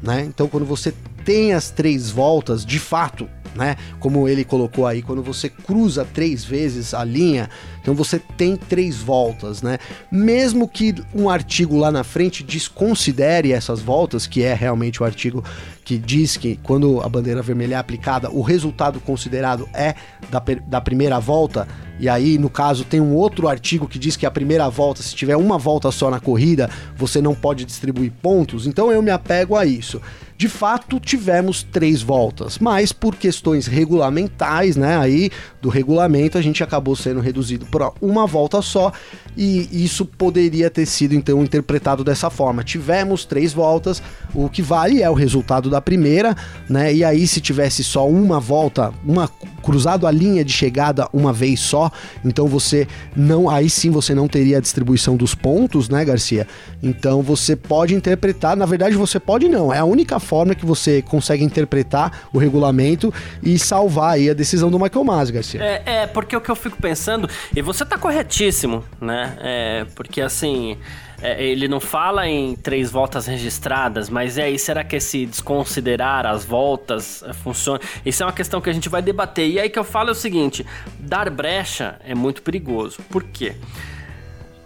né? 0.00 0.22
Então 0.22 0.46
quando 0.46 0.64
você 0.64 0.94
tem 1.24 1.52
as 1.52 1.70
três 1.70 2.10
voltas, 2.10 2.64
de 2.64 2.78
fato, 2.78 3.28
né? 3.54 3.76
Como 3.98 4.28
ele 4.28 4.44
colocou 4.44 4.86
aí, 4.86 5.02
quando 5.02 5.22
você 5.22 5.48
cruza 5.48 6.04
três 6.04 6.44
vezes 6.44 6.94
a 6.94 7.04
linha, 7.04 7.48
então 7.80 7.94
você 7.94 8.18
tem 8.18 8.56
três 8.56 8.96
voltas, 8.96 9.62
né? 9.62 9.78
Mesmo 10.10 10.68
que 10.68 10.94
um 11.14 11.28
artigo 11.28 11.76
lá 11.76 11.90
na 11.90 12.04
frente 12.04 12.42
desconsidere 12.42 13.52
essas 13.52 13.80
voltas, 13.80 14.26
que 14.26 14.42
é 14.42 14.54
realmente 14.54 15.02
o 15.02 15.06
artigo 15.06 15.44
que 15.84 15.98
diz 15.98 16.36
que 16.36 16.58
quando 16.62 17.00
a 17.02 17.08
bandeira 17.08 17.42
vermelha 17.42 17.74
é 17.74 17.78
aplicada, 17.78 18.30
o 18.30 18.40
resultado 18.40 18.98
considerado 19.00 19.68
é 19.74 19.94
da, 20.30 20.42
da 20.66 20.80
primeira 20.80 21.20
volta, 21.20 21.68
e 21.98 22.08
aí, 22.08 22.38
no 22.38 22.50
caso, 22.50 22.84
tem 22.84 23.00
um 23.00 23.14
outro 23.14 23.46
artigo 23.46 23.86
que 23.86 23.98
diz 23.98 24.16
que 24.16 24.26
a 24.26 24.30
primeira 24.30 24.68
volta, 24.68 25.02
se 25.02 25.14
tiver 25.14 25.36
uma 25.36 25.56
volta 25.56 25.90
só 25.92 26.10
na 26.10 26.18
corrida, 26.18 26.68
você 26.96 27.20
não 27.20 27.34
pode 27.34 27.64
distribuir 27.64 28.12
pontos, 28.20 28.66
então 28.66 28.90
eu 28.90 29.00
me 29.00 29.10
apego 29.10 29.56
a 29.56 29.64
isso. 29.64 30.00
De 30.36 30.48
fato, 30.48 30.98
tivemos 30.98 31.62
três 31.62 32.02
voltas, 32.02 32.58
mas 32.58 32.92
por 32.92 33.14
questões 33.14 33.66
regulamentais, 33.66 34.76
né, 34.76 34.98
aí 34.98 35.30
do 35.62 35.68
regulamento, 35.68 36.36
a 36.36 36.42
gente 36.42 36.62
acabou 36.62 36.96
sendo 36.96 37.20
reduzido 37.20 37.66
para 37.66 37.92
uma 38.00 38.26
volta 38.26 38.60
só 38.60 38.92
e 39.36 39.84
isso 39.84 40.04
poderia 40.04 40.68
ter 40.68 40.86
sido 40.86 41.14
então 41.14 41.42
interpretado 41.42 42.02
dessa 42.02 42.30
forma. 42.30 42.64
Tivemos 42.64 43.24
três 43.24 43.52
voltas, 43.52 44.02
o 44.34 44.48
que 44.48 44.60
vale 44.60 45.02
é 45.02 45.08
o 45.08 45.14
resultado 45.14 45.70
da 45.70 45.80
primeira, 45.80 46.36
né? 46.68 46.92
E 46.92 47.04
aí 47.04 47.26
se 47.26 47.40
tivesse 47.40 47.84
só 47.84 48.08
uma 48.08 48.40
volta, 48.40 48.92
uma 49.04 49.30
cruzado 49.62 50.06
a 50.06 50.10
linha 50.10 50.44
de 50.44 50.52
chegada 50.52 51.08
uma 51.12 51.32
vez 51.32 51.60
só, 51.60 51.90
então 52.24 52.46
você 52.46 52.86
não, 53.16 53.48
aí 53.48 53.70
sim 53.70 53.90
você 53.90 54.14
não 54.14 54.28
teria 54.28 54.58
a 54.58 54.60
distribuição 54.60 55.16
dos 55.16 55.34
pontos, 55.34 55.88
né, 55.88 56.04
Garcia? 56.04 56.46
Então 56.82 57.22
você 57.22 57.56
pode 57.56 57.94
interpretar, 57.94 58.56
na 58.56 58.66
verdade 58.66 58.94
você 58.94 59.18
pode 59.18 59.48
não, 59.48 59.72
é 59.72 59.78
a 59.78 59.84
única 59.84 60.20
forma 60.20 60.33
que 60.54 60.64
você 60.64 61.02
consegue 61.02 61.44
interpretar 61.44 62.28
o 62.32 62.38
regulamento 62.38 63.12
e 63.42 63.58
salvar 63.58 64.14
aí 64.14 64.30
a 64.30 64.34
decisão 64.34 64.70
do 64.70 64.78
Michael 64.78 65.04
Mas, 65.04 65.30
Garcia. 65.30 65.62
É, 65.62 65.82
é, 65.84 66.06
porque 66.06 66.36
o 66.36 66.40
que 66.40 66.50
eu 66.50 66.56
fico 66.56 66.76
pensando, 66.80 67.28
e 67.54 67.62
você 67.62 67.84
tá 67.84 67.98
corretíssimo, 67.98 68.82
né? 69.00 69.36
É, 69.40 69.86
porque 69.94 70.20
assim, 70.20 70.76
é, 71.22 71.42
ele 71.42 71.68
não 71.68 71.80
fala 71.80 72.28
em 72.28 72.54
três 72.54 72.90
voltas 72.90 73.26
registradas, 73.26 74.10
mas 74.10 74.36
é 74.36 74.44
aí, 74.44 74.58
será 74.58 74.84
que 74.84 74.96
esse 74.96 75.24
desconsiderar 75.24 76.26
as 76.26 76.44
voltas 76.44 77.22
é, 77.22 77.32
funciona? 77.32 77.80
Isso 78.04 78.22
é 78.22 78.26
uma 78.26 78.32
questão 78.32 78.60
que 78.60 78.68
a 78.68 78.72
gente 78.72 78.88
vai 78.88 79.00
debater. 79.00 79.48
E 79.48 79.58
aí 79.58 79.70
que 79.70 79.78
eu 79.78 79.84
falo 79.84 80.10
é 80.10 80.12
o 80.12 80.14
seguinte: 80.14 80.66
dar 80.98 81.30
brecha 81.30 81.98
é 82.04 82.14
muito 82.14 82.42
perigoso. 82.42 82.98
Por 83.08 83.22
quê? 83.22 83.54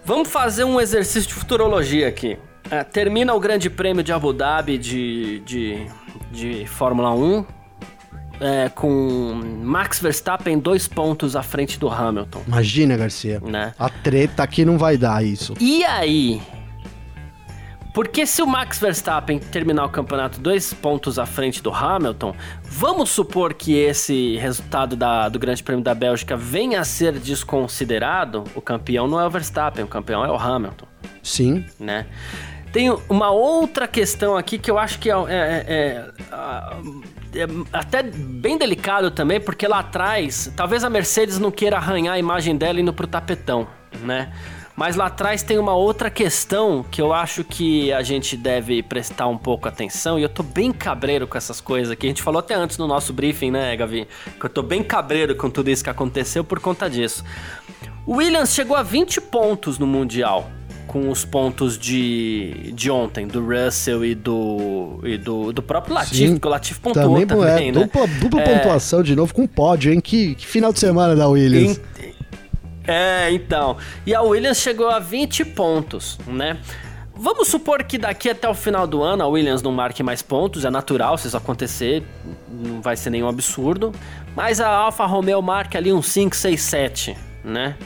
Vamos 0.05 0.29
fazer 0.29 0.65
um 0.65 0.81
exercício 0.81 1.29
de 1.29 1.35
futurologia 1.35 2.09
aqui. 2.09 2.39
É, 2.71 2.85
termina 2.85 3.35
o 3.35 3.41
Grande 3.41 3.71
Prêmio 3.71 4.03
de 4.03 4.13
Abu 4.13 4.33
Dhabi 4.33 4.77
de, 4.77 5.41
de, 5.41 5.87
de 6.31 6.67
Fórmula 6.67 7.15
1 7.15 7.45
é, 8.41 8.69
com 8.69 9.41
Max 9.63 10.01
Verstappen 10.01 10.59
dois 10.59 10.87
pontos 10.87 11.35
à 11.35 11.43
frente 11.43 11.79
do 11.79 11.89
Hamilton. 11.89 12.43
Imagina, 12.47 12.97
Garcia. 12.97 13.41
Né? 13.41 13.75
A 13.79 13.89
treta 13.89 14.43
aqui 14.43 14.65
não 14.65 14.79
vai 14.79 14.97
dar 14.97 15.25
isso. 15.25 15.55
E 15.61 15.85
aí? 15.85 16.41
Porque 17.95 18.27
se 18.27 18.41
o 18.43 18.47
Max 18.47 18.79
Verstappen 18.79 19.41
terminar 19.41 19.85
o 19.85 19.89
campeonato 19.89 20.39
dois 20.39 20.73
pontos 20.73 21.19
à 21.19 21.27
frente 21.27 21.61
do 21.61 21.73
Hamilton, 21.73 22.33
vamos 22.63 23.11
supor 23.11 23.55
que 23.55 23.75
esse 23.75 24.37
resultado 24.37 24.95
da, 24.95 25.29
do 25.29 25.39
Grande 25.39 25.63
Prêmio 25.63 25.83
da 25.83 25.95
Bélgica 25.95 26.37
venha 26.37 26.81
a 26.81 26.85
ser 26.85 27.19
desconsiderado, 27.19 28.45
o 28.55 28.61
campeão 28.61 29.09
não 29.09 29.19
é 29.19 29.27
o 29.27 29.31
Verstappen, 29.31 29.85
o 29.85 29.89
campeão 29.89 30.25
é 30.25 30.31
o 30.31 30.37
Hamilton. 30.37 30.87
Sim. 31.25 31.65
Né? 31.81 32.07
Tem 32.73 32.91
uma 33.09 33.31
outra 33.31 33.89
questão 33.89 34.37
aqui 34.37 34.59
que 34.59 34.71
eu 34.71 34.79
acho 34.79 34.99
que 34.99 35.11
é, 35.11 35.15
é, 35.15 35.65
é, 35.69 37.41
é, 37.41 37.47
até 37.73 38.03
bem 38.03 38.59
delicado 38.59 39.11
também, 39.11 39.41
porque 39.41 39.67
lá 39.67 39.79
atrás, 39.81 40.53
talvez 40.55 40.85
a 40.85 40.91
Mercedes 40.91 41.39
não 41.39 41.51
queira 41.51 41.77
arranhar 41.77 42.15
a 42.15 42.19
imagem 42.19 42.57
dela 42.57 42.81
indo 42.81 42.93
pro 42.93 43.07
tapetão, 43.07 43.67
né? 44.03 44.33
Mas 44.77 44.95
lá 44.95 45.07
atrás 45.07 45.43
tem 45.43 45.59
uma 45.59 45.75
outra 45.75 46.09
questão 46.09 46.85
que 46.89 47.03
eu 47.03 47.13
acho 47.13 47.43
que 47.43 47.93
a 47.93 48.01
gente 48.01 48.37
deve 48.37 48.81
prestar 48.81 49.27
um 49.27 49.37
pouco 49.37 49.67
atenção, 49.67 50.19
e 50.19 50.23
eu 50.23 50.29
tô 50.29 50.45
bem 50.45 50.71
cabreiro 50.71 51.27
com 51.27 51.37
essas 51.37 51.61
coisas 51.61 51.91
aqui. 51.91 52.07
A 52.07 52.11
gente 52.11 52.23
falou 52.23 52.39
até 52.39 52.55
antes 52.55 52.79
no 52.79 52.87
nosso 52.87 53.13
briefing, 53.13 53.51
né, 53.51 53.75
Gavi? 53.77 54.07
Que 54.39 54.47
eu 54.47 54.51
tô 54.51 54.63
bem 54.63 54.85
cabreiro 54.85 55.35
com 55.35 55.51
tudo 55.51 55.69
isso 55.69 55.83
que 55.83 55.91
aconteceu 55.91 56.45
por 56.45 56.61
conta 56.61 56.89
disso. 56.89 57.25
O 58.07 58.19
Williams 58.19 58.55
chegou 58.55 58.77
a 58.77 58.83
20 58.85 59.21
pontos 59.23 59.81
no 59.81 59.87
Mundial 59.87 60.49
com 60.89 61.11
os 61.11 61.25
pontos 61.25 61.79
de, 61.79 62.73
de 62.73 62.91
ontem, 62.91 63.29
do 63.29 63.45
Russell 63.47 64.05
e 64.05 64.15
do, 64.15 64.99
e 65.05 65.17
do, 65.17 65.53
do 65.53 65.63
próprio 65.63 65.95
Latif, 65.95 66.33
porque 66.33 66.49
o 66.49 66.51
Latif 66.51 66.81
pontuou 66.81 67.05
também, 67.05 67.27
também 67.27 67.69
é, 67.69 67.73
né? 67.73 67.85
Dupla, 67.85 68.07
dupla 68.07 68.41
é... 68.41 68.59
pontuação 68.59 69.03
de 69.03 69.15
novo 69.15 69.33
com 69.33 69.47
pódio, 69.47 69.93
hein? 69.93 70.01
Que, 70.01 70.35
que 70.35 70.47
final 70.47 70.73
de 70.73 70.81
semana 70.81 71.15
da 71.15 71.29
Williams. 71.29 71.81
É, 72.87 73.31
então. 73.31 73.77
E 74.07 74.15
a 74.15 74.23
Williams 74.23 74.59
chegou 74.59 74.89
a 74.89 74.99
20 74.99 75.45
pontos, 75.45 76.19
né? 76.27 76.59
Vamos 77.15 77.49
supor 77.49 77.83
que 77.83 77.99
daqui 77.99 78.31
até 78.31 78.49
o 78.49 78.55
final 78.55 78.87
do 78.87 79.03
ano 79.03 79.25
a 79.25 79.27
Williams 79.27 79.61
não 79.61 79.73
marque 79.73 80.03
mais 80.03 80.23
pontos, 80.23 80.65
é 80.65 80.71
natural 80.71 81.19
se 81.19 81.27
isso 81.27 81.37
acontecer, 81.37 82.03
não 82.49 82.81
vai 82.81 82.97
ser 82.97 83.11
nenhum 83.11 83.29
absurdo. 83.29 83.93
Mas 84.35 84.61
a 84.61 84.69
Alfa 84.69 85.05
Romeo 85.05 85.43
marca 85.43 85.77
ali 85.77 85.93
um 85.93 86.01
5, 86.01 86.35
6, 86.35 86.61
7, 86.61 87.17
né? 87.45 87.77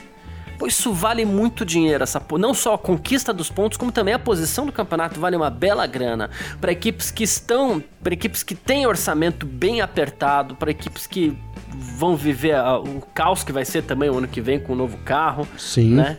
Isso 0.66 0.92
vale 0.92 1.24
muito 1.24 1.64
dinheiro, 1.64 2.02
essa, 2.02 2.22
não 2.38 2.54
só 2.54 2.74
a 2.74 2.78
conquista 2.78 3.32
dos 3.32 3.50
pontos, 3.50 3.76
como 3.78 3.92
também 3.92 4.14
a 4.14 4.18
posição 4.18 4.66
do 4.66 4.72
campeonato 4.72 5.18
vale 5.20 5.36
uma 5.36 5.50
bela 5.50 5.86
grana. 5.86 6.30
Para 6.60 6.72
equipes 6.72 7.10
que 7.10 7.24
estão, 7.24 7.82
para 8.02 8.14
equipes 8.14 8.42
que 8.42 8.54
têm 8.54 8.86
orçamento 8.86 9.46
bem 9.46 9.80
apertado, 9.80 10.54
para 10.54 10.70
equipes 10.70 11.06
que 11.06 11.36
vão 11.74 12.16
viver 12.16 12.54
a, 12.54 12.78
o 12.78 13.00
caos 13.14 13.42
que 13.42 13.52
vai 13.52 13.64
ser 13.64 13.82
também 13.82 14.10
o 14.10 14.18
ano 14.18 14.28
que 14.28 14.40
vem 14.40 14.58
com 14.58 14.72
o 14.72 14.76
novo 14.76 14.96
carro. 14.98 15.46
Sim. 15.58 15.94
Né? 15.94 16.18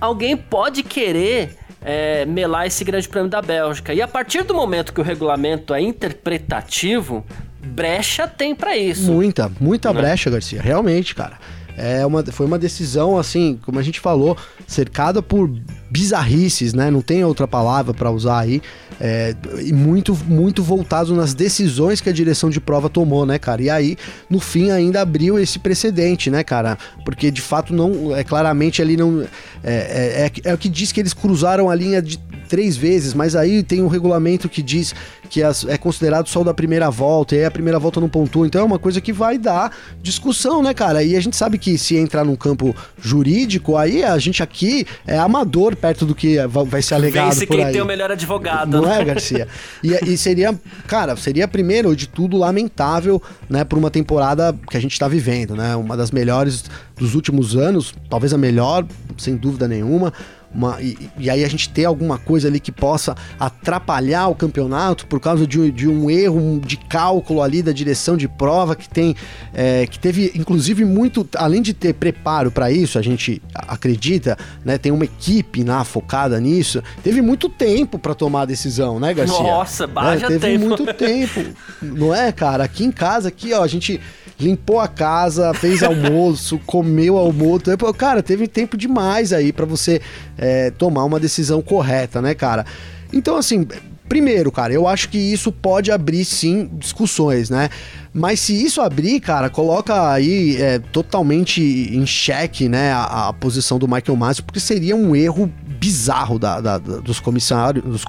Alguém 0.00 0.36
pode 0.36 0.82
querer 0.82 1.56
é, 1.82 2.24
melar 2.26 2.66
esse 2.66 2.84
grande 2.84 3.08
prêmio 3.08 3.30
da 3.30 3.40
Bélgica. 3.40 3.94
E 3.94 4.02
a 4.02 4.08
partir 4.08 4.42
do 4.42 4.54
momento 4.54 4.92
que 4.92 5.00
o 5.00 5.04
regulamento 5.04 5.72
é 5.72 5.80
interpretativo, 5.80 7.24
brecha 7.62 8.26
tem 8.26 8.54
para 8.54 8.76
isso. 8.76 9.12
Muita, 9.12 9.50
muita 9.60 9.92
né? 9.92 10.00
brecha, 10.00 10.30
Garcia. 10.30 10.60
Realmente, 10.60 11.14
cara. 11.14 11.38
É 11.76 12.06
uma, 12.06 12.24
foi 12.24 12.46
uma 12.46 12.58
decisão, 12.58 13.18
assim, 13.18 13.58
como 13.64 13.78
a 13.78 13.82
gente 13.82 14.00
falou, 14.00 14.36
cercada 14.66 15.20
por 15.20 15.50
bizarrices, 15.90 16.72
né? 16.72 16.90
Não 16.90 17.02
tem 17.02 17.22
outra 17.24 17.46
palavra 17.46 17.92
para 17.92 18.10
usar 18.10 18.40
aí. 18.40 18.62
É, 18.98 19.34
e 19.62 19.72
muito, 19.72 20.16
muito 20.26 20.62
voltado 20.62 21.14
nas 21.14 21.34
decisões 21.34 22.00
que 22.00 22.08
a 22.08 22.12
direção 22.12 22.48
de 22.48 22.60
prova 22.60 22.88
tomou, 22.88 23.26
né, 23.26 23.38
cara? 23.38 23.62
E 23.62 23.68
aí, 23.68 23.96
no 24.30 24.40
fim, 24.40 24.70
ainda 24.70 25.02
abriu 25.02 25.38
esse 25.38 25.58
precedente, 25.58 26.30
né, 26.30 26.42
cara? 26.42 26.78
Porque 27.04 27.30
de 27.30 27.42
fato 27.42 27.74
não. 27.74 28.16
É 28.16 28.24
claramente 28.24 28.80
ali 28.80 28.96
não. 28.96 29.22
É, 29.62 29.74
é, 29.74 30.26
é, 30.26 30.50
é 30.50 30.54
o 30.54 30.58
que 30.58 30.68
diz 30.68 30.92
que 30.92 31.00
eles 31.00 31.12
cruzaram 31.12 31.68
a 31.68 31.74
linha 31.74 32.00
de 32.00 32.18
três 32.48 32.76
vezes, 32.76 33.12
mas 33.12 33.36
aí 33.36 33.62
tem 33.62 33.82
um 33.82 33.88
regulamento 33.88 34.48
que 34.48 34.62
diz 34.62 34.94
que 35.26 35.42
é 35.42 35.78
considerado 35.78 36.28
só 36.28 36.40
o 36.40 36.44
da 36.44 36.54
primeira 36.54 36.90
volta, 36.90 37.34
e 37.34 37.38
aí 37.38 37.44
a 37.44 37.50
primeira 37.50 37.78
volta 37.78 38.00
não 38.00 38.08
pontua. 38.08 38.46
Então 38.46 38.60
é 38.60 38.64
uma 38.64 38.78
coisa 38.78 39.00
que 39.00 39.12
vai 39.12 39.38
dar 39.38 39.70
discussão, 40.02 40.62
né, 40.62 40.72
cara? 40.72 41.02
E 41.02 41.16
a 41.16 41.20
gente 41.20 41.36
sabe 41.36 41.58
que 41.58 41.76
se 41.76 41.96
entrar 41.96 42.24
num 42.24 42.36
campo 42.36 42.74
jurídico, 43.00 43.76
aí 43.76 44.02
a 44.02 44.18
gente 44.18 44.42
aqui 44.42 44.86
é 45.06 45.18
amador 45.18 45.76
perto 45.76 46.06
do 46.06 46.14
que 46.14 46.38
vai 46.66 46.82
ser 46.82 46.94
alegado 46.94 47.30
Vence 47.34 47.46
por 47.46 47.56
quem 47.56 47.64
aí. 47.64 47.72
tem 47.72 47.82
o 47.82 47.86
melhor 47.86 48.10
advogado. 48.10 48.80
Não 48.80 48.90
é, 48.90 49.04
Garcia? 49.04 49.48
E, 49.82 49.92
e, 50.12 50.16
seria, 50.16 50.58
cara, 50.86 51.16
seria 51.16 51.46
primeiro 51.46 51.94
de 51.94 52.08
tudo 52.08 52.36
lamentável, 52.36 53.22
né, 53.48 53.64
por 53.64 53.78
uma 53.78 53.90
temporada 53.90 54.56
que 54.70 54.76
a 54.76 54.80
gente 54.80 54.92
está 54.92 55.08
vivendo, 55.08 55.54
né? 55.54 55.76
Uma 55.76 55.96
das 55.96 56.10
melhores 56.10 56.64
dos 56.96 57.14
últimos 57.14 57.56
anos, 57.56 57.94
talvez 58.08 58.32
a 58.32 58.38
melhor, 58.38 58.86
sem 59.18 59.36
dúvida 59.36 59.68
nenhuma 59.68 60.12
uma, 60.56 60.80
e, 60.80 60.96
e, 61.18 61.28
aí 61.28 61.44
a 61.44 61.48
gente 61.48 61.68
ter 61.68 61.84
alguma 61.84 62.18
coisa 62.18 62.48
ali 62.48 62.58
que 62.58 62.72
possa 62.72 63.14
atrapalhar 63.38 64.28
o 64.28 64.34
campeonato 64.34 65.06
por 65.06 65.20
causa 65.20 65.46
de, 65.46 65.70
de 65.70 65.86
um 65.86 66.10
erro 66.10 66.60
de 66.64 66.78
cálculo 66.78 67.42
ali 67.42 67.62
da 67.62 67.72
direção 67.72 68.16
de 68.16 68.26
prova 68.26 68.74
que 68.74 68.88
tem 68.88 69.14
é, 69.52 69.86
que 69.86 69.98
teve 69.98 70.32
inclusive 70.34 70.84
muito 70.84 71.28
além 71.36 71.60
de 71.60 71.74
ter 71.74 71.92
preparo 71.92 72.50
para 72.50 72.70
isso 72.70 72.98
a 72.98 73.02
gente 73.02 73.42
acredita 73.54 74.38
né 74.64 74.78
tem 74.78 74.90
uma 74.90 75.04
equipe 75.04 75.62
na 75.62 75.84
focada 75.84 76.40
nisso 76.40 76.82
teve 77.02 77.20
muito 77.20 77.50
tempo 77.50 77.98
para 77.98 78.14
tomar 78.14 78.42
a 78.42 78.46
decisão 78.46 78.98
né 78.98 79.12
Garcia 79.12 79.42
nossa 79.42 79.86
baixa 79.86 80.24
é, 80.24 80.28
teve 80.28 80.40
tempo. 80.40 80.64
muito 80.64 80.94
tempo 80.94 81.44
não 81.82 82.14
é 82.14 82.32
cara 82.32 82.64
aqui 82.64 82.82
em 82.82 82.90
casa 82.90 83.28
aqui 83.28 83.52
ó 83.52 83.62
a 83.62 83.68
gente 83.68 84.00
limpou 84.38 84.80
a 84.80 84.88
casa, 84.88 85.54
fez 85.54 85.82
almoço, 85.82 86.60
comeu 86.66 87.16
almoço. 87.16 87.64
Cara, 87.96 88.22
teve 88.22 88.46
tempo 88.46 88.76
demais 88.76 89.32
aí 89.32 89.52
para 89.52 89.64
você 89.66 90.00
é, 90.36 90.70
tomar 90.70 91.04
uma 91.04 91.18
decisão 91.18 91.62
correta, 91.62 92.20
né, 92.20 92.34
cara? 92.34 92.64
Então, 93.12 93.36
assim, 93.36 93.66
primeiro, 94.08 94.52
cara, 94.52 94.72
eu 94.72 94.86
acho 94.86 95.08
que 95.08 95.18
isso 95.18 95.50
pode 95.50 95.90
abrir 95.90 96.24
sim 96.24 96.68
discussões, 96.74 97.50
né? 97.50 97.68
Mas 98.12 98.40
se 98.40 98.64
isso 98.64 98.80
abrir, 98.80 99.20
cara, 99.20 99.50
coloca 99.50 100.10
aí 100.10 100.56
é, 100.60 100.78
totalmente 100.78 101.60
em 101.60 102.06
xeque, 102.06 102.68
né, 102.68 102.92
a, 102.92 103.28
a, 103.28 103.32
posição 103.32 103.78
do 103.78 103.86
Michael 103.86 104.16
Masi, 104.16 104.42
porque 104.42 104.60
seria 104.60 104.96
um 104.96 105.14
erro 105.14 105.52
bizarro 105.78 106.38
da, 106.38 106.60
da, 106.60 106.78
da 106.78 106.96
dos 106.98 107.20
comissários, 107.20 107.84
dos, 107.84 108.04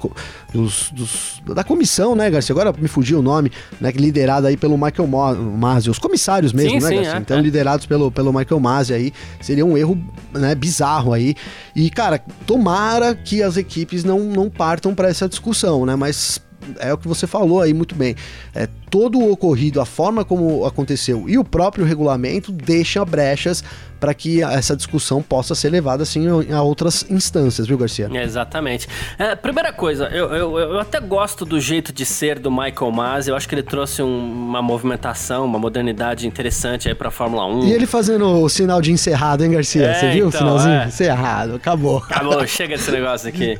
dos, 0.53 0.91
dos, 0.91 1.41
da 1.56 1.63
comissão, 1.63 2.15
né, 2.15 2.30
Garcia? 2.30 2.53
Agora 2.53 2.73
me 2.77 2.88
fugiu 2.88 3.19
o 3.19 3.21
nome, 3.21 3.51
né, 3.80 3.91
liderada 3.91 4.47
aí 4.47 4.58
pelo 4.58 4.77
Michael 4.77 5.08
Masi, 5.08 5.89
os 5.89 5.99
comissários 5.99 6.53
mesmo, 6.53 6.71
sim, 6.71 6.80
né, 6.80 6.89
sim, 6.89 6.95
Garcia? 6.95 7.13
É, 7.13 7.19
então, 7.19 7.38
é. 7.38 7.41
liderados 7.41 7.86
pelo, 7.86 8.12
pelo 8.12 8.34
Michael 8.34 8.60
Masi 8.60 8.93
aí, 8.93 9.13
seria 9.41 9.65
um 9.65 9.77
erro, 9.77 9.97
né, 10.34 10.56
bizarro 10.56 11.13
aí. 11.13 11.36
E, 11.75 11.89
cara, 11.89 12.19
tomara 12.45 13.13
que 13.15 13.43
as 13.43 13.58
equipes 13.58 14.03
não, 14.03 14.19
não 14.19 14.49
partam 14.49 14.95
para 14.95 15.10
essa 15.10 15.27
discussão, 15.27 15.86
né, 15.86 15.95
mas 15.95 16.41
é 16.80 16.93
o 16.93 16.97
que 16.97 17.08
você 17.08 17.27
falou 17.27 17.62
aí 17.62 17.73
muito 17.73 17.95
bem. 17.95 18.15
É, 18.53 18.67
todo 18.89 19.19
o 19.19 19.32
ocorrido, 19.32 19.82
a 19.82 19.86
forma 19.86 20.23
como 20.23 20.65
aconteceu 20.65 21.27
e 21.27 21.38
o 21.38 21.43
próprio 21.43 21.86
regulamento 21.86 22.51
deixa 22.51 23.03
brechas 23.03 23.63
para 23.99 24.13
que 24.13 24.43
essa 24.43 24.75
discussão 24.75 25.21
possa 25.21 25.56
ser 25.56 25.69
levada 25.69 26.03
assim 26.03 26.27
a 26.51 26.62
outras 26.62 27.06
instâncias, 27.10 27.67
viu, 27.67 27.77
Garcia? 27.77 28.08
exatamente. 28.23 28.88
É, 29.17 29.36
primeira 29.36 29.73
coisa, 29.73 30.06
eu, 30.06 30.27
eu, 30.34 30.60
eu, 30.60 30.80
até 30.80 30.99
gosto 30.99 31.43
do 31.43 31.60
jeito 31.60 31.91
de 31.91 32.06
ser 32.06 32.38
do 32.39 32.51
Michael 32.51 32.91
Masi, 32.91 33.30
eu 33.30 33.36
acho 33.36 33.49
que 33.49 33.56
ele 33.56 33.63
trouxe 33.63 34.01
um, 34.03 34.08
uma 34.08 34.62
movimentação, 34.62 35.45
uma 35.45 35.60
modernidade 35.60 36.27
interessante 36.27 36.88
aí 36.88 36.95
para 36.95 37.08
a 37.08 37.12
Fórmula 37.12 37.45
1. 37.47 37.65
E 37.65 37.73
ele 37.73 37.88
fazendo 37.88 38.25
o 38.41 38.49
sinal 38.49 38.82
de 38.82 38.91
encerrado, 38.91 39.43
hein, 39.43 39.51
Garcia? 39.51 39.88
É, 39.88 39.93
Você 39.95 40.12
viu 40.12 40.27
então, 40.27 40.30
o 40.30 40.32
sinalzinho? 40.32 40.75
É. 40.75 40.86
Encerrado, 40.86 41.56
acabou. 41.56 41.97
Acabou, 41.97 42.45
chega 42.47 42.77
desse 42.77 42.91
negócio 42.91 43.27
aqui. 43.27 43.58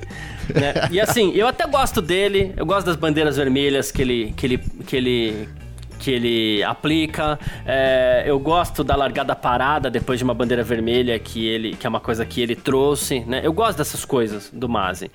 Né? 0.53 0.73
E 0.91 0.99
assim, 0.99 1.31
eu 1.33 1.47
até 1.47 1.65
gosto 1.67 2.01
dele, 2.01 2.53
eu 2.55 2.65
gosto 2.65 2.86
das 2.86 2.95
bandeiras 2.95 3.38
vermelhas 3.38 3.91
que 3.91 4.01
ele, 4.01 4.33
que 4.36 4.45
ele, 4.45 4.57
que 4.86 4.95
ele 4.95 5.49
que 5.97 6.12
ele 6.12 6.63
aplica. 6.63 7.39
É, 7.65 8.23
eu 8.25 8.39
gosto 8.39 8.83
da 8.83 8.95
largada 8.95 9.36
parada 9.36 9.89
depois 9.89 10.19
de 10.19 10.23
uma 10.23 10.33
bandeira 10.33 10.63
vermelha 10.63 11.17
que 11.19 11.45
ele, 11.45 11.75
que 11.75 11.86
é 11.86 11.89
uma 11.89 11.99
coisa 11.99 12.25
que 12.25 12.41
ele 12.41 12.55
trouxe, 12.55 13.21
né? 13.21 13.41
Eu 13.43 13.51
gosto 13.51 13.77
dessas 13.77 14.05
coisas 14.05 14.49
do 14.51 14.69
Masi, 14.69 15.12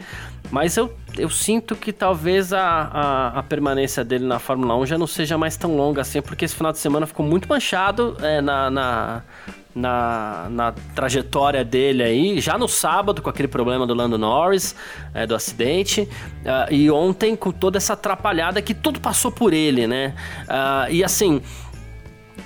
mas 0.50 0.76
eu, 0.76 0.92
eu 1.16 1.30
sinto 1.30 1.74
que 1.74 1.92
talvez 1.92 2.52
a, 2.52 2.60
a, 2.60 3.38
a, 3.38 3.42
permanência 3.42 4.04
dele 4.04 4.24
na 4.24 4.38
Fórmula 4.38 4.76
1 4.76 4.86
já 4.86 4.98
não 4.98 5.06
seja 5.06 5.38
mais 5.38 5.56
tão 5.56 5.76
longa 5.76 6.02
assim, 6.02 6.20
porque 6.20 6.44
esse 6.44 6.54
final 6.54 6.72
de 6.72 6.78
semana 6.78 7.06
ficou 7.06 7.24
muito 7.24 7.48
manchado 7.48 8.16
é, 8.20 8.40
na, 8.40 8.70
na 8.70 9.22
na, 9.74 10.48
na 10.50 10.72
trajetória 10.94 11.64
dele 11.64 12.02
aí, 12.02 12.40
já 12.40 12.58
no 12.58 12.68
sábado 12.68 13.22
com 13.22 13.30
aquele 13.30 13.48
problema 13.48 13.86
do 13.86 13.94
Lando 13.94 14.18
Norris, 14.18 14.74
é, 15.14 15.26
do 15.26 15.34
acidente, 15.34 16.02
uh, 16.02 16.72
e 16.72 16.90
ontem 16.90 17.34
com 17.34 17.50
toda 17.50 17.78
essa 17.78 17.94
atrapalhada 17.94 18.60
que 18.60 18.74
tudo 18.74 19.00
passou 19.00 19.30
por 19.30 19.52
ele, 19.52 19.86
né? 19.86 20.14
Uh, 20.42 20.92
e 20.92 21.04
assim, 21.04 21.40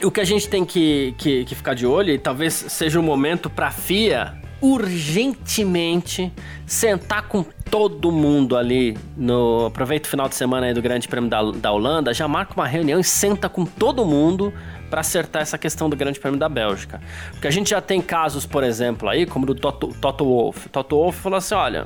o 0.02 0.10
que 0.10 0.20
a 0.20 0.24
gente 0.24 0.48
tem 0.48 0.64
que, 0.64 1.14
que, 1.18 1.44
que 1.44 1.54
ficar 1.54 1.74
de 1.74 1.86
olho, 1.86 2.12
e 2.12 2.18
talvez 2.18 2.52
seja 2.54 2.98
o 3.00 3.02
momento 3.02 3.48
para 3.50 3.68
a 3.68 3.70
FIA 3.72 4.34
urgentemente 4.60 6.32
sentar 6.66 7.28
com 7.28 7.44
todo 7.70 8.10
mundo 8.10 8.56
ali 8.56 8.96
no 9.16 9.66
aproveita 9.66 10.06
o 10.06 10.10
final 10.10 10.28
de 10.28 10.34
semana 10.34 10.66
aí 10.66 10.74
do 10.74 10.80
Grande 10.80 11.06
Prêmio 11.06 11.28
da, 11.28 11.42
da 11.52 11.72
Holanda, 11.72 12.14
já 12.14 12.26
marca 12.26 12.54
uma 12.54 12.66
reunião 12.66 12.98
e 12.98 13.04
senta 13.04 13.48
com 13.48 13.64
todo 13.64 14.04
mundo 14.04 14.52
para 14.88 15.00
acertar 15.00 15.42
essa 15.42 15.58
questão 15.58 15.88
do 15.90 15.96
Grande 15.96 16.18
Prêmio 16.18 16.38
da 16.38 16.48
Bélgica. 16.48 17.00
Porque 17.32 17.46
a 17.46 17.50
gente 17.50 17.70
já 17.70 17.80
tem 17.80 18.00
casos, 18.00 18.46
por 18.46 18.64
exemplo, 18.64 19.08
aí, 19.08 19.26
como 19.26 19.46
do 19.46 19.54
Toto, 19.54 19.88
Toto 20.00 20.24
Wolff. 20.24 20.68
Toto 20.68 20.96
Wolff 20.96 21.20
falou 21.20 21.36
assim: 21.38 21.54
olha, 21.54 21.84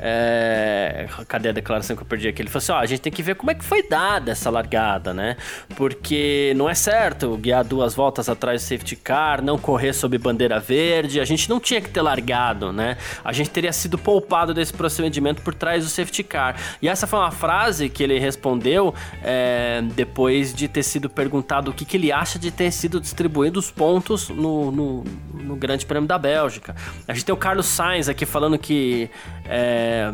é... 0.00 1.06
Cadê 1.26 1.48
a 1.48 1.52
declaração 1.52 1.96
que 1.96 2.02
eu 2.02 2.06
perdi 2.06 2.28
aqui? 2.28 2.42
Ele 2.42 2.48
falou 2.48 2.58
assim: 2.58 2.72
ó, 2.72 2.78
a 2.78 2.86
gente 2.86 3.00
tem 3.00 3.12
que 3.12 3.22
ver 3.22 3.34
como 3.34 3.50
é 3.50 3.54
que 3.54 3.64
foi 3.64 3.82
dada 3.88 4.32
essa 4.32 4.50
largada, 4.50 5.14
né? 5.14 5.36
Porque 5.74 6.52
não 6.56 6.68
é 6.68 6.74
certo 6.74 7.36
guiar 7.36 7.64
duas 7.64 7.94
voltas 7.94 8.28
atrás 8.28 8.62
do 8.62 8.66
safety 8.66 8.96
car, 8.96 9.42
não 9.42 9.58
correr 9.58 9.92
sob 9.92 10.16
bandeira 10.18 10.60
verde. 10.60 11.20
A 11.20 11.24
gente 11.24 11.48
não 11.48 11.58
tinha 11.58 11.80
que 11.80 11.88
ter 11.88 12.02
largado, 12.02 12.72
né? 12.72 12.96
A 13.24 13.32
gente 13.32 13.50
teria 13.50 13.72
sido 13.72 13.96
poupado 13.96 14.52
desse 14.52 14.72
procedimento 14.72 15.42
por 15.42 15.54
trás 15.54 15.84
do 15.84 15.90
safety 15.90 16.22
car. 16.22 16.56
E 16.82 16.88
essa 16.88 17.06
foi 17.06 17.18
uma 17.18 17.30
frase 17.30 17.88
que 17.88 18.02
ele 18.02 18.18
respondeu 18.18 18.94
é... 19.22 19.82
depois 19.94 20.54
de 20.54 20.68
ter 20.68 20.82
sido 20.82 21.08
perguntado 21.08 21.70
o 21.70 21.74
que, 21.74 21.84
que 21.84 21.96
ele 21.96 22.12
acha 22.12 22.38
de 22.38 22.50
ter 22.50 22.70
sido 22.70 23.00
distribuído 23.00 23.58
os 23.58 23.70
pontos 23.70 24.28
no, 24.28 24.70
no, 24.70 25.04
no 25.32 25.56
Grande 25.56 25.86
Prêmio 25.86 26.06
da 26.06 26.18
Bélgica. 26.18 26.74
A 27.08 27.14
gente 27.14 27.24
tem 27.24 27.32
o 27.32 27.38
Carlos 27.38 27.66
Sainz 27.66 28.08
aqui 28.08 28.26
falando 28.26 28.58
que. 28.58 29.10
É 29.48 29.85
é, 29.86 30.12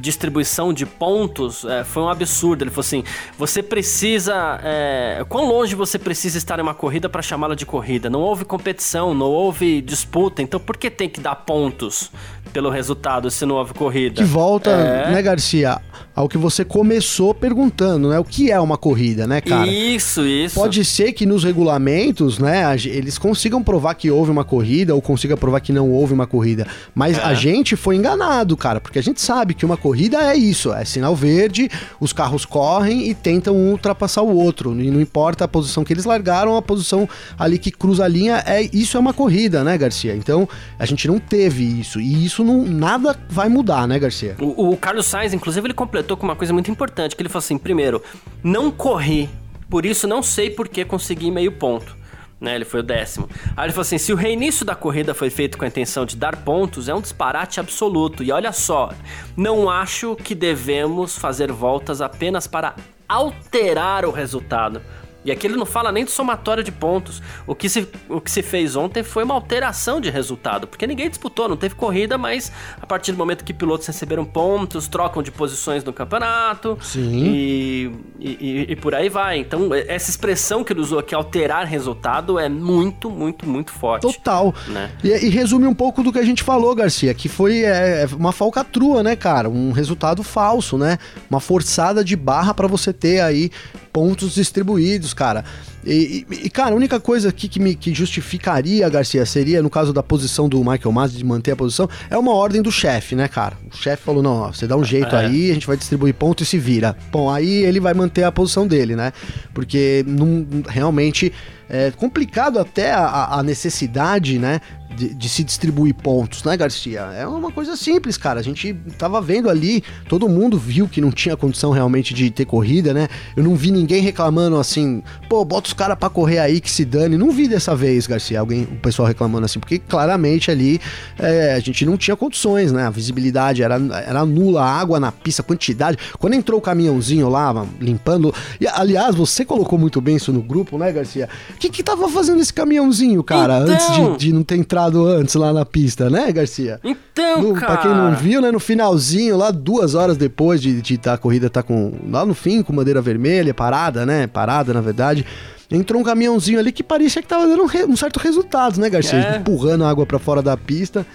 distribuição 0.00 0.72
de 0.72 0.86
pontos 0.86 1.64
é, 1.64 1.84
foi 1.84 2.02
um 2.02 2.08
absurdo. 2.08 2.62
Ele 2.62 2.70
falou 2.70 2.80
assim: 2.80 3.04
você 3.38 3.62
precisa. 3.62 4.60
É, 4.62 5.24
quão 5.28 5.46
longe 5.46 5.74
você 5.74 5.98
precisa 5.98 6.38
estar 6.38 6.58
em 6.58 6.62
uma 6.62 6.74
corrida 6.74 7.08
para 7.08 7.22
chamá-la 7.22 7.54
de 7.54 7.66
corrida? 7.66 8.08
Não 8.08 8.20
houve 8.20 8.44
competição, 8.44 9.14
não 9.14 9.26
houve 9.26 9.80
disputa, 9.80 10.42
então 10.42 10.60
por 10.60 10.76
que 10.76 10.90
tem 10.90 11.08
que 11.08 11.20
dar 11.20 11.34
pontos 11.34 12.10
pelo 12.52 12.70
resultado 12.70 13.30
se 13.30 13.44
não 13.46 13.56
houve 13.56 13.74
corrida? 13.74 14.22
Que 14.22 14.24
volta, 14.24 14.70
é... 14.70 15.10
né, 15.12 15.22
Garcia, 15.22 15.80
ao 16.14 16.28
que 16.28 16.36
você 16.36 16.64
começou 16.64 17.34
perguntando, 17.34 18.08
né? 18.08 18.18
O 18.18 18.24
que 18.24 18.50
é 18.50 18.60
uma 18.60 18.76
corrida, 18.76 19.26
né, 19.26 19.40
cara? 19.40 19.66
Isso, 19.66 20.26
isso. 20.26 20.54
Pode 20.54 20.84
ser 20.84 21.12
que 21.12 21.24
nos 21.26 21.44
regulamentos, 21.44 22.38
né, 22.38 22.74
eles 22.84 23.18
consigam 23.18 23.62
provar 23.62 23.94
que 23.94 24.10
houve 24.10 24.30
uma 24.30 24.44
corrida 24.44 24.94
ou 24.94 25.00
consiga 25.00 25.36
provar 25.36 25.60
que 25.60 25.72
não 25.72 25.90
houve 25.90 26.12
uma 26.12 26.26
corrida, 26.26 26.66
mas 26.94 27.18
é. 27.18 27.22
a 27.22 27.34
gente 27.34 27.76
foi 27.76 27.96
enganado, 27.96 28.56
cara, 28.56 28.80
porque 28.80 28.98
a 28.98 29.02
gente 29.02 29.20
sabe 29.20 29.54
que 29.54 29.64
uma 29.64 29.76
corrida 29.80 30.18
é 30.32 30.36
isso, 30.36 30.72
é 30.72 30.84
sinal 30.84 31.16
verde, 31.16 31.68
os 31.98 32.12
carros 32.12 32.44
correm 32.44 33.08
e 33.08 33.14
tentam 33.14 33.56
um 33.56 33.72
ultrapassar 33.72 34.22
o 34.22 34.36
outro, 34.36 34.78
e 34.80 34.90
não 34.90 35.00
importa 35.00 35.44
a 35.44 35.48
posição 35.48 35.82
que 35.82 35.92
eles 35.92 36.04
largaram, 36.04 36.56
a 36.56 36.62
posição 36.62 37.08
ali 37.38 37.58
que 37.58 37.70
cruza 37.70 38.04
a 38.04 38.08
linha, 38.08 38.42
é 38.46 38.62
isso 38.72 38.96
é 38.96 39.00
uma 39.00 39.12
corrida, 39.12 39.64
né, 39.64 39.76
Garcia? 39.76 40.14
Então, 40.14 40.48
a 40.78 40.86
gente 40.86 41.08
não 41.08 41.18
teve 41.18 41.64
isso, 41.64 42.00
e 42.00 42.24
isso 42.24 42.44
não 42.44 42.64
nada 42.64 43.18
vai 43.28 43.48
mudar, 43.48 43.88
né, 43.88 43.98
Garcia? 43.98 44.36
O, 44.40 44.70
o 44.70 44.76
Carlos 44.76 45.06
Sainz, 45.06 45.32
inclusive, 45.32 45.66
ele 45.66 45.74
completou 45.74 46.16
com 46.16 46.24
uma 46.24 46.36
coisa 46.36 46.52
muito 46.52 46.70
importante, 46.70 47.16
que 47.16 47.22
ele 47.22 47.28
falou 47.28 47.40
assim, 47.40 47.58
primeiro, 47.58 48.02
não 48.42 48.70
corri, 48.70 49.28
por 49.68 49.86
isso 49.86 50.06
não 50.06 50.22
sei 50.22 50.50
por 50.50 50.68
que 50.68 50.84
consegui 50.84 51.30
meio 51.30 51.52
ponto 51.52 51.99
né? 52.40 52.54
Ele 52.54 52.64
foi 52.64 52.80
o 52.80 52.82
décimo. 52.82 53.28
Aí 53.56 53.66
ele 53.66 53.72
falou 53.72 53.82
assim: 53.82 53.98
se 53.98 54.12
o 54.12 54.16
reinício 54.16 54.64
da 54.64 54.74
corrida 54.74 55.12
foi 55.12 55.30
feito 55.30 55.58
com 55.58 55.64
a 55.64 55.68
intenção 55.68 56.06
de 56.06 56.16
dar 56.16 56.36
pontos, 56.36 56.88
é 56.88 56.94
um 56.94 57.00
disparate 57.00 57.60
absoluto. 57.60 58.22
E 58.22 58.32
olha 58.32 58.52
só, 58.52 58.90
não 59.36 59.68
acho 59.68 60.16
que 60.16 60.34
devemos 60.34 61.18
fazer 61.18 61.52
voltas 61.52 62.00
apenas 62.00 62.46
para 62.46 62.74
alterar 63.08 64.04
o 64.04 64.10
resultado. 64.10 64.80
E 65.24 65.30
aqui 65.30 65.46
ele 65.46 65.56
não 65.56 65.66
fala 65.66 65.92
nem 65.92 66.04
de 66.04 66.10
somatório 66.10 66.64
de 66.64 66.72
pontos. 66.72 67.22
O 67.46 67.54
que, 67.54 67.68
se, 67.68 67.86
o 68.08 68.20
que 68.20 68.30
se 68.30 68.42
fez 68.42 68.74
ontem 68.74 69.02
foi 69.02 69.24
uma 69.24 69.34
alteração 69.34 70.00
de 70.00 70.08
resultado, 70.08 70.66
porque 70.66 70.86
ninguém 70.86 71.08
disputou, 71.08 71.48
não 71.48 71.56
teve 71.56 71.74
corrida, 71.74 72.16
mas 72.16 72.50
a 72.80 72.86
partir 72.86 73.12
do 73.12 73.18
momento 73.18 73.44
que 73.44 73.52
pilotos 73.52 73.86
receberam 73.86 74.24
pontos, 74.24 74.88
trocam 74.88 75.22
de 75.22 75.30
posições 75.30 75.84
no 75.84 75.92
campeonato. 75.92 76.78
Sim. 76.80 77.24
E, 77.24 77.92
e, 78.18 78.66
e, 78.70 78.76
por 78.76 78.94
aí 78.94 79.08
vai. 79.08 79.38
Então, 79.38 79.74
essa 79.74 80.10
expressão 80.10 80.64
que 80.64 80.72
ele 80.72 80.80
usou 80.80 80.98
aqui, 80.98 81.14
alterar 81.14 81.66
resultado, 81.66 82.38
é 82.38 82.48
muito, 82.48 83.10
muito, 83.10 83.46
muito 83.46 83.72
forte. 83.72 84.02
Total. 84.02 84.54
Né? 84.68 84.90
E, 85.04 85.08
e, 85.08 85.28
resume 85.28 85.66
um 85.66 85.74
pouco 85.74 86.02
do 86.02 86.12
que 86.12 86.18
a 86.18 86.24
gente 86.24 86.42
falou, 86.42 86.74
Garcia, 86.74 87.12
que 87.12 87.28
foi 87.28 87.62
é, 87.62 88.06
uma 88.16 88.32
falcatrua, 88.32 89.02
né, 89.02 89.14
cara? 89.16 89.48
Um 89.48 89.72
resultado 89.72 90.22
falso, 90.22 90.78
né? 90.78 90.98
Uma 91.28 91.40
forçada 91.40 92.02
de 92.02 92.16
barra 92.16 92.54
para 92.54 92.66
você 92.66 92.92
ter 92.92 93.20
aí 93.20 93.50
pontos 93.92 94.34
distribuídos, 94.34 95.09
cara. 95.14 95.44
E, 95.84 96.26
e, 96.30 96.50
cara, 96.50 96.72
a 96.72 96.76
única 96.76 97.00
coisa 97.00 97.30
aqui 97.30 97.48
que 97.48 97.58
me 97.58 97.74
que 97.74 97.94
justificaria, 97.94 98.88
Garcia, 98.88 99.24
seria, 99.24 99.62
no 99.62 99.70
caso 99.70 99.92
da 99.92 100.02
posição 100.02 100.48
do 100.48 100.58
Michael 100.58 100.92
Masi, 100.92 101.16
de 101.16 101.24
manter 101.24 101.52
a 101.52 101.56
posição, 101.56 101.88
é 102.10 102.18
uma 102.18 102.34
ordem 102.34 102.60
do 102.60 102.70
chefe, 102.70 103.14
né, 103.14 103.28
cara? 103.28 103.56
O 103.72 103.76
chefe 103.76 104.02
falou: 104.02 104.22
não, 104.22 104.40
ó, 104.40 104.52
você 104.52 104.66
dá 104.66 104.76
um 104.76 104.84
jeito 104.84 105.14
é. 105.16 105.26
aí, 105.26 105.50
a 105.50 105.54
gente 105.54 105.66
vai 105.66 105.76
distribuir 105.76 106.14
ponto 106.14 106.42
e 106.42 106.46
se 106.46 106.58
vira. 106.58 106.96
Bom, 107.10 107.30
aí 107.30 107.64
ele 107.64 107.80
vai 107.80 107.94
manter 107.94 108.24
a 108.24 108.32
posição 108.32 108.66
dele, 108.66 108.94
né? 108.94 109.12
Porque 109.54 110.04
não, 110.06 110.46
realmente 110.68 111.32
é 111.70 111.92
complicado 111.92 112.58
até 112.58 112.92
a, 112.92 113.38
a 113.38 113.42
necessidade, 113.44 114.40
né, 114.40 114.60
de, 114.96 115.14
de, 115.14 115.28
se 115.28 115.44
distribuir 115.44 115.94
pontos, 115.94 116.44
né, 116.44 116.56
Garcia? 116.56 117.00
É 117.14 117.26
uma 117.26 117.50
coisa 117.50 117.76
simples, 117.76 118.16
cara. 118.16 118.40
A 118.40 118.42
gente 118.42 118.74
tava 118.98 119.20
vendo 119.20 119.48
ali, 119.48 119.82
todo 120.08 120.28
mundo 120.28 120.58
viu 120.58 120.88
que 120.88 121.00
não 121.00 121.10
tinha 121.10 121.36
condição 121.36 121.70
realmente 121.70 122.12
de 122.12 122.30
ter 122.30 122.44
corrida, 122.44 122.92
né? 122.92 123.08
Eu 123.36 123.44
não 123.44 123.54
vi 123.54 123.70
ninguém 123.70 124.02
reclamando 124.02 124.58
assim, 124.58 125.02
pô, 125.28 125.44
bota 125.44 125.68
os 125.68 125.72
caras 125.72 125.98
pra 125.98 126.10
correr 126.10 126.38
aí 126.38 126.60
que 126.60 126.70
se 126.70 126.84
dane. 126.84 127.16
Não 127.16 127.30
vi 127.30 127.48
dessa 127.48 127.74
vez, 127.74 128.06
Garcia, 128.06 128.40
alguém, 128.40 128.64
o 128.64 128.76
pessoal 128.76 129.06
reclamando 129.06 129.44
assim, 129.44 129.58
porque 129.58 129.78
claramente 129.78 130.50
ali 130.50 130.80
é, 131.18 131.54
a 131.54 131.60
gente 131.60 131.86
não 131.86 131.96
tinha 131.96 132.16
condições, 132.16 132.72
né? 132.72 132.86
A 132.86 132.90
visibilidade 132.90 133.62
era, 133.62 133.80
era 134.06 134.24
nula, 134.24 134.62
a 134.62 134.80
água 134.80 134.98
na 134.98 135.12
pista, 135.12 135.42
quantidade. 135.42 135.96
Quando 136.18 136.34
entrou 136.34 136.58
o 136.58 136.62
caminhãozinho 136.62 137.28
lá, 137.28 137.66
limpando. 137.80 138.34
E, 138.60 138.66
aliás, 138.66 139.14
você 139.14 139.44
colocou 139.44 139.78
muito 139.78 140.00
bem 140.00 140.16
isso 140.16 140.32
no 140.32 140.42
grupo, 140.42 140.76
né, 140.78 140.92
Garcia? 140.92 141.28
O 141.50 141.58
que 141.58 141.68
que 141.70 141.82
tava 141.82 142.08
fazendo 142.08 142.40
esse 142.40 142.52
caminhãozinho, 142.52 143.22
cara, 143.22 143.60
então... 143.60 143.74
antes 143.74 144.18
de, 144.18 144.26
de 144.26 144.32
não 144.32 144.42
ter 144.42 144.56
entrado 144.56 144.89
entrado 144.90 145.06
antes 145.06 145.34
lá 145.34 145.52
na 145.52 145.64
pista, 145.64 146.10
né, 146.10 146.30
Garcia? 146.32 146.80
Então, 146.82 147.42
no, 147.42 147.54
cara. 147.54 147.66
Pra 147.66 147.76
quem 147.78 147.90
não 147.90 148.14
viu, 148.14 148.40
né, 148.40 148.50
no 148.50 148.60
finalzinho, 148.60 149.36
lá 149.36 149.50
duas 149.50 149.94
horas 149.94 150.16
depois 150.16 150.60
de, 150.60 150.82
de 150.82 150.98
tá, 150.98 151.14
a 151.14 151.18
corrida 151.18 151.48
tá 151.48 151.62
com. 151.62 151.92
Lá 152.10 152.26
no 152.26 152.34
fim, 152.34 152.62
com 152.62 152.74
bandeira 152.74 153.00
vermelha, 153.00 153.54
parada, 153.54 154.04
né? 154.04 154.26
Parada, 154.26 154.74
na 154.74 154.80
verdade. 154.80 155.24
Entrou 155.70 156.00
um 156.00 156.04
caminhãozinho 156.04 156.58
ali 156.58 156.72
que 156.72 156.82
parecia 156.82 157.22
que 157.22 157.28
tava 157.28 157.46
dando 157.46 157.62
um, 157.62 157.92
um 157.92 157.96
certo 157.96 158.18
resultado, 158.18 158.80
né, 158.80 158.90
Garcia? 158.90 159.18
É. 159.18 159.36
Empurrando 159.36 159.84
a 159.84 159.90
água 159.90 160.04
para 160.04 160.18
fora 160.18 160.42
da 160.42 160.56
pista 160.56 161.06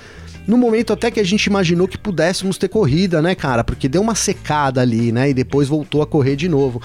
no 0.48 0.58
momento 0.58 0.94
até 0.94 1.10
que 1.10 1.20
a 1.20 1.24
gente 1.24 1.46
imaginou 1.46 1.88
que 1.88 1.98
pudéssemos 1.98 2.58
ter 2.58 2.70
corrida, 2.70 3.22
né, 3.22 3.36
cara? 3.36 3.64
Porque 3.64 3.90
deu 3.90 4.02
uma 4.02 4.16
secada 4.16 4.80
ali, 4.80 5.12
né? 5.12 5.30
E 5.30 5.34
depois 5.34 5.68
voltou 5.68 6.02
a 6.02 6.08
correr 6.08 6.36
de 6.36 6.48
novo. 6.48 6.82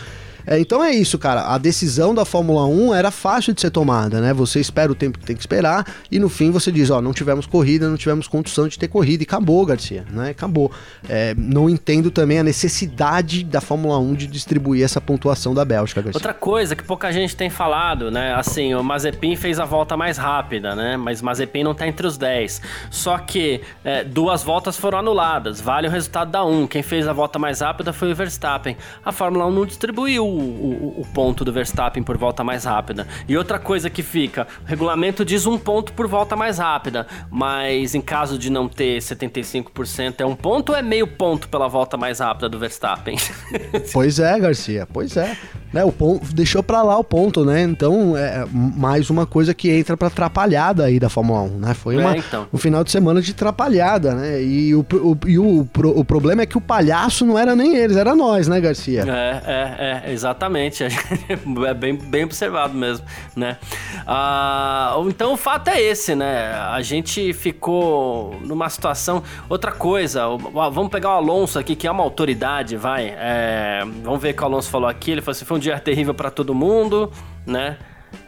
É, 0.51 0.59
então 0.59 0.83
é 0.83 0.91
isso, 0.91 1.17
cara. 1.17 1.43
A 1.43 1.59
decisão 1.59 2.13
da 2.13 2.25
Fórmula 2.25 2.67
1 2.67 2.93
era 2.93 3.13
fácil 3.13 3.55
de 3.55 3.61
ser 3.61 3.71
tomada, 3.71 4.21
né? 4.21 4.35
Você 4.35 4.59
espera 4.59 4.91
o 4.91 4.97
tempo 4.97 5.17
que 5.17 5.25
tem 5.25 5.37
que 5.37 5.43
esperar 5.43 5.87
e 6.11 6.19
no 6.19 6.29
fim 6.29 6.51
você 6.51 6.73
diz, 6.73 6.91
ó, 6.91 7.01
não 7.01 7.13
tivemos 7.13 7.47
corrida, 7.47 7.89
não 7.89 7.97
tivemos 7.97 8.27
condição 8.27 8.67
de 8.67 8.77
ter 8.77 8.89
corrida 8.89 9.23
e 9.23 9.27
acabou, 9.27 9.65
Garcia, 9.65 10.05
né? 10.11 10.31
Acabou. 10.31 10.73
É, 11.09 11.37
não 11.39 11.71
entendo 11.71 12.11
também 12.11 12.41
a 12.41 12.43
necessidade 12.43 13.45
da 13.45 13.61
Fórmula 13.61 13.97
1 14.01 14.15
de 14.15 14.27
distribuir 14.27 14.85
essa 14.85 15.01
pontuação 15.01 15.55
da 15.55 15.65
Bélgica, 15.65 16.03
Garcia. 16.03 16.19
Outra 16.19 16.35
coisa 16.35 16.75
que 16.75 16.83
pouca 16.83 17.13
gente 17.13 17.37
tem 17.37 17.49
falado, 17.49 18.11
né? 18.11 18.35
Assim, 18.35 18.75
o 18.75 18.83
Mazepin 18.83 19.37
fez 19.37 19.61
a 19.61 19.65
volta 19.65 19.97
mais 19.97 20.19
rápida, 20.19 20.75
né? 20.75 20.97
Mas 20.97 21.23
Mazepin 21.23 21.63
não 21.63 21.75
tá 21.75 21.87
entre 21.87 22.05
os 22.05 22.19
10. 22.19 22.61
Só 22.91 23.19
que 23.19 23.61
é, 23.85 24.03
duas 24.03 24.43
voltas 24.43 24.77
foram 24.77 24.99
anuladas. 24.99 25.61
Vale 25.61 25.87
o 25.87 25.91
resultado 25.93 26.33
da 26.33 26.45
1. 26.45 26.67
Quem 26.67 26.83
fez 26.83 27.07
a 27.07 27.13
volta 27.13 27.39
mais 27.39 27.61
rápida 27.61 27.93
foi 27.93 28.11
o 28.11 28.17
Verstappen. 28.17 28.77
A 29.05 29.13
Fórmula 29.13 29.47
1 29.47 29.53
não 29.53 29.65
distribuiu 29.65 30.40
o, 30.41 31.01
o, 31.01 31.07
ponto 31.13 31.45
do 31.45 31.53
Verstappen 31.53 32.03
por 32.03 32.17
volta 32.17 32.43
mais 32.43 32.65
rápida. 32.65 33.07
E 33.29 33.37
outra 33.37 33.59
coisa 33.59 33.91
que 33.91 34.03
fica, 34.03 34.47
o 34.65 34.67
regulamento 34.67 35.25
diz 35.25 35.47
um 35.47 35.59
ponto 35.59 35.93
por 35.93 36.07
volta 36.07 36.37
mais 36.37 36.59
rápida, 36.59 37.07
mas 37.31 37.95
em 37.95 38.01
caso 38.01 38.39
de 38.39 38.51
não 38.51 38.69
ter 38.69 38.99
75% 38.99 40.21
é 40.21 40.27
um 40.27 40.37
ponto 40.37 40.71
ou 40.71 40.79
é 40.79 40.83
meio 40.83 41.07
ponto 41.07 41.49
pela 41.49 41.69
volta 41.69 41.97
mais 41.97 42.21
rápida 42.21 42.49
do 42.49 42.59
Verstappen? 42.59 43.17
pois 43.93 44.19
é, 44.19 44.39
Garcia, 44.39 44.87
pois 44.91 45.17
é. 45.17 45.37
Né, 45.73 45.85
o 45.85 45.93
ponto, 45.93 46.35
deixou 46.35 46.65
para 46.65 46.83
lá 46.83 46.99
o 46.99 47.05
ponto, 47.05 47.45
né? 47.45 47.63
Então, 47.63 48.17
é 48.17 48.45
mais 48.53 49.09
uma 49.09 49.25
coisa 49.25 49.55
que 49.55 49.71
entra 49.71 49.97
pra 49.97 50.09
atrapalhada 50.09 50.85
aí 50.85 50.99
da 50.99 51.09
Fórmula 51.09 51.43
1, 51.43 51.49
né? 51.59 51.75
Foi 51.75 51.97
uma, 51.97 52.15
é, 52.15 52.19
então. 52.19 52.49
um 52.53 52.59
final 52.59 52.83
de 52.83 52.91
semana 52.91 53.23
de 53.23 53.31
atrapalhada, 53.31 54.15
né? 54.15 54.43
E, 54.43 54.75
o, 54.75 54.81
o, 54.81 55.19
e 55.27 55.39
o, 55.39 55.61
o, 55.61 56.05
problema 56.05 56.43
é 56.43 56.47
que 56.47 56.59
o 56.59 56.61
palhaço 56.61 57.25
não 57.25 57.39
era 57.39 57.55
nem 57.55 57.77
eles, 57.77 57.97
era 57.97 58.17
nós, 58.17 58.49
né, 58.49 58.61
Garcia? 58.61 59.05
É, 59.07 59.43
é, 59.47 60.11
é, 60.11 60.13
exatamente. 60.21 60.85
é 61.67 61.75
bem, 61.75 61.95
bem 61.97 62.25
observado 62.25 62.75
mesmo, 62.75 63.05
né? 63.35 63.59
Ah, 64.07 64.95
então, 65.07 65.33
o 65.33 65.37
fato 65.37 65.69
é 65.69 65.81
esse, 65.81 66.15
né? 66.15 66.53
A 66.53 66.81
gente 66.83 67.33
ficou 67.33 68.39
numa 68.43 68.69
situação... 68.69 69.23
Outra 69.49 69.73
coisa, 69.73 70.27
vamos 70.29 70.89
pegar 70.89 71.11
o 71.11 71.13
Alonso 71.13 71.59
aqui, 71.59 71.75
que 71.75 71.87
é 71.87 71.91
uma 71.91 72.03
autoridade, 72.03 72.77
vai. 72.77 73.15
É, 73.17 73.81
vamos 74.03 74.21
ver 74.21 74.31
o 74.31 74.35
que 74.35 74.43
o 74.43 74.47
Alonso 74.47 74.71
falou 74.71 74.89
aqui. 74.89 75.11
Ele 75.11 75.21
falou 75.21 75.33
assim, 75.33 75.45
foi 75.45 75.57
um 75.57 75.61
dia 75.61 75.79
terrível 75.81 76.15
para 76.15 76.31
todo 76.31 76.55
mundo, 76.55 77.11
né? 77.47 77.79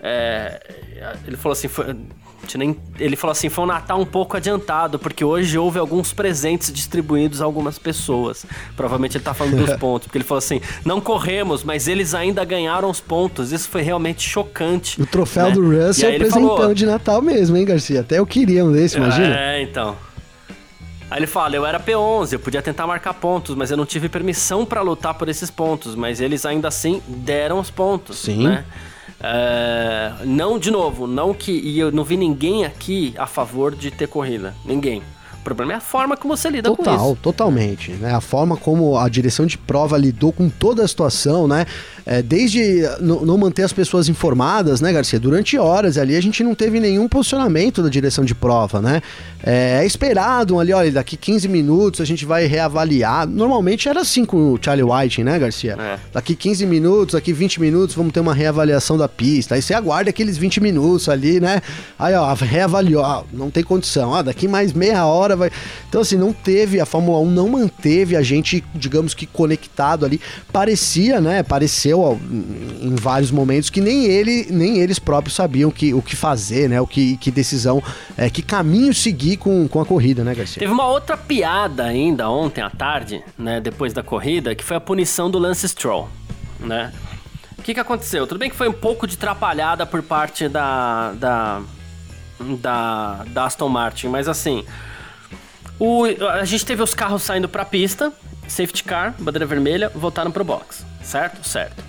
É, 0.03 0.61
ele 1.26 1.36
falou 1.36 1.53
assim, 1.53 1.68
foi, 1.68 1.97
ele 2.99 3.16
falou 3.16 3.32
assim, 3.32 3.49
foi 3.49 3.64
um 3.64 3.66
Natal 3.66 4.01
um 4.01 4.07
pouco 4.07 4.36
adiantado, 4.36 4.99
porque 4.99 5.24
hoje 5.24 5.57
houve 5.57 5.78
alguns 5.78 6.12
presentes 6.12 6.72
distribuídos 6.72 7.40
a 7.40 7.45
algumas 7.45 7.78
pessoas. 7.78 8.45
Provavelmente 8.76 9.16
ele 9.16 9.24
tá 9.24 9.32
falando 9.32 9.57
dos 9.57 9.74
pontos, 9.78 10.07
porque 10.07 10.18
ele 10.18 10.24
falou 10.24 10.38
assim, 10.38 10.61
não 10.84 11.01
corremos, 11.01 11.64
mas 11.64 11.88
eles 11.88 12.14
ainda 12.14 12.45
ganharam 12.45 12.90
os 12.90 13.01
pontos. 13.01 13.53
Isso 13.53 13.68
foi 13.68 13.82
realmente 13.82 14.28
chocante. 14.28 15.01
O 15.01 15.07
troféu 15.07 15.49
né? 15.49 15.53
do 15.53 15.62
Russell 15.62 16.11
é 16.11 16.18
presentão 16.18 16.57
falou, 16.57 16.74
de 16.74 16.86
Natal 16.86 17.22
mesmo, 17.22 17.57
hein, 17.57 17.64
Garcia? 17.64 18.01
Até 18.01 18.18
eu 18.18 18.26
queria 18.26 18.64
um 18.64 18.72
desse, 18.72 18.97
imagina. 18.97 19.36
É, 19.36 19.62
então. 19.62 19.97
Aí 21.12 21.18
ele 21.18 21.26
fala: 21.26 21.55
eu 21.55 21.66
era 21.66 21.78
P11, 21.78 22.32
eu 22.32 22.40
podia 22.40 22.62
tentar 22.62 22.86
marcar 22.86 23.12
pontos, 23.12 23.55
mas 23.55 23.70
eu 23.70 23.76
não 23.76 23.84
tive 23.84 24.09
permissão 24.09 24.64
para 24.64 24.80
lutar 24.80 25.12
por 25.14 25.28
esses 25.28 25.51
pontos. 25.51 25.95
Mas 25.95 26.20
eles 26.20 26.47
ainda 26.47 26.68
assim 26.68 27.03
deram 27.07 27.59
os 27.59 27.70
pontos. 27.70 28.18
Sim. 28.18 28.45
Né? 28.45 28.64
É, 29.23 30.12
não, 30.25 30.59
de 30.59 30.70
novo, 30.70 31.07
não 31.07 31.33
que. 31.33 31.53
E 31.53 31.79
eu 31.79 31.93
não 31.93 32.03
vi 32.03 32.16
ninguém 32.16 32.64
aqui 32.64 33.14
a 33.16 33.27
favor 33.27 33.75
de 33.75 33.91
ter 33.91 34.09
corrida. 34.09 34.55
Ninguém. 34.64 35.03
O 35.43 35.45
problema 35.45 35.72
é 35.72 35.76
a 35.76 35.80
forma 35.80 36.16
como 36.16 36.36
você 36.36 36.49
lida 36.49 36.70
Total, 36.70 36.97
com 36.97 37.05
isso. 37.07 37.18
Totalmente, 37.20 37.90
né? 37.93 38.14
A 38.14 38.20
forma 38.20 38.57
como 38.57 38.97
a 38.97 39.09
direção 39.09 39.45
de 39.45 39.59
prova 39.59 39.99
lidou 39.99 40.32
com 40.32 40.49
toda 40.49 40.84
a 40.84 40.88
situação, 40.88 41.49
né? 41.49 41.66
É, 42.07 42.22
desde 42.22 42.82
não 43.01 43.36
manter 43.36 43.64
as 43.64 43.72
pessoas 43.72 44.09
informadas, 44.09 44.80
né, 44.80 44.93
Garcia? 44.93 45.18
Durante 45.18 45.59
horas 45.59 45.99
ali 45.99 46.16
a 46.16 46.20
gente 46.20 46.45
não 46.45 46.55
teve 46.55 46.78
nenhum 46.78 47.09
posicionamento 47.09 47.82
da 47.82 47.88
direção 47.88 48.24
de 48.24 48.34
prova, 48.36 48.80
né? 48.80 49.03
É, 49.43 49.80
é 49.82 49.86
esperado 49.86 50.61
ali, 50.61 50.72
olha, 50.72 50.93
daqui 50.93 51.16
15 51.16 51.49
minutos 51.49 52.01
a 52.01 52.05
gente 52.05 52.24
vai 52.24 52.47
reavaliar. 52.47 53.26
Normalmente 53.26 53.88
era 53.88 54.01
assim 54.01 54.24
com 54.24 54.53
o 54.53 54.59
Charlie 54.62 54.84
White, 54.84 55.24
né, 55.24 55.38
Garcia? 55.40 55.76
É. 55.78 55.99
Daqui 56.12 56.36
15 56.36 56.66
minutos, 56.66 57.14
daqui 57.14 57.32
20 57.32 57.61
minutos 57.61 57.97
vamos 57.97 58.12
ter 58.12 58.20
uma 58.20 58.34
reavaliação 58.34 58.97
da 58.97 59.09
pista. 59.09 59.57
Aí 59.57 59.62
você 59.62 59.74
aguarda 59.74 60.11
aqueles 60.11 60.38
20 60.38 60.61
minutos 60.61 61.09
ali, 61.09 61.40
né? 61.40 61.61
Aí, 61.99 62.14
ó, 62.14 62.32
reavaliou, 62.34 63.03
ó, 63.03 63.24
não 63.32 63.51
tem 63.51 63.64
condição. 63.64 64.11
Ó, 64.11 64.22
daqui 64.22 64.47
mais 64.47 64.72
meia 64.72 65.05
hora 65.05 65.32
hora 65.33 65.37
vai. 65.37 65.51
Então, 65.89 66.01
assim, 66.01 66.16
não 66.16 66.33
teve, 66.33 66.80
a 66.80 66.87
Fórmula 66.87 67.18
1 67.20 67.30
não 67.30 67.49
manteve 67.49 68.16
a 68.16 68.22
gente, 68.22 68.64
digamos 68.74 69.14
que 69.14 69.26
conectado 69.26 70.05
ali. 70.05 70.20
Parecia, 70.53 71.20
né? 71.20 71.43
Pareceu 71.43 72.20
em 72.80 72.95
vários 72.95 73.30
momentos 73.30 73.70
que 73.70 73.80
nem 73.80 74.05
ele, 74.05 74.47
nem 74.51 74.78
eles 74.78 74.99
próprios 74.99 75.35
sabiam 75.35 75.70
que, 75.70 75.93
o 75.95 76.03
que 76.03 76.14
fazer, 76.14 76.68
né? 76.68 76.80
O 76.80 76.87
que, 76.87 77.16
que 77.16 77.30
decisão, 77.30 77.83
é, 78.16 78.28
que 78.30 78.43
caminho 78.43 78.95
seguir 78.95 79.37
com, 79.37 79.66
com 79.68 79.80
a 79.80 79.87
corrida, 79.87 80.22
né, 80.22 80.35
Garcia? 80.35 80.61
Teve 80.61 80.72
uma 80.72 80.87
outra 80.87 81.16
piada 81.16 81.85
ainda 81.85 82.28
ontem 82.28 82.61
à 82.61 82.70
tarde, 82.70 83.22
né? 83.39 83.61
Depois 83.61 83.93
da 83.93 84.03
corrida, 84.03 84.55
que 84.55 84.64
foi 84.64 84.76
a 84.76 84.80
punição 84.80 85.30
do 85.30 85.39
Lance 85.39 85.68
Stroll, 85.68 86.09
né? 86.61 86.93
O 87.59 87.62
que, 87.62 87.74
que 87.74 87.80
aconteceu? 87.80 88.26
Tudo 88.26 88.39
bem 88.39 88.51
que 88.51 88.57
foi 88.57 88.68
um 88.68 88.72
pouco 88.72 89.07
de 89.07 89.14
atrapalhada 89.14 89.87
por 89.87 90.03
parte 90.03 90.49
da, 90.49 91.12
da, 91.12 91.62
da, 92.41 93.24
da 93.28 93.45
Aston 93.45 93.68
Martin, 93.68 94.09
mas 94.09 94.26
assim, 94.26 94.64
o, 95.85 96.05
a 96.28 96.45
gente 96.45 96.64
teve 96.64 96.80
os 96.80 96.95
carros 96.95 97.24
saindo 97.24 97.49
para 97.49 97.62
a 97.62 97.64
pista, 97.64 98.12
safety 98.47 98.85
car, 98.85 99.16
bandeira 99.18 99.45
vermelha, 99.45 99.89
voltaram 99.89 100.30
pro 100.30 100.45
box, 100.45 100.87
certo? 101.03 101.45
Certo. 101.45 101.83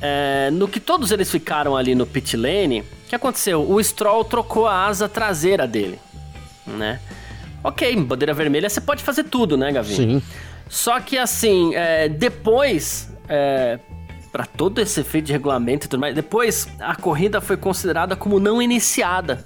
É, 0.00 0.48
no 0.52 0.68
que 0.68 0.78
todos 0.78 1.10
eles 1.10 1.28
ficaram 1.28 1.76
ali 1.76 1.92
no 1.92 2.06
pit 2.06 2.36
lane, 2.36 2.82
o 2.82 3.08
que 3.08 3.16
aconteceu? 3.16 3.68
O 3.68 3.82
Stroll 3.82 4.24
trocou 4.24 4.68
a 4.68 4.86
asa 4.86 5.08
traseira 5.08 5.66
dele, 5.66 5.98
né? 6.64 7.00
Ok, 7.64 7.96
bandeira 7.96 8.32
vermelha 8.32 8.70
você 8.70 8.80
pode 8.80 9.02
fazer 9.02 9.24
tudo, 9.24 9.56
né, 9.56 9.72
Gavinho? 9.72 10.20
Sim. 10.20 10.22
Só 10.68 11.00
que 11.00 11.18
assim, 11.18 11.74
é, 11.74 12.08
depois, 12.08 13.12
é, 13.28 13.80
para 14.30 14.46
todo 14.46 14.80
esse 14.80 15.00
efeito 15.00 15.26
de 15.26 15.32
regulamento 15.32 15.86
e 15.86 15.88
tudo 15.88 15.98
mais, 15.98 16.14
depois 16.14 16.68
a 16.78 16.94
corrida 16.94 17.40
foi 17.40 17.56
considerada 17.56 18.14
como 18.14 18.38
não 18.38 18.62
iniciada. 18.62 19.44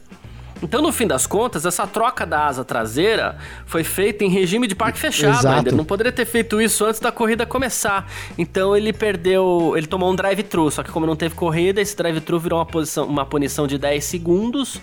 Então, 0.62 0.80
no 0.80 0.92
fim 0.92 1.06
das 1.06 1.26
contas, 1.26 1.66
essa 1.66 1.86
troca 1.86 2.24
da 2.24 2.46
asa 2.46 2.64
traseira 2.64 3.36
foi 3.66 3.84
feita 3.84 4.24
em 4.24 4.28
regime 4.28 4.66
de 4.66 4.74
parque 4.74 4.98
fechado 4.98 5.38
Exato. 5.40 5.48
ainda. 5.48 5.68
Ele 5.70 5.76
não 5.76 5.84
poderia 5.84 6.12
ter 6.12 6.24
feito 6.24 6.60
isso 6.60 6.84
antes 6.84 7.00
da 7.00 7.12
corrida 7.12 7.44
começar. 7.44 8.10
Então 8.38 8.76
ele 8.76 8.92
perdeu. 8.92 9.74
Ele 9.76 9.86
tomou 9.86 10.10
um 10.10 10.16
drive-thru. 10.16 10.70
Só 10.70 10.82
que 10.82 10.90
como 10.90 11.06
não 11.06 11.16
teve 11.16 11.34
corrida, 11.34 11.80
esse 11.80 11.96
drive-thru 11.96 12.38
virou 12.38 12.58
uma, 12.58 12.66
posição, 12.66 13.06
uma 13.06 13.26
punição 13.26 13.66
de 13.66 13.78
10 13.78 14.04
segundos. 14.04 14.80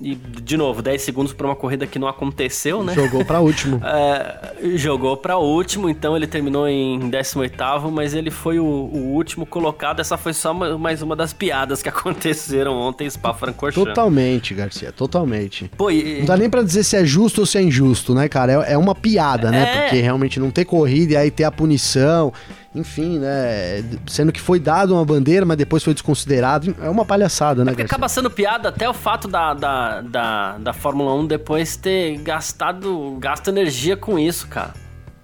E, 0.00 0.14
de 0.14 0.56
novo, 0.56 0.80
10 0.80 1.02
segundos 1.02 1.32
para 1.32 1.46
uma 1.46 1.56
corrida 1.56 1.86
que 1.86 1.98
não 1.98 2.08
aconteceu, 2.08 2.82
né? 2.82 2.94
Jogou 2.94 3.24
para 3.24 3.40
último. 3.40 3.80
É, 3.88 4.54
jogou 4.76 5.16
para 5.16 5.38
último, 5.38 5.88
então 5.88 6.16
ele 6.16 6.26
terminou 6.26 6.68
em 6.68 7.08
18, 7.08 7.90
mas 7.90 8.12
ele 8.12 8.30
foi 8.30 8.58
o, 8.58 8.64
o, 8.64 9.14
último 9.14 9.46
colocado. 9.46 10.00
Essa 10.00 10.16
foi 10.16 10.32
só 10.32 10.52
mais 10.52 11.00
uma 11.00 11.16
das 11.16 11.32
piadas 11.32 11.82
que 11.82 11.88
aconteceram 11.90 12.74
ontem 12.74 13.06
em 13.06 13.10
Spa-Francorchamps. 13.10 13.88
Totalmente, 13.88 14.54
Garcia, 14.54 14.92
totalmente. 14.92 15.70
Pô, 15.76 15.90
e... 15.90 16.18
Não 16.20 16.26
dá 16.26 16.36
nem 16.36 16.50
para 16.50 16.62
dizer 16.62 16.84
se 16.84 16.96
é 16.96 17.04
justo 17.04 17.40
ou 17.40 17.46
se 17.46 17.58
é 17.58 17.62
injusto, 17.62 18.14
né, 18.14 18.28
cara? 18.28 18.64
É, 18.64 18.74
é 18.74 18.78
uma 18.78 18.94
piada, 18.94 19.50
né? 19.50 19.62
É. 19.62 19.80
Porque 19.82 20.00
realmente 20.00 20.38
não 20.38 20.50
ter 20.50 20.64
corrida 20.64 21.14
e 21.14 21.16
aí 21.16 21.30
ter 21.30 21.44
a 21.44 21.50
punição 21.50 22.32
enfim, 22.74 23.18
né? 23.18 23.82
Sendo 24.06 24.32
que 24.32 24.40
foi 24.40 24.60
dado 24.60 24.94
uma 24.94 25.04
bandeira, 25.04 25.46
mas 25.46 25.56
depois 25.56 25.82
foi 25.82 25.94
desconsiderado. 25.94 26.74
É 26.80 26.88
uma 26.88 27.04
palhaçada, 27.04 27.64
né? 27.64 27.74
É 27.76 27.82
acaba 27.82 28.08
sendo 28.08 28.30
piada 28.30 28.68
até 28.68 28.88
o 28.88 28.94
fato 28.94 29.26
da, 29.26 29.54
da, 29.54 30.00
da, 30.02 30.58
da 30.58 30.72
Fórmula 30.72 31.14
1 31.14 31.26
depois 31.26 31.76
ter 31.76 32.18
gastado 32.18 33.16
gasto 33.18 33.48
energia 33.48 33.96
com 33.96 34.18
isso, 34.18 34.46
cara. 34.48 34.74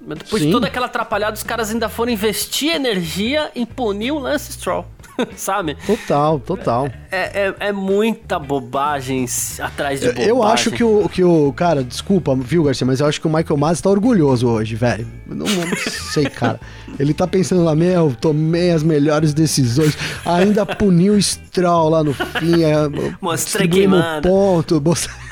Depois 0.01 0.43
Sim. 0.43 0.49
de 0.49 0.53
toda 0.53 0.67
aquela 0.67 0.87
atrapalhada, 0.87 1.35
os 1.35 1.43
caras 1.43 1.71
ainda 1.71 1.89
foram 1.89 2.13
investir 2.13 2.75
energia 2.75 3.51
em 3.55 3.65
punir 3.65 4.13
o 4.13 4.19
Lance 4.19 4.53
Stroll. 4.53 4.87
sabe? 5.37 5.77
Total, 5.87 6.41
total. 6.41 6.91
É, 7.11 7.47
é, 7.47 7.55
é, 7.69 7.73
muita 7.73 8.39
bobagem 8.39 9.27
atrás 9.61 10.01
de 10.01 10.09
bobagem. 10.09 10.29
Eu 10.29 10.43
acho 10.43 10.71
que 10.71 10.83
o, 10.83 11.09
que 11.09 11.23
o. 11.23 11.53
Cara, 11.53 11.83
desculpa, 11.83 12.35
viu, 12.35 12.65
Garcia, 12.65 12.87
mas 12.87 13.01
eu 13.01 13.07
acho 13.07 13.21
que 13.21 13.27
o 13.27 13.31
Michael 13.31 13.57
Masi 13.57 13.83
tá 13.83 13.91
orgulhoso 13.91 14.49
hoje, 14.49 14.75
velho. 14.75 15.07
Não, 15.27 15.47
não 15.47 15.77
sei, 16.13 16.27
cara. 16.27 16.61
Ele 16.99 17.15
tá 17.15 17.27
pensando 17.27 17.63
lá, 17.63 17.75
meu, 17.75 18.15
tomei 18.21 18.71
as 18.71 18.83
melhores 18.83 19.33
decisões. 19.33 19.97
Ainda 20.25 20.67
puniu 20.67 21.15
o 21.15 21.23
Stroll 21.23 21.89
lá 21.89 22.05
no 22.05 22.15
fim. 22.15 22.63
É, 22.63 22.75
Mostrei 23.21 23.69
queimando. 23.69 24.29
ponto. 24.29 24.83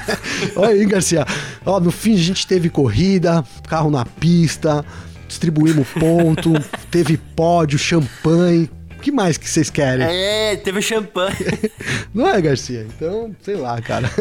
Olha 0.57 0.71
aí, 0.71 0.87
Garcia. 0.87 1.27
Ó, 1.65 1.81
no 1.81 1.91
fim 1.91 2.15
a 2.15 2.19
gente 2.19 2.47
teve 2.47 2.69
corrida, 2.69 3.45
carro 3.69 3.91
na 3.91 4.05
pista, 4.05 4.85
distribuímos 5.29 5.89
ponto, 5.89 6.53
teve 6.91 7.17
pódio, 7.17 7.79
champanhe 7.79 8.69
que 9.03 9.13
mais 9.13 9.37
que 9.37 9.49
vocês 9.49 9.69
querem? 9.69 10.07
É, 10.07 10.57
teve 10.57 10.81
champanhe. 10.81 11.37
Não 12.15 12.27
é, 12.27 12.41
Garcia? 12.41 12.87
Então, 12.97 13.35
sei 13.43 13.57
lá, 13.57 13.81
cara. 13.83 14.11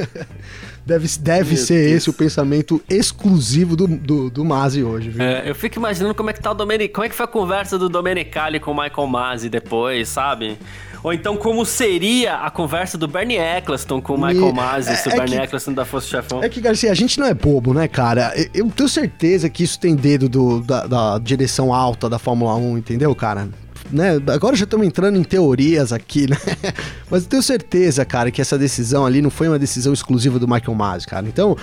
Deve, 0.84 1.08
deve 1.20 1.58
ser 1.58 1.90
Deus. 1.90 1.98
esse 1.98 2.10
o 2.10 2.14
pensamento 2.14 2.82
exclusivo 2.90 3.76
do, 3.76 3.86
do, 3.86 4.30
do 4.32 4.44
Masi 4.44 4.84
hoje, 4.84 5.12
viu? 5.12 5.24
É, 5.24 5.48
eu 5.48 5.54
fico 5.54 5.78
imaginando 5.78 6.16
como 6.16 6.32
é 6.32 6.34
que 6.34 6.42
tá 6.42 6.50
o 6.50 6.54
Domenic... 6.56 6.92
Como 6.92 7.06
é 7.06 7.10
que 7.10 7.14
foi 7.14 7.24
a 7.24 7.28
conversa 7.28 7.78
do 7.78 7.88
Domenicali 7.88 8.60
com 8.60 8.72
o 8.72 8.74
Michael 8.74 9.08
Masi 9.08 9.48
depois, 9.48 10.10
sabe? 10.10 10.58
Ou 11.04 11.14
então 11.14 11.36
como 11.36 11.66
seria 11.66 12.38
a 12.38 12.50
conversa 12.50 12.98
do 12.98 13.08
Bernie 13.08 13.38
Eccleston 13.38 14.02
com 14.02 14.16
o 14.16 14.18
Michael 14.22 14.54
Masi, 14.54 14.90
é, 14.90 14.96
se 14.96 15.08
o 15.08 15.12
é 15.12 15.16
Bernie 15.16 15.38
que, 15.38 15.44
Eccleston 15.44 15.74
da 15.74 15.86
fosse 15.86 16.08
chefão. 16.08 16.44
É 16.44 16.50
que, 16.50 16.60
Garcia, 16.60 16.92
a 16.92 16.96
gente 16.96 17.20
não 17.20 17.28
é 17.28 17.34
bobo, 17.34 17.74
né, 17.74 17.88
cara? 17.88 18.34
Eu 18.54 18.70
tenho 18.70 18.90
certeza 18.90 19.50
que 19.50 19.64
isso 19.64 19.80
tem 19.80 19.96
dedo 19.96 20.28
do, 20.28 20.62
da, 20.62 20.88
da 20.88 21.20
direção 21.20 21.74
alta 21.74 22.10
da 22.10 22.20
Fórmula 22.20 22.56
1, 22.56 22.78
entendeu, 22.78 23.14
cara? 23.16 23.50
Né? 23.92 24.22
Agora 24.28 24.56
já 24.56 24.64
estamos 24.64 24.86
entrando 24.86 25.18
em 25.18 25.24
teorias 25.24 25.92
aqui, 25.92 26.30
né? 26.30 26.38
Mas 27.10 27.24
eu 27.24 27.30
tenho 27.30 27.44
certeza, 27.44 28.06
cara, 28.06 28.32
que 28.32 28.42
essa 28.42 28.58
decisão 28.58 29.06
ali 29.06 29.22
não 29.22 29.30
foi 29.30 29.48
uma 29.48 29.60
decisão 29.60 29.94
exclusiva 29.94 30.40
do 30.40 30.48
Michael 30.48 30.76
Masi, 30.76 31.08
cara. 31.08 31.28
Então, 31.28 31.58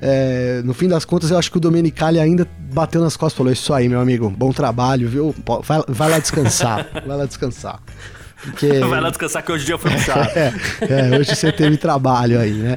é, 0.00 0.62
no 0.64 0.74
fim 0.74 0.88
das 0.88 1.04
contas, 1.04 1.30
eu 1.30 1.38
acho 1.38 1.50
que 1.50 1.56
o 1.58 1.60
Domenicali 1.60 2.18
ainda 2.18 2.46
bateu 2.72 3.00
nas 3.00 3.16
costas 3.16 3.34
e 3.34 3.38
falou: 3.38 3.52
Isso 3.52 3.72
aí, 3.72 3.88
meu 3.88 4.00
amigo, 4.00 4.28
bom 4.28 4.52
trabalho, 4.52 5.08
viu? 5.08 5.34
Vai, 5.62 5.82
vai 5.86 6.10
lá 6.10 6.18
descansar, 6.18 6.88
vai 7.06 7.16
lá 7.16 7.24
descansar. 7.24 7.80
Porque... 8.42 8.66
Vai 8.82 9.00
lá 9.00 9.08
descansar 9.08 9.44
que 9.44 9.52
hoje 9.52 9.62
o 9.62 9.66
dia 9.66 9.78
foi 9.78 9.92
puxado. 9.92 10.28
é, 10.30 10.52
é, 10.80 11.16
hoje 11.16 11.36
você 11.36 11.52
teve 11.52 11.76
trabalho 11.76 12.40
aí, 12.40 12.50
né? 12.50 12.76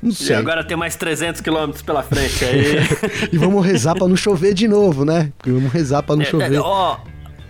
Não 0.00 0.12
sei. 0.12 0.36
E 0.36 0.38
agora 0.38 0.62
tem 0.62 0.76
mais 0.76 0.94
300 0.94 1.40
quilômetros 1.40 1.82
pela 1.82 2.04
frente 2.04 2.44
aí. 2.44 2.76
e 3.32 3.36
vamos 3.36 3.66
rezar 3.66 3.96
pra 3.96 4.06
não 4.06 4.14
chover 4.14 4.54
de 4.54 4.68
novo, 4.68 5.04
né? 5.04 5.32
Vamos 5.44 5.72
rezar 5.72 6.04
pra 6.04 6.14
não 6.14 6.22
é, 6.22 6.26
chover. 6.26 6.54
É, 6.54 6.60
ó, 6.60 6.98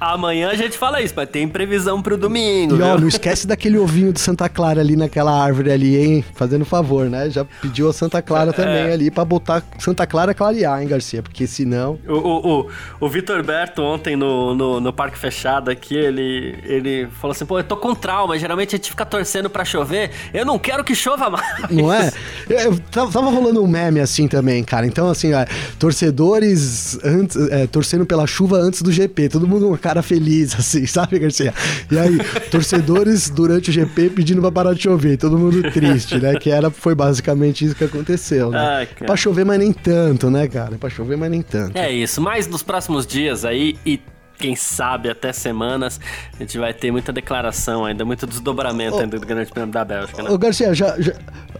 Amanhã 0.02 0.48
a 0.48 0.56
gente 0.56 0.76
fala 0.76 1.00
isso, 1.00 1.14
mas 1.16 1.28
tem 1.28 1.46
previsão 1.46 2.02
pro 2.02 2.18
domingo. 2.18 2.76
E 2.76 2.82
ó, 2.82 2.98
não 2.98 3.06
esquece 3.06 3.46
daquele 3.46 3.78
ovinho 3.78 4.12
de 4.12 4.20
Santa 4.20 4.48
Clara 4.48 4.80
ali 4.80 4.96
naquela 4.96 5.32
árvore 5.32 5.70
ali, 5.70 5.96
hein? 5.96 6.24
Fazendo 6.34 6.64
favor, 6.64 7.08
né? 7.08 7.30
Já 7.30 7.44
pediu 7.44 7.88
a 7.88 7.92
Santa 7.92 8.20
Clara 8.20 8.50
é. 8.50 8.52
também 8.52 8.92
ali 8.92 9.12
pra 9.12 9.24
botar 9.24 9.62
Santa 9.78 10.04
Clara 10.04 10.34
clarear, 10.34 10.82
hein, 10.82 10.88
Garcia? 10.88 11.22
Porque 11.22 11.46
senão. 11.46 12.00
O, 12.08 12.14
o, 12.14 12.60
o, 12.62 12.70
o 12.98 13.08
Vitor 13.08 13.44
Berto 13.44 13.80
ontem 13.80 14.16
no, 14.16 14.56
no, 14.56 14.80
no, 14.80 14.92
Parque 14.92 15.16
Fechado 15.16 15.70
aqui, 15.70 15.94
ele, 15.94 16.58
ele 16.64 17.06
falou 17.20 17.30
assim: 17.30 17.46
pô, 17.46 17.60
eu 17.60 17.64
tô 17.64 17.76
com 17.76 17.94
trauma, 17.94 18.36
geralmente 18.36 18.74
a 18.74 18.78
gente 18.78 18.90
fica 18.90 19.06
torcendo 19.06 19.48
pra 19.48 19.64
chover, 19.64 20.10
eu 20.34 20.44
não 20.44 20.58
quero 20.58 20.82
que 20.82 20.96
chova 20.96 21.30
mais. 21.30 21.70
Não 21.70 21.92
é? 21.92 22.10
Eu, 22.50 22.76
tava 22.90 23.20
rolando 23.20 23.62
um 23.62 23.68
meme 23.68 24.00
assim 24.00 24.26
também, 24.26 24.64
cara. 24.64 24.84
Então, 24.84 25.08
assim, 25.08 25.32
ó, 25.32 25.44
torcedores 25.78 26.98
antes, 27.04 27.36
é, 27.50 27.68
torcendo 27.68 28.04
pela 28.04 28.26
chuva 28.26 28.56
antes 28.56 28.82
do 28.82 28.90
GP, 28.90 29.28
todo 29.28 29.46
mundo, 29.46 29.78
cara 29.78 29.91
cara 29.92 30.02
feliz, 30.02 30.54
assim, 30.58 30.86
sabe, 30.86 31.18
Garcia? 31.18 31.52
E 31.90 31.98
aí, 31.98 32.18
torcedores 32.50 33.28
durante 33.28 33.70
o 33.70 33.72
GP 33.72 34.10
pedindo 34.10 34.40
pra 34.40 34.50
parar 34.50 34.74
de 34.74 34.82
chover, 34.82 35.18
todo 35.18 35.38
mundo 35.38 35.70
triste, 35.70 36.18
né? 36.18 36.34
Que 36.36 36.50
era, 36.50 36.70
foi 36.70 36.94
basicamente 36.94 37.64
isso 37.64 37.74
que 37.74 37.84
aconteceu, 37.84 38.50
né? 38.50 38.58
Ai, 38.58 38.86
pra 39.06 39.16
chover, 39.16 39.44
mas 39.44 39.58
nem 39.58 39.72
tanto, 39.72 40.30
né, 40.30 40.48
cara? 40.48 40.76
Pra 40.78 40.88
chover, 40.88 41.16
mas 41.16 41.30
nem 41.30 41.42
tanto. 41.42 41.76
É 41.76 41.90
isso, 41.92 42.20
mas 42.20 42.46
nos 42.46 42.62
próximos 42.62 43.06
dias 43.06 43.44
aí 43.44 43.76
e 43.84 44.00
quem 44.38 44.56
sabe 44.56 45.08
até 45.08 45.32
semanas, 45.32 46.00
a 46.34 46.38
gente 46.42 46.58
vai 46.58 46.74
ter 46.74 46.90
muita 46.90 47.12
declaração 47.12 47.84
ainda, 47.84 48.04
muito 48.04 48.26
desdobramento 48.26 48.98
ainda 48.98 49.18
do 49.20 49.24
Grande 49.24 49.50
Prêmio 49.50 49.72
da 49.72 49.84
Bélgica, 49.84 50.20
né? 50.22 50.30
Ô, 50.30 50.36
Garcia, 50.36 50.74
já, 50.74 51.00
já, 51.00 51.12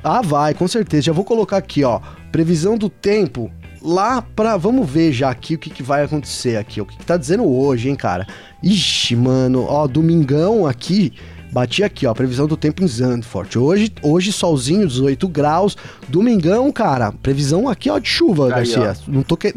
Ah, 0.03 0.21
vai, 0.21 0.53
com 0.53 0.67
certeza. 0.67 1.03
Já 1.03 1.13
vou 1.13 1.25
colocar 1.25 1.59
aqui, 1.59 1.85
ó. 1.85 2.01
Previsão 2.33 2.77
do 2.77 2.89
tempo 2.89 3.53
lá 3.83 4.23
pra. 4.23 4.57
Vamos 4.57 4.89
ver 4.89 5.13
já 5.13 5.31
aqui 5.31 5.55
o 5.55 5.59
que, 5.59 5.71
que 5.71 5.83
vai 5.83 6.05
acontecer 6.05 6.57
aqui. 6.57 6.81
O 6.81 6.87
que, 6.87 6.97
que 6.97 7.05
tá 7.05 7.17
dizendo 7.17 7.45
hoje, 7.45 7.89
hein, 7.89 7.97
cara? 7.97 8.27
Ixi, 8.63 9.17
mano, 9.17 9.65
ó, 9.69 9.87
domingão 9.87 10.67
aqui. 10.67 11.13
Bati 11.53 11.85
aqui, 11.85 12.07
ó, 12.07 12.15
previsão 12.15 12.47
do 12.47 12.57
tempo 12.57 12.83
em 12.83 12.89
Zandvoort. 12.89 13.59
Hoje, 13.59 13.93
hoje 14.03 14.33
solzinho, 14.33 14.89
18 14.89 15.29
graus. 15.29 15.77
Domingão, 16.09 16.73
cara, 16.73 17.13
previsão 17.13 17.69
aqui, 17.69 17.91
ó, 17.91 17.99
de 17.99 18.09
chuva, 18.09 18.47
Aí, 18.47 18.51
Garcia. 18.53 18.97
Ó. 19.07 19.11
Não 19.11 19.23
tô 19.23 19.37
que... 19.37 19.55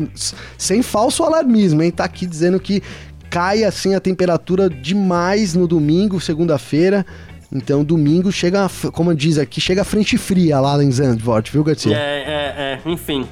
Sem 0.58 0.82
falso 0.82 1.24
alarmismo, 1.24 1.82
hein? 1.82 1.92
Tá 1.92 2.04
aqui 2.04 2.26
dizendo 2.26 2.60
que 2.60 2.84
cai 3.30 3.64
assim 3.64 3.96
a 3.96 4.02
temperatura 4.02 4.70
demais 4.70 5.54
no 5.54 5.70
domingo, 5.70 6.20
segunda-feira. 6.20 7.06
Então, 7.50 7.82
domingo 7.82 8.30
chega, 8.30 8.70
como 8.92 9.16
diz 9.16 9.38
aqui, 9.38 9.62
chega 9.62 9.84
a 9.84 9.86
frente 9.86 10.18
fria 10.18 10.60
lá 10.60 10.84
em 10.84 10.92
Zandvoort, 10.92 11.50
viu, 11.50 11.64
Garcia? 11.64 11.96
É, 11.96 12.00
é, 12.00 12.82
é, 12.86 12.92
enfim. 12.92 13.26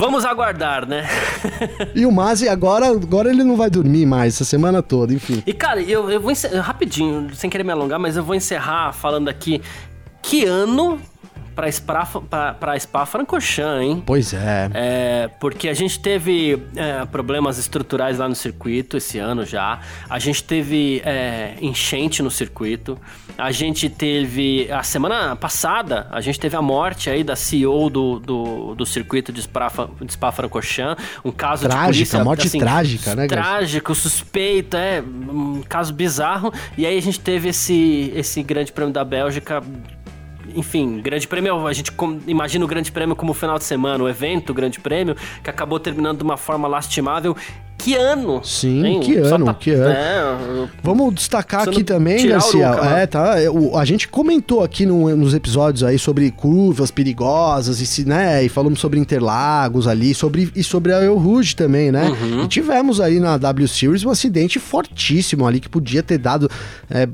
Vamos 0.00 0.24
aguardar, 0.24 0.88
né? 0.88 1.06
e 1.94 2.06
o 2.06 2.10
Mazi 2.10 2.48
agora, 2.48 2.86
agora 2.86 3.28
ele 3.28 3.44
não 3.44 3.54
vai 3.54 3.68
dormir 3.68 4.06
mais 4.06 4.34
essa 4.34 4.46
semana 4.46 4.82
toda, 4.82 5.12
enfim. 5.12 5.42
E 5.46 5.52
cara, 5.52 5.82
eu, 5.82 6.10
eu 6.10 6.18
vou 6.18 6.30
encerrar, 6.30 6.62
rapidinho, 6.62 7.28
sem 7.34 7.50
querer 7.50 7.64
me 7.64 7.70
alongar, 7.70 7.98
mas 7.98 8.16
eu 8.16 8.24
vou 8.24 8.34
encerrar 8.34 8.94
falando 8.94 9.28
aqui 9.28 9.60
que 10.22 10.46
ano 10.46 10.98
pra 11.54 11.70
Spa, 11.70 12.06
pra, 12.28 12.54
pra 12.54 12.78
Spa 12.78 13.06
Francorchamps, 13.06 13.82
hein? 13.82 14.02
Pois 14.04 14.32
é. 14.32 14.70
É, 14.72 15.30
porque 15.40 15.68
a 15.68 15.74
gente 15.74 15.98
teve 15.98 16.62
é, 16.76 17.04
problemas 17.06 17.58
estruturais 17.58 18.18
lá 18.18 18.28
no 18.28 18.34
circuito 18.34 18.96
esse 18.96 19.18
ano 19.18 19.44
já. 19.44 19.80
A 20.08 20.18
gente 20.18 20.42
teve 20.44 21.02
é, 21.04 21.54
enchente 21.60 22.22
no 22.22 22.30
circuito. 22.30 22.98
A 23.36 23.50
gente 23.52 23.88
teve. 23.88 24.70
A 24.70 24.82
semana 24.82 25.34
passada, 25.34 26.06
a 26.10 26.20
gente 26.20 26.38
teve 26.38 26.56
a 26.56 26.62
morte 26.62 27.08
aí 27.08 27.24
da 27.24 27.34
CEO 27.34 27.88
do, 27.88 28.18
do, 28.18 28.74
do 28.74 28.86
circuito 28.86 29.32
de 29.32 29.42
Spa, 29.42 29.70
de 30.00 30.12
Spa 30.12 30.32
Francorchamps. 30.32 31.02
Um 31.24 31.32
caso 31.32 31.66
trágica, 31.66 31.92
de 31.92 31.98
polícia. 31.98 32.24
morte 32.24 32.46
assim, 32.46 32.58
trágica, 32.58 33.14
né? 33.14 33.26
Trágico, 33.26 33.94
suspeito, 33.94 34.76
é. 34.76 35.02
Um 35.02 35.62
caso 35.68 35.92
bizarro. 35.92 36.52
E 36.76 36.86
aí 36.86 36.96
a 36.96 37.02
gente 37.02 37.20
teve 37.20 37.48
esse, 37.48 38.12
esse 38.14 38.42
grande 38.42 38.72
prêmio 38.72 38.92
da 38.92 39.04
Bélgica 39.04 39.62
enfim, 40.54 41.00
Grande 41.00 41.26
Prêmio, 41.28 41.66
a 41.66 41.72
gente 41.72 41.92
imagina 42.26 42.64
o 42.64 42.68
Grande 42.68 42.90
Prêmio 42.92 43.14
como 43.16 43.32
final 43.34 43.58
de 43.58 43.64
semana, 43.64 44.02
o 44.04 44.08
evento, 44.08 44.50
o 44.50 44.54
Grande 44.54 44.80
Prêmio, 44.80 45.16
que 45.42 45.50
acabou 45.50 45.78
terminando 45.80 46.18
de 46.18 46.24
uma 46.24 46.36
forma 46.36 46.66
lastimável. 46.68 47.36
Que 47.78 47.94
ano! 47.94 48.42
Sim, 48.44 48.84
hein? 48.84 49.00
que 49.00 49.24
Só 49.24 49.36
ano, 49.36 49.46
tá- 49.46 49.54
que 49.54 49.70
ano. 49.70 49.88
É, 49.90 50.68
Vamos 50.82 51.14
destacar 51.14 51.66
aqui 51.66 51.82
também, 51.82 52.26
o 52.26 52.28
Garcia. 52.28 52.70
Luca, 52.72 52.84
é, 52.90 53.06
tá. 53.06 53.36
o- 53.50 53.74
a 53.74 53.86
gente 53.86 54.06
comentou 54.06 54.62
aqui 54.62 54.84
no- 54.84 55.16
nos 55.16 55.32
episódios 55.32 55.82
aí 55.82 55.98
sobre 55.98 56.30
curvas 56.30 56.90
perigosas 56.90 57.80
e 57.80 57.86
se, 57.86 58.04
né, 58.06 58.44
e 58.44 58.50
falamos 58.50 58.80
sobre 58.80 59.00
Interlagos 59.00 59.88
ali, 59.88 60.12
sobre 60.14 60.52
e 60.54 60.62
sobre 60.62 60.92
a 60.92 61.02
El 61.02 61.16
Rouge 61.16 61.56
também, 61.56 61.90
né? 61.90 62.10
Uhum. 62.10 62.44
E 62.44 62.48
tivemos 62.48 63.00
aí 63.00 63.18
na 63.18 63.38
W 63.38 63.66
Series 63.66 64.04
um 64.04 64.10
acidente 64.10 64.58
fortíssimo 64.58 65.46
ali 65.46 65.58
que 65.58 65.68
podia 65.70 66.02
ter 66.02 66.18
dado 66.18 66.50
é, 66.90 67.08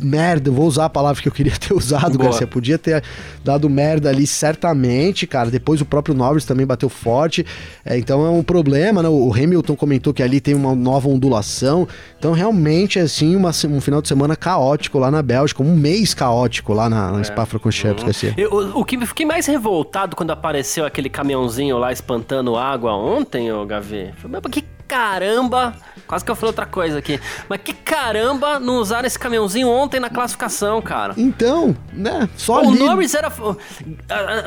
merda, 0.00 0.50
vou 0.50 0.66
usar 0.66 0.86
a 0.86 0.90
palavra 0.90 1.20
que 1.22 1.28
eu 1.28 1.32
queria 1.32 1.52
ter 1.58 1.72
usado, 1.74 2.16
Boa. 2.18 2.30
Garcia. 2.30 2.46
Podia 2.46 2.78
ter 2.78 3.02
dado 3.44 3.68
merda 3.70 4.08
ali, 4.08 4.26
certamente, 4.26 5.26
cara. 5.26 5.50
Depois 5.50 5.80
o 5.80 5.84
próprio 5.84 6.14
Norris 6.14 6.44
também 6.44 6.66
bateu 6.66 6.88
forte. 6.88 7.44
É, 7.84 7.96
então 7.98 8.24
é 8.26 8.30
um 8.30 8.42
problema, 8.42 9.02
né? 9.02 9.08
O 9.08 9.32
Hamilton 9.32 9.76
comentou 9.76 10.12
que 10.14 10.22
ali 10.22 10.40
tem 10.40 10.54
uma 10.54 10.74
nova 10.74 11.08
ondulação. 11.08 11.86
Então, 12.18 12.32
realmente, 12.32 12.98
assim, 12.98 13.36
uma, 13.36 13.50
um 13.68 13.80
final 13.80 14.00
de 14.02 14.08
semana 14.08 14.36
caótico 14.36 14.98
lá 14.98 15.10
na 15.10 15.22
Bélgica, 15.22 15.62
um 15.62 15.74
mês 15.76 16.14
caótico 16.14 16.72
lá 16.72 16.88
na, 16.88 17.12
na 17.12 17.22
Spa-Francorchamps, 17.24 18.02
Garcia. 18.04 18.34
Eu- 18.36 18.50
o, 18.52 18.80
o 18.80 18.84
que 18.84 18.96
me 18.96 19.06
fiquei 19.06 19.26
mais 19.26 19.46
revoltado 19.46 20.16
quando 20.16 20.30
apareceu 20.30 20.84
aquele 20.84 21.08
caminhãozinho 21.08 21.78
lá 21.78 21.92
espantando 21.92 22.56
água 22.56 22.92
ontem, 22.96 23.52
ô 23.52 23.64
Gavi. 23.66 24.12
Falei, 24.16 24.40
mas 24.42 24.52
que 24.52 24.64
caramba. 24.86 25.74
Quase 26.06 26.24
que 26.24 26.30
eu 26.30 26.36
falei 26.36 26.50
outra 26.50 26.66
coisa 26.66 26.98
aqui. 26.98 27.20
Mas 27.48 27.60
que 27.62 27.72
caramba 27.72 28.60
não 28.60 28.76
usaram 28.76 29.06
esse 29.06 29.18
caminhãozinho 29.18 29.68
ontem 29.68 29.98
na 29.98 30.08
classificação, 30.08 30.80
cara. 30.80 31.14
Então, 31.16 31.76
né? 31.92 32.28
Só 32.36 32.62
o 32.62 32.68
ali. 32.68 32.78
Norris 32.78 33.14
era. 33.14 33.28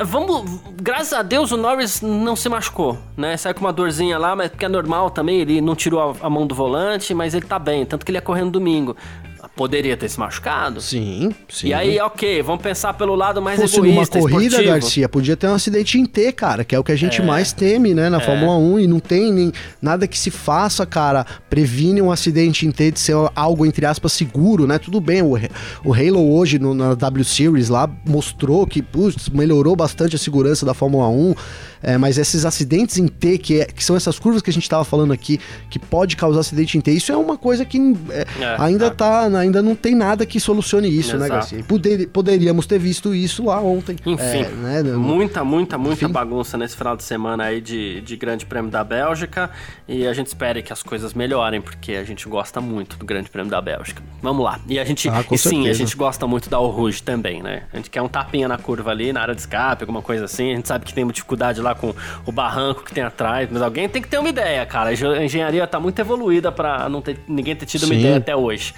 Vamos. 0.04 0.60
Graças 0.80 1.12
a 1.12 1.22
Deus 1.22 1.52
o 1.52 1.56
Norris 1.56 2.00
não 2.00 2.34
se 2.34 2.48
machucou, 2.48 2.98
né? 3.16 3.36
Saiu 3.36 3.54
com 3.54 3.60
uma 3.60 3.72
dorzinha 3.72 4.18
lá, 4.18 4.34
mas 4.34 4.50
porque 4.50 4.64
é 4.64 4.68
normal 4.68 5.10
também. 5.10 5.40
Ele 5.40 5.60
não 5.60 5.76
tirou 5.76 6.00
a, 6.00 6.26
a 6.26 6.30
mão 6.30 6.46
do 6.46 6.54
volante, 6.54 7.12
mas 7.12 7.34
ele 7.34 7.46
tá 7.46 7.58
bem. 7.58 7.84
Tanto 7.84 8.06
que 8.06 8.10
ele 8.10 8.18
ia 8.18 8.22
correndo 8.22 8.50
domingo. 8.50 8.96
Poderia 9.56 9.94
ter 9.96 10.08
se 10.08 10.18
machucado. 10.18 10.80
Sim, 10.80 11.34
sim. 11.48 11.68
E 11.68 11.74
aí, 11.74 12.00
ok, 12.00 12.40
vamos 12.42 12.62
pensar 12.62 12.94
pelo 12.94 13.14
lado 13.14 13.42
mais 13.42 13.60
fosse 13.60 13.76
numa 13.78 13.88
egoísta, 13.90 14.18
corrida, 14.18 14.38
esportivo. 14.56 14.72
Garcia, 14.72 15.08
podia 15.08 15.36
ter 15.36 15.48
um 15.48 15.54
acidente 15.54 15.98
em 15.98 16.06
T, 16.06 16.32
cara, 16.32 16.64
que 16.64 16.74
é 16.74 16.78
o 16.78 16.84
que 16.84 16.92
a 16.92 16.96
gente 16.96 17.20
mais 17.20 17.52
teme, 17.52 17.92
né, 17.92 18.08
na 18.08 18.20
Fórmula 18.20 18.56
1, 18.56 18.80
e 18.80 18.86
não 18.86 19.00
tem 19.00 19.30
nem 19.32 19.52
nada 19.82 20.06
que 20.08 20.18
se 20.18 20.30
faça, 20.30 20.86
cara, 20.86 21.26
previne 21.50 22.00
um 22.00 22.10
acidente 22.10 22.66
em 22.66 22.70
T 22.70 22.90
de 22.92 23.00
ser 23.00 23.14
algo, 23.34 23.66
entre 23.66 23.84
aspas, 23.84 24.12
seguro, 24.12 24.66
né, 24.66 24.78
tudo 24.78 24.98
bem, 25.00 25.20
o, 25.20 25.32
o 25.84 25.92
Halo 25.92 26.32
hoje 26.34 26.58
no- 26.58 26.72
na 26.72 26.94
W 26.94 27.24
Series 27.24 27.68
lá 27.68 27.90
mostrou 28.06 28.66
que, 28.66 28.80
putz, 28.80 29.28
melhorou 29.28 29.76
bastante 29.76 30.16
a 30.16 30.18
segurança 30.18 30.64
da 30.64 30.72
Fórmula 30.72 31.08
1, 31.08 31.34
é, 31.82 31.96
mas 31.98 32.18
esses 32.18 32.44
acidentes 32.44 32.98
em 32.98 33.06
T, 33.08 33.38
que, 33.38 33.60
é- 33.60 33.64
que 33.64 33.82
são 33.84 33.96
essas 33.96 34.18
curvas 34.18 34.42
que 34.42 34.50
a 34.50 34.52
gente 34.52 34.68
tava 34.68 34.84
falando 34.84 35.12
aqui, 35.12 35.40
que 35.68 35.78
pode 35.78 36.16
causar 36.16 36.40
acidente 36.40 36.76
em 36.76 36.80
T, 36.80 36.92
isso 36.92 37.10
é 37.12 37.16
uma 37.16 37.36
coisa 37.38 37.64
que 37.64 37.78
é, 38.10 38.26
É, 38.40 38.56
ainda 38.58 38.90
tá. 38.90 39.28
tá, 39.28 39.38
ainda 39.38 39.62
não 39.62 39.74
tem 39.74 39.94
nada 39.94 40.24
que 40.26 40.38
solucione 40.40 40.88
isso, 40.88 41.16
né, 41.16 41.26
Exato. 41.26 41.30
Garcia? 41.32 41.58
E 41.58 41.62
poder- 41.62 42.08
poderíamos 42.08 42.66
ter 42.66 42.78
visto 42.78 43.14
isso 43.14 43.44
lá 43.44 43.60
ontem. 43.60 43.96
Enfim, 44.04 44.22
É, 44.22 44.82
né, 44.82 44.82
muita, 44.94 45.42
muita, 45.44 45.78
muita 45.78 46.04
Enfim. 46.04 46.12
bagunça 46.12 46.56
nesse 46.58 46.76
final 46.76 46.96
de 46.96 47.02
semana 47.02 47.44
aí 47.44 47.60
de, 47.60 48.00
de 48.02 48.16
Grande 48.16 48.44
Prêmio 48.46 48.70
da 48.70 48.82
Bélgica 48.84 49.50
e 49.88 50.06
a 50.06 50.12
gente 50.12 50.26
espera 50.28 50.60
que 50.62 50.72
as 50.72 50.82
coisas 50.82 51.14
melhorem, 51.14 51.60
porque 51.60 51.92
a 51.92 52.04
gente 52.04 52.28
gosta 52.28 52.60
muito 52.60 52.96
do 52.96 53.04
Grande 53.04 53.30
Prêmio 53.30 53.50
da 53.50 53.60
Bélgica. 53.60 54.02
Vamos 54.22 54.44
lá. 54.44 54.60
E 54.68 54.78
a 54.78 54.84
gente, 54.84 55.08
Ah, 55.08 55.24
e 55.30 55.38
sim, 55.38 55.68
a 55.68 55.72
gente 55.72 55.96
gosta 55.96 56.26
muito 56.26 56.48
da 56.50 56.56
Al 56.56 56.68
Rouge 56.70 57.02
também, 57.02 57.42
né? 57.42 57.62
A 57.72 57.76
gente 57.76 57.90
quer 57.90 58.02
um 58.02 58.08
tapinha 58.08 58.46
na 58.48 58.58
curva 58.58 58.90
ali, 58.90 59.12
na 59.12 59.20
área 59.22 59.34
de 59.34 59.40
escape, 59.40 59.82
alguma 59.82 60.02
coisa 60.02 60.24
assim. 60.26 60.52
A 60.52 60.56
gente 60.56 60.68
sabe 60.68 60.84
que 60.84 60.92
tem 60.94 61.06
dificuldade 61.06 61.60
lá 61.60 61.69
com 61.74 61.94
o 62.26 62.32
barranco 62.32 62.82
que 62.84 62.92
tem 62.92 63.02
atrás, 63.02 63.48
mas 63.50 63.60
alguém 63.62 63.88
tem 63.88 64.00
que 64.02 64.08
ter 64.08 64.18
uma 64.18 64.28
ideia, 64.28 64.64
cara. 64.66 64.90
A 64.90 64.92
engen- 64.92 65.12
a 65.18 65.24
engenharia 65.24 65.66
tá 65.66 65.78
muito 65.80 65.98
evoluída 65.98 66.50
pra 66.52 66.88
não 66.88 67.00
ter, 67.02 67.18
ninguém 67.28 67.54
ter 67.56 67.66
tido 67.66 67.84
uma 67.84 67.94
Sim. 67.94 68.00
ideia 68.00 68.16
até 68.18 68.34
hoje. 68.36 68.74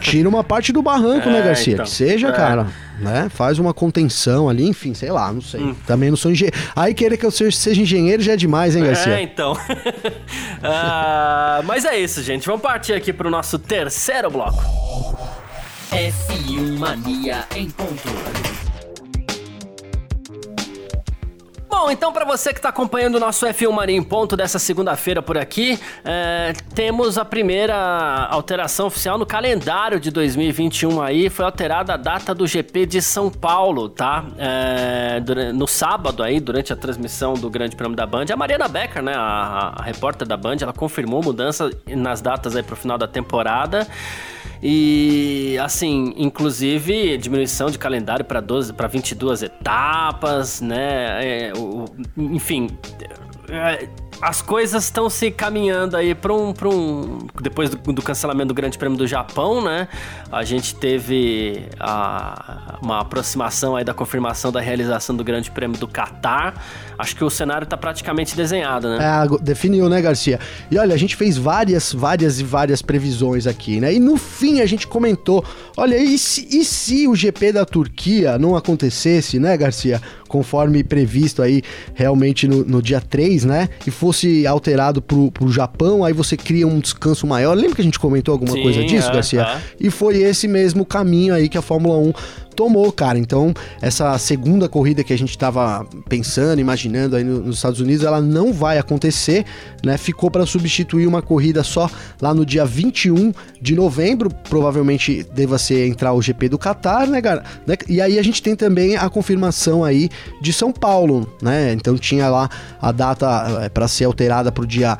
Tira 0.00 0.28
uma 0.28 0.42
parte 0.44 0.72
do 0.72 0.82
barranco, 0.82 1.28
né, 1.28 1.38
É, 1.40 1.42
Garcia? 1.42 1.72
então. 1.74 1.84
Que 1.84 1.90
seja, 1.90 2.28
É. 2.28 2.32
cara, 2.32 2.66
né? 2.98 3.28
Faz 3.28 3.58
uma 3.58 3.72
contenção 3.74 4.48
ali, 4.48 4.66
enfim, 4.68 4.94
sei 4.94 5.10
lá, 5.10 5.32
não 5.32 5.40
sei. 5.40 5.60
Hum. 5.60 5.74
Também 5.86 6.10
não 6.10 6.16
sou 6.16 6.30
engenheiro. 6.30 6.56
Aí 6.76 6.94
querer 6.94 7.16
que 7.16 7.26
eu 7.26 7.30
seja, 7.30 7.56
seja 7.56 7.82
engenheiro 7.82 8.22
já 8.22 8.32
é 8.32 8.36
demais, 8.36 8.74
hein, 8.76 8.82
É, 8.82 8.86
Garcia? 8.86 9.20
então. 9.22 9.56
Ah, 10.62 11.60
mas 11.64 11.84
é 11.84 11.98
isso, 11.98 12.22
gente. 12.22 12.46
Vamos 12.46 12.62
partir 12.62 12.92
aqui 12.94 13.12
pro 13.12 13.30
nosso 13.30 13.58
terceiro 13.58 14.30
bloco. 14.30 14.62
F1 15.92 16.78
Mania 16.78 17.44
em 17.54 17.68
ponto. 17.70 18.02
Bom, 21.76 21.90
então 21.90 22.12
para 22.12 22.24
você 22.24 22.52
que 22.52 22.60
está 22.60 22.68
acompanhando 22.68 23.16
o 23.16 23.20
nosso 23.20 23.44
F1 23.46 23.72
Mania 23.72 23.96
em 23.96 24.02
ponto 24.02 24.36
dessa 24.36 24.60
segunda-feira 24.60 25.20
por 25.20 25.36
aqui, 25.36 25.76
é, 26.04 26.52
temos 26.72 27.18
a 27.18 27.24
primeira 27.24 27.74
alteração 28.30 28.86
oficial 28.86 29.18
no 29.18 29.26
calendário 29.26 29.98
de 29.98 30.08
2021 30.12 31.02
aí, 31.02 31.28
foi 31.28 31.44
alterada 31.44 31.92
a 31.94 31.96
data 31.96 32.32
do 32.32 32.46
GP 32.46 32.86
de 32.86 33.02
São 33.02 33.28
Paulo, 33.28 33.88
tá? 33.88 34.24
É, 34.38 35.18
dura- 35.18 35.52
no 35.52 35.66
sábado 35.66 36.22
aí, 36.22 36.38
durante 36.38 36.72
a 36.72 36.76
transmissão 36.76 37.34
do 37.34 37.50
Grande 37.50 37.74
Prêmio 37.74 37.96
da 37.96 38.06
Band, 38.06 38.26
a 38.32 38.36
Mariana 38.36 38.68
Becker, 38.68 39.02
né, 39.02 39.12
a, 39.16 39.74
a 39.76 39.82
repórter 39.82 40.28
da 40.28 40.36
Band, 40.36 40.58
ela 40.62 40.72
confirmou 40.72 41.24
mudança 41.24 41.70
nas 41.88 42.20
datas 42.22 42.54
aí 42.54 42.62
pro 42.62 42.76
final 42.76 42.96
da 42.96 43.08
temporada. 43.08 43.84
E 44.66 45.58
assim, 45.62 46.14
inclusive 46.16 47.18
diminuição 47.18 47.68
de 47.70 47.78
calendário 47.78 48.24
para 48.24 48.40
12 48.40 48.72
para 48.72 48.86
22 48.88 49.42
etapas, 49.42 50.62
né? 50.62 51.18
É, 51.22 51.52
o- 51.54 51.84
enfim, 52.16 52.70
é, 53.50 53.86
as 54.20 54.40
coisas 54.40 54.84
estão 54.84 55.10
se 55.10 55.30
caminhando 55.30 55.96
aí 55.96 56.14
para 56.14 56.32
um, 56.32 56.54
um 56.66 57.18
depois 57.42 57.70
do, 57.70 57.92
do 57.92 58.02
cancelamento 58.02 58.48
do 58.48 58.54
Grande 58.54 58.78
Prêmio 58.78 58.96
do 58.96 59.06
Japão, 59.06 59.62
né? 59.62 59.88
A 60.32 60.42
gente 60.44 60.74
teve 60.74 61.68
a- 61.78 62.78
uma 62.82 63.00
aproximação 63.00 63.76
aí 63.76 63.84
da 63.84 63.92
confirmação 63.94 64.50
da 64.50 64.60
realização 64.60 65.14
do 65.16 65.22
Grande 65.24 65.50
Prêmio 65.50 65.78
do 65.78 65.86
Catar. 65.86 66.54
Acho 66.98 67.16
que 67.16 67.24
o 67.24 67.30
cenário 67.30 67.66
tá 67.66 67.76
praticamente 67.76 68.36
desenhado, 68.36 68.88
né? 68.88 68.98
É, 69.02 69.42
definiu, 69.42 69.88
né, 69.88 70.00
Garcia? 70.00 70.38
E 70.70 70.78
olha, 70.78 70.94
a 70.94 70.98
gente 70.98 71.16
fez 71.16 71.36
várias, 71.36 71.92
várias 71.92 72.38
e 72.40 72.44
várias 72.44 72.80
previsões 72.80 73.46
aqui, 73.46 73.80
né? 73.80 73.92
E 73.92 73.98
no 74.00 74.16
fim 74.16 74.60
a 74.60 74.66
gente 74.66 74.86
comentou: 74.86 75.44
olha, 75.76 75.96
e 75.96 76.16
se, 76.16 76.46
e 76.50 76.64
se 76.64 77.06
o 77.08 77.14
GP 77.14 77.52
da 77.52 77.64
Turquia 77.64 78.38
não 78.38 78.54
acontecesse, 78.56 79.38
né, 79.38 79.56
Garcia? 79.56 80.00
Conforme 80.28 80.82
previsto 80.82 81.42
aí 81.42 81.62
realmente 81.94 82.48
no, 82.48 82.64
no 82.64 82.82
dia 82.82 83.00
3, 83.00 83.44
né? 83.44 83.68
E 83.86 83.90
fosse 84.04 84.46
alterado 84.46 85.00
pro, 85.00 85.30
pro 85.32 85.50
Japão, 85.50 86.04
aí 86.04 86.12
você 86.12 86.36
cria 86.36 86.68
um 86.68 86.78
descanso 86.78 87.26
maior. 87.26 87.56
Lembra 87.56 87.76
que 87.76 87.80
a 87.80 87.84
gente 87.84 87.98
comentou 87.98 88.32
alguma 88.32 88.52
Sim, 88.52 88.62
coisa 88.62 88.84
disso, 88.84 89.08
é, 89.08 89.12
Garcia? 89.14 89.40
é. 89.40 89.58
E 89.80 89.90
foi 89.90 90.18
esse 90.18 90.46
mesmo 90.46 90.84
caminho 90.84 91.32
aí 91.32 91.48
que 91.48 91.56
a 91.56 91.62
Fórmula 91.62 91.96
1 91.96 92.12
tomou, 92.54 92.90
cara. 92.92 93.18
Então, 93.18 93.52
essa 93.82 94.16
segunda 94.18 94.68
corrida 94.68 95.04
que 95.04 95.12
a 95.12 95.18
gente 95.18 95.36
tava 95.36 95.86
pensando, 96.08 96.58
imaginando 96.60 97.16
aí 97.16 97.24
no- 97.24 97.40
nos 97.40 97.56
Estados 97.56 97.80
Unidos, 97.80 98.04
ela 98.04 98.20
não 98.20 98.52
vai 98.52 98.78
acontecer, 98.78 99.44
né? 99.84 99.98
Ficou 99.98 100.30
para 100.30 100.46
substituir 100.46 101.06
uma 101.06 101.20
corrida 101.20 101.62
só 101.62 101.90
lá 102.20 102.32
no 102.32 102.46
dia 102.46 102.64
21 102.64 103.32
de 103.60 103.74
novembro, 103.74 104.30
provavelmente 104.48 105.26
deva 105.34 105.58
ser 105.58 105.86
entrar 105.88 106.12
o 106.12 106.22
GP 106.22 106.48
do 106.48 106.58
Qatar, 106.58 107.06
né, 107.08 107.20
cara? 107.20 107.44
Né? 107.66 107.76
E 107.88 108.00
aí 108.00 108.18
a 108.18 108.22
gente 108.22 108.42
tem 108.42 108.54
também 108.56 108.96
a 108.96 109.08
confirmação 109.10 109.84
aí 109.84 110.08
de 110.40 110.52
São 110.52 110.72
Paulo, 110.72 111.28
né? 111.42 111.72
Então 111.72 111.96
tinha 111.98 112.28
lá 112.28 112.48
a 112.80 112.92
data 112.92 113.70
para 113.74 113.88
ser 113.88 114.04
alterada 114.04 114.50
para 114.52 114.64
o 114.64 114.66
dia 114.66 114.96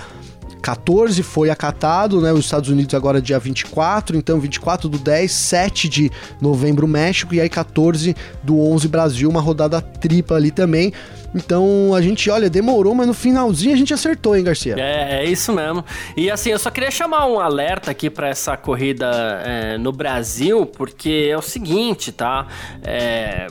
14 0.65 1.23
foi 1.23 1.51
acatado, 1.51 2.23
né? 2.23 2.33
Os 2.33 2.47
Estados 2.47 2.71
Unidos 2.71 2.95
agora 2.95 3.19
é 3.19 3.21
dia 3.21 3.39
24, 3.39 4.17
então 4.17 4.41
24 4.41 4.89
do 4.89 4.97
10, 4.97 5.31
7 5.31 5.89
de 5.91 6.11
novembro 6.41 6.89
México 6.89 7.35
e 7.35 7.41
aí 7.41 7.51
14 7.51 8.17
do 8.43 8.59
11 8.59 8.89
Brasil, 8.89 9.29
uma 9.29 9.43
rodada 9.43 9.83
tripla 9.83 10.39
ali 10.39 10.51
também. 10.51 10.91
Então 11.35 11.93
a 11.95 12.01
gente, 12.01 12.31
olha, 12.31 12.49
demorou, 12.49 12.95
mas 12.95 13.07
no 13.07 13.13
finalzinho 13.13 13.75
a 13.75 13.77
gente 13.77 13.93
acertou, 13.93 14.35
hein, 14.35 14.43
Garcia? 14.43 14.75
É, 14.79 15.23
é 15.23 15.25
isso 15.27 15.53
mesmo. 15.53 15.85
E 16.17 16.31
assim, 16.31 16.49
eu 16.49 16.59
só 16.59 16.71
queria 16.71 16.91
chamar 16.91 17.27
um 17.27 17.39
alerta 17.39 17.91
aqui 17.91 18.09
pra 18.09 18.29
essa 18.29 18.57
corrida 18.57 19.11
é, 19.45 19.77
no 19.77 19.93
Brasil, 19.93 20.65
porque 20.65 21.29
é 21.31 21.37
o 21.37 21.43
seguinte, 21.43 22.11
tá? 22.11 22.47
É, 22.83 23.49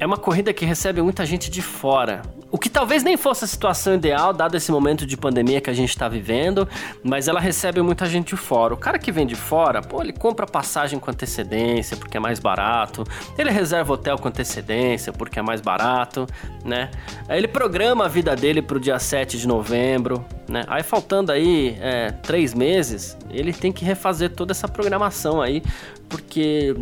é 0.00 0.04
uma 0.04 0.16
corrida 0.16 0.52
que 0.52 0.64
recebe 0.64 1.00
muita 1.00 1.24
gente 1.24 1.48
de 1.48 1.62
fora. 1.62 2.22
O 2.56 2.58
que 2.58 2.70
talvez 2.70 3.02
nem 3.02 3.18
fosse 3.18 3.44
a 3.44 3.46
situação 3.46 3.96
ideal, 3.96 4.32
dado 4.32 4.56
esse 4.56 4.72
momento 4.72 5.04
de 5.04 5.14
pandemia 5.14 5.60
que 5.60 5.68
a 5.68 5.74
gente 5.74 5.90
está 5.90 6.08
vivendo, 6.08 6.66
mas 7.04 7.28
ela 7.28 7.38
recebe 7.38 7.82
muita 7.82 8.06
gente 8.06 8.28
de 8.28 8.36
fora. 8.36 8.72
O 8.72 8.78
cara 8.78 8.98
que 8.98 9.12
vem 9.12 9.26
de 9.26 9.34
fora, 9.34 9.82
pô, 9.82 10.00
ele 10.00 10.14
compra 10.14 10.46
passagem 10.46 10.98
com 10.98 11.10
antecedência 11.10 11.98
porque 11.98 12.16
é 12.16 12.20
mais 12.20 12.40
barato, 12.40 13.04
ele 13.36 13.50
reserva 13.50 13.92
hotel 13.92 14.16
com 14.16 14.28
antecedência 14.28 15.12
porque 15.12 15.38
é 15.38 15.42
mais 15.42 15.60
barato, 15.60 16.26
né? 16.64 16.90
Ele 17.28 17.46
programa 17.46 18.06
a 18.06 18.08
vida 18.08 18.34
dele 18.34 18.62
para 18.62 18.78
o 18.78 18.80
dia 18.80 18.98
7 18.98 19.36
de 19.36 19.46
novembro, 19.46 20.24
né? 20.48 20.64
Aí 20.66 20.82
faltando 20.82 21.30
aí 21.32 21.76
é, 21.78 22.10
três 22.10 22.54
meses, 22.54 23.18
ele 23.28 23.52
tem 23.52 23.70
que 23.70 23.84
refazer 23.84 24.30
toda 24.30 24.52
essa 24.52 24.66
programação 24.66 25.42
aí, 25.42 25.62
porque 26.08 26.74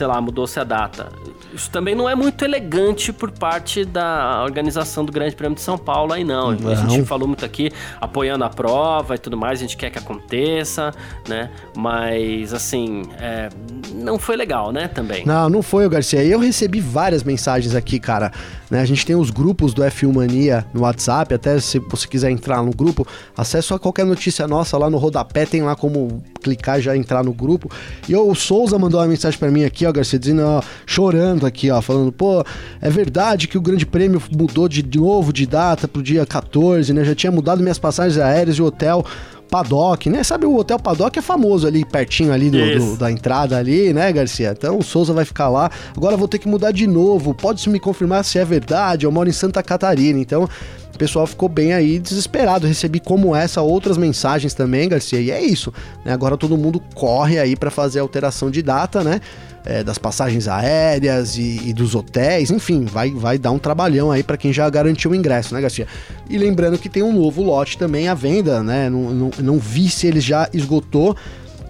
sei 0.00 0.06
lá, 0.06 0.18
mudou-se 0.18 0.58
a 0.58 0.64
data. 0.64 1.08
Isso 1.52 1.70
também 1.70 1.94
não 1.94 2.08
é 2.08 2.14
muito 2.14 2.42
elegante 2.42 3.12
por 3.12 3.30
parte 3.30 3.84
da 3.84 4.42
organização 4.44 5.04
do 5.04 5.12
Grande 5.12 5.36
Prêmio 5.36 5.56
de 5.56 5.60
São 5.60 5.76
Paulo 5.76 6.12
aí 6.12 6.24
não. 6.24 6.52
não. 6.52 6.70
A 6.70 6.74
gente 6.74 7.06
falou 7.06 7.26
muito 7.26 7.44
aqui 7.44 7.70
apoiando 8.00 8.44
a 8.44 8.48
prova 8.48 9.16
e 9.16 9.18
tudo 9.18 9.36
mais, 9.36 9.58
a 9.58 9.62
gente 9.62 9.76
quer 9.76 9.90
que 9.90 9.98
aconteça, 9.98 10.92
né? 11.28 11.50
Mas 11.76 12.54
assim, 12.54 13.02
é, 13.18 13.50
não 13.94 14.18
foi 14.18 14.36
legal, 14.36 14.72
né, 14.72 14.88
também. 14.88 15.26
Não, 15.26 15.50
não 15.50 15.62
foi, 15.62 15.86
Garcia. 15.88 16.24
Eu 16.24 16.38
recebi 16.38 16.80
várias 16.80 17.22
mensagens 17.22 17.74
aqui, 17.74 18.00
cara. 18.00 18.32
Né? 18.70 18.80
A 18.80 18.84
gente 18.84 19.04
tem 19.04 19.16
os 19.16 19.30
grupos 19.30 19.74
do 19.74 19.82
F1 19.82 20.14
Mania 20.14 20.64
no 20.72 20.82
WhatsApp, 20.82 21.34
até 21.34 21.58
se 21.58 21.78
você 21.80 22.06
quiser 22.06 22.30
entrar 22.30 22.62
no 22.62 22.70
grupo, 22.70 23.06
acesso 23.36 23.74
a 23.74 23.78
qualquer 23.78 24.06
notícia 24.06 24.46
nossa 24.46 24.78
lá 24.78 24.88
no 24.88 24.96
rodapé, 24.96 25.44
tem 25.44 25.62
lá 25.62 25.74
como 25.74 26.22
clicar 26.40 26.78
e 26.78 26.82
já 26.82 26.96
entrar 26.96 27.24
no 27.24 27.32
grupo. 27.32 27.68
E 28.08 28.14
o 28.28 28.34
Souza 28.34 28.78
mandou 28.78 29.00
uma 29.00 29.06
mensagem 29.06 29.38
para 29.38 29.50
mim 29.50 29.64
aqui, 29.64 29.86
ó, 29.86 29.92
Garcia, 29.92 30.18
dizendo, 30.18 30.42
ó, 30.42 30.62
chorando 30.84 31.46
aqui, 31.46 31.70
ó, 31.70 31.80
falando, 31.80 32.12
pô, 32.12 32.44
é 32.80 32.90
verdade 32.90 33.48
que 33.48 33.56
o 33.56 33.60
Grande 33.60 33.86
Prêmio 33.86 34.22
mudou 34.30 34.68
de 34.68 34.84
novo 34.98 35.32
de 35.32 35.46
data 35.46 35.86
pro 35.86 36.02
dia 36.02 36.26
14, 36.26 36.92
né? 36.92 37.04
Já 37.04 37.14
tinha 37.14 37.32
mudado 37.32 37.62
minhas 37.62 37.78
passagens 37.78 38.18
aéreas 38.18 38.56
e 38.56 38.62
hotel. 38.62 39.04
Paddock, 39.50 40.08
né? 40.08 40.22
Sabe 40.22 40.46
o 40.46 40.56
Hotel 40.56 40.78
Paddock 40.78 41.18
é 41.18 41.22
famoso 41.22 41.66
ali, 41.66 41.84
pertinho 41.84 42.32
ali 42.32 42.48
do, 42.50 42.78
do, 42.78 42.96
da 42.96 43.10
entrada 43.10 43.58
ali, 43.58 43.92
né, 43.92 44.12
Garcia? 44.12 44.54
Então 44.56 44.78
o 44.78 44.82
Souza 44.82 45.12
vai 45.12 45.24
ficar 45.24 45.48
lá. 45.48 45.68
Agora 45.96 46.16
vou 46.16 46.28
ter 46.28 46.38
que 46.38 46.46
mudar 46.46 46.70
de 46.70 46.86
novo. 46.86 47.34
Pode 47.34 47.68
me 47.68 47.80
confirmar 47.80 48.24
se 48.24 48.38
é 48.38 48.44
verdade? 48.44 49.06
Eu 49.06 49.10
moro 49.10 49.28
em 49.28 49.32
Santa 49.32 49.60
Catarina, 49.60 50.20
então 50.20 50.48
o 50.94 50.98
pessoal 50.98 51.26
ficou 51.26 51.48
bem 51.48 51.72
aí 51.72 51.98
desesperado. 51.98 52.66
Recebi 52.66 53.00
como 53.00 53.34
essa 53.34 53.62
outras 53.62 53.96
mensagens 53.96 54.54
também, 54.54 54.88
Garcia. 54.88 55.20
E 55.20 55.30
é 55.30 55.42
isso. 55.42 55.72
Né? 56.04 56.12
Agora 56.12 56.36
todo 56.36 56.56
mundo 56.56 56.80
corre 56.94 57.38
aí 57.38 57.56
para 57.56 57.70
fazer 57.70 58.00
a 58.00 58.02
alteração 58.02 58.50
de 58.50 58.62
data, 58.62 59.02
né? 59.02 59.20
é, 59.64 59.84
das 59.84 59.98
passagens 59.98 60.48
aéreas 60.48 61.36
e, 61.36 61.60
e, 61.68 61.72
dos 61.72 61.94
hotéis, 61.94 62.50
enfim, 62.50 62.84
vai, 62.84 63.10
vai 63.10 63.38
dar 63.38 63.50
um 63.50 63.58
trabalhão 63.58 64.10
aí 64.10 64.22
para 64.22 64.36
quem 64.36 64.52
já 64.52 64.68
garantiu 64.70 65.10
o 65.10 65.14
ingresso, 65.14 65.54
né, 65.54 65.60
Garcia? 65.60 65.86
E 66.28 66.38
lembrando 66.38 66.78
que 66.78 66.88
tem 66.88 67.02
um 67.02 67.12
novo 67.12 67.42
lote 67.42 67.76
também 67.76 68.08
à 68.08 68.14
venda, 68.14 68.62
né? 68.62 68.88
Não, 68.88 69.10
não, 69.10 69.30
não 69.38 69.58
vi 69.58 69.88
se 69.88 70.06
ele 70.06 70.20
já 70.20 70.48
esgotou. 70.52 71.16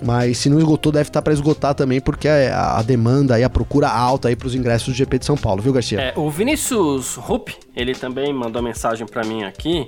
Mas 0.03 0.39
se 0.39 0.49
não 0.49 0.59
esgotou, 0.59 0.91
deve 0.91 1.09
estar 1.09 1.23
para 1.23 1.33
esgotar 1.33 1.75
também, 1.75 2.01
porque 2.01 2.29
a, 2.29 2.79
a, 2.79 2.83
demanda 2.83 3.39
e 3.39 3.45
a 3.45 3.51
procura 3.51 3.89
alta 3.89 4.29
aí 4.29 4.37
para 4.37 4.47
os 4.47 4.55
ingressos 4.55 4.89
do 4.89 4.95
GP 4.95 5.19
de 5.19 5.27
São 5.27 5.37
Paulo, 5.37 5.63
viu, 5.63 5.73
Garcia? 5.73 6.01
É, 6.01 6.13
o 6.17 6.31
Vinícius 6.31 7.17
Rupp, 7.17 7.51
ele 7.77 7.95
também 7.95 8.33
mandou 8.33 8.63
mensagem 8.63 9.07
para 9.07 9.25
mim 9.25 9.43
aqui. 9.45 9.87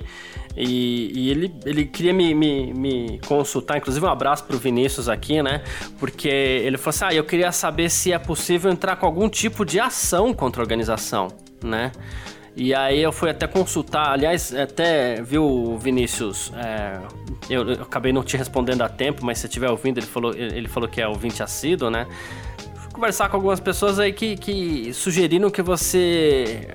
E, 0.55 1.11
e, 1.15 1.31
ele, 1.31 1.55
ele 1.65 1.85
queria 1.85 2.13
me, 2.13 2.35
me, 2.35 2.73
me, 2.73 3.19
consultar, 3.27 3.77
inclusive 3.77 4.05
um 4.05 4.09
abraço 4.09 4.43
pro 4.43 4.57
Vinícius 4.57 5.09
aqui, 5.09 5.41
né? 5.41 5.63
Porque 5.99 6.27
ele 6.27 6.77
falou 6.77 6.89
assim: 6.89 7.05
ah, 7.05 7.13
eu 7.13 7.23
queria 7.23 7.51
saber 7.51 7.89
se 7.89 8.11
é 8.11 8.19
possível 8.19 8.71
entrar 8.71 8.95
com 8.97 9.05
algum 9.07 9.27
tipo 9.27 9.65
de 9.65 9.79
ação 9.79 10.31
contra 10.31 10.61
a 10.61 10.63
organização, 10.63 11.29
né? 11.63 11.91
E 12.55 12.73
aí 12.73 13.01
eu 13.01 13.11
fui 13.11 13.31
até 13.31 13.47
consultar, 13.47 14.09
aliás, 14.09 14.53
até, 14.53 15.21
viu, 15.23 15.75
Vinícius, 15.79 16.51
é, 16.55 16.99
eu, 17.49 17.67
eu, 17.67 17.81
acabei 17.81 18.13
não 18.13 18.23
te 18.23 18.37
respondendo 18.37 18.83
a 18.83 18.89
tempo, 18.89 19.25
mas 19.25 19.39
se 19.39 19.47
estiver 19.47 19.69
ouvindo, 19.69 19.97
ele 19.97 20.05
falou, 20.05 20.33
ele 20.35 20.67
falou 20.67 20.87
que 20.87 21.01
é 21.01 21.07
ouvinte 21.07 21.41
assíduo, 21.41 21.89
né? 21.89 22.05
Conversar 22.93 23.27
com 23.27 23.35
algumas 23.35 23.59
pessoas 23.59 23.99
aí 23.99 24.13
que, 24.13 24.37
que 24.37 24.93
sugeriram 24.93 25.49
que 25.49 25.61
você 25.61 26.67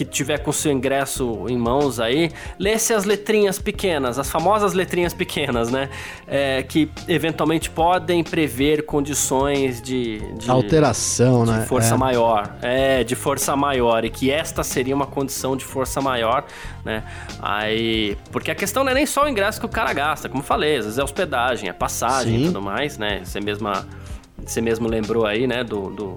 que 0.00 0.04
tiver 0.04 0.38
com 0.38 0.50
seu 0.50 0.72
ingresso 0.72 1.44
em 1.46 1.58
mãos 1.58 2.00
aí, 2.00 2.32
lesse 2.58 2.94
as 2.94 3.04
letrinhas 3.04 3.58
pequenas, 3.58 4.18
as 4.18 4.30
famosas 4.30 4.72
letrinhas 4.72 5.12
pequenas, 5.12 5.70
né? 5.70 5.90
É, 6.26 6.62
que 6.62 6.90
eventualmente 7.06 7.68
podem 7.68 8.24
prever 8.24 8.86
condições 8.86 9.82
de, 9.82 10.20
de 10.36 10.50
alteração, 10.50 11.44
de 11.44 11.50
né? 11.50 11.66
Força 11.66 11.94
é. 11.94 11.98
maior, 11.98 12.56
é, 12.62 13.04
de 13.04 13.14
força 13.14 13.54
maior 13.54 14.02
e 14.02 14.08
que 14.08 14.30
esta 14.30 14.64
seria 14.64 14.96
uma 14.96 15.06
condição 15.06 15.54
de 15.54 15.66
força 15.66 16.00
maior, 16.00 16.46
né? 16.82 17.04
Aí, 17.38 18.16
porque 18.32 18.50
a 18.50 18.54
questão 18.54 18.82
não 18.82 18.92
é 18.92 18.94
nem 18.94 19.04
só 19.04 19.24
o 19.24 19.28
ingresso 19.28 19.60
que 19.60 19.66
o 19.66 19.68
cara 19.70 19.92
gasta, 19.92 20.30
como 20.30 20.42
falei, 20.42 20.78
às 20.78 20.86
vezes 20.86 20.98
é 20.98 21.04
hospedagem, 21.04 21.68
é 21.68 21.74
passagem 21.74 22.38
Sim. 22.38 22.42
e 22.44 22.46
tudo 22.46 22.62
mais, 22.62 22.96
né? 22.96 23.20
Você 23.22 23.38
mesma 23.38 23.86
você 24.44 24.60
mesmo 24.60 24.88
lembrou 24.88 25.26
aí, 25.26 25.46
né, 25.46 25.62
do, 25.64 25.90
do 25.90 26.14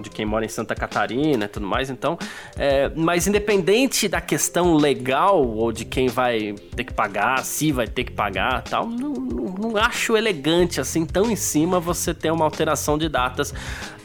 de 0.00 0.08
quem 0.08 0.24
mora 0.24 0.44
em 0.44 0.48
Santa 0.48 0.74
Catarina 0.74 1.44
e 1.44 1.48
tudo 1.48 1.66
mais, 1.66 1.90
então, 1.90 2.18
é, 2.56 2.90
mas 2.94 3.26
independente 3.26 4.08
da 4.08 4.20
questão 4.20 4.74
legal 4.74 5.46
ou 5.46 5.72
de 5.72 5.84
quem 5.84 6.08
vai 6.08 6.54
ter 6.74 6.84
que 6.84 6.92
pagar, 6.92 7.44
se 7.44 7.70
vai 7.72 7.86
ter 7.86 8.04
que 8.04 8.12
pagar 8.12 8.62
tal, 8.62 8.86
não, 8.86 9.12
não, 9.12 9.44
não 9.44 9.76
acho 9.76 10.16
elegante 10.16 10.80
assim, 10.80 11.04
tão 11.04 11.30
em 11.30 11.36
cima 11.36 11.78
você 11.78 12.14
ter 12.14 12.30
uma 12.30 12.44
alteração 12.44 12.96
de 12.96 13.08
datas 13.08 13.52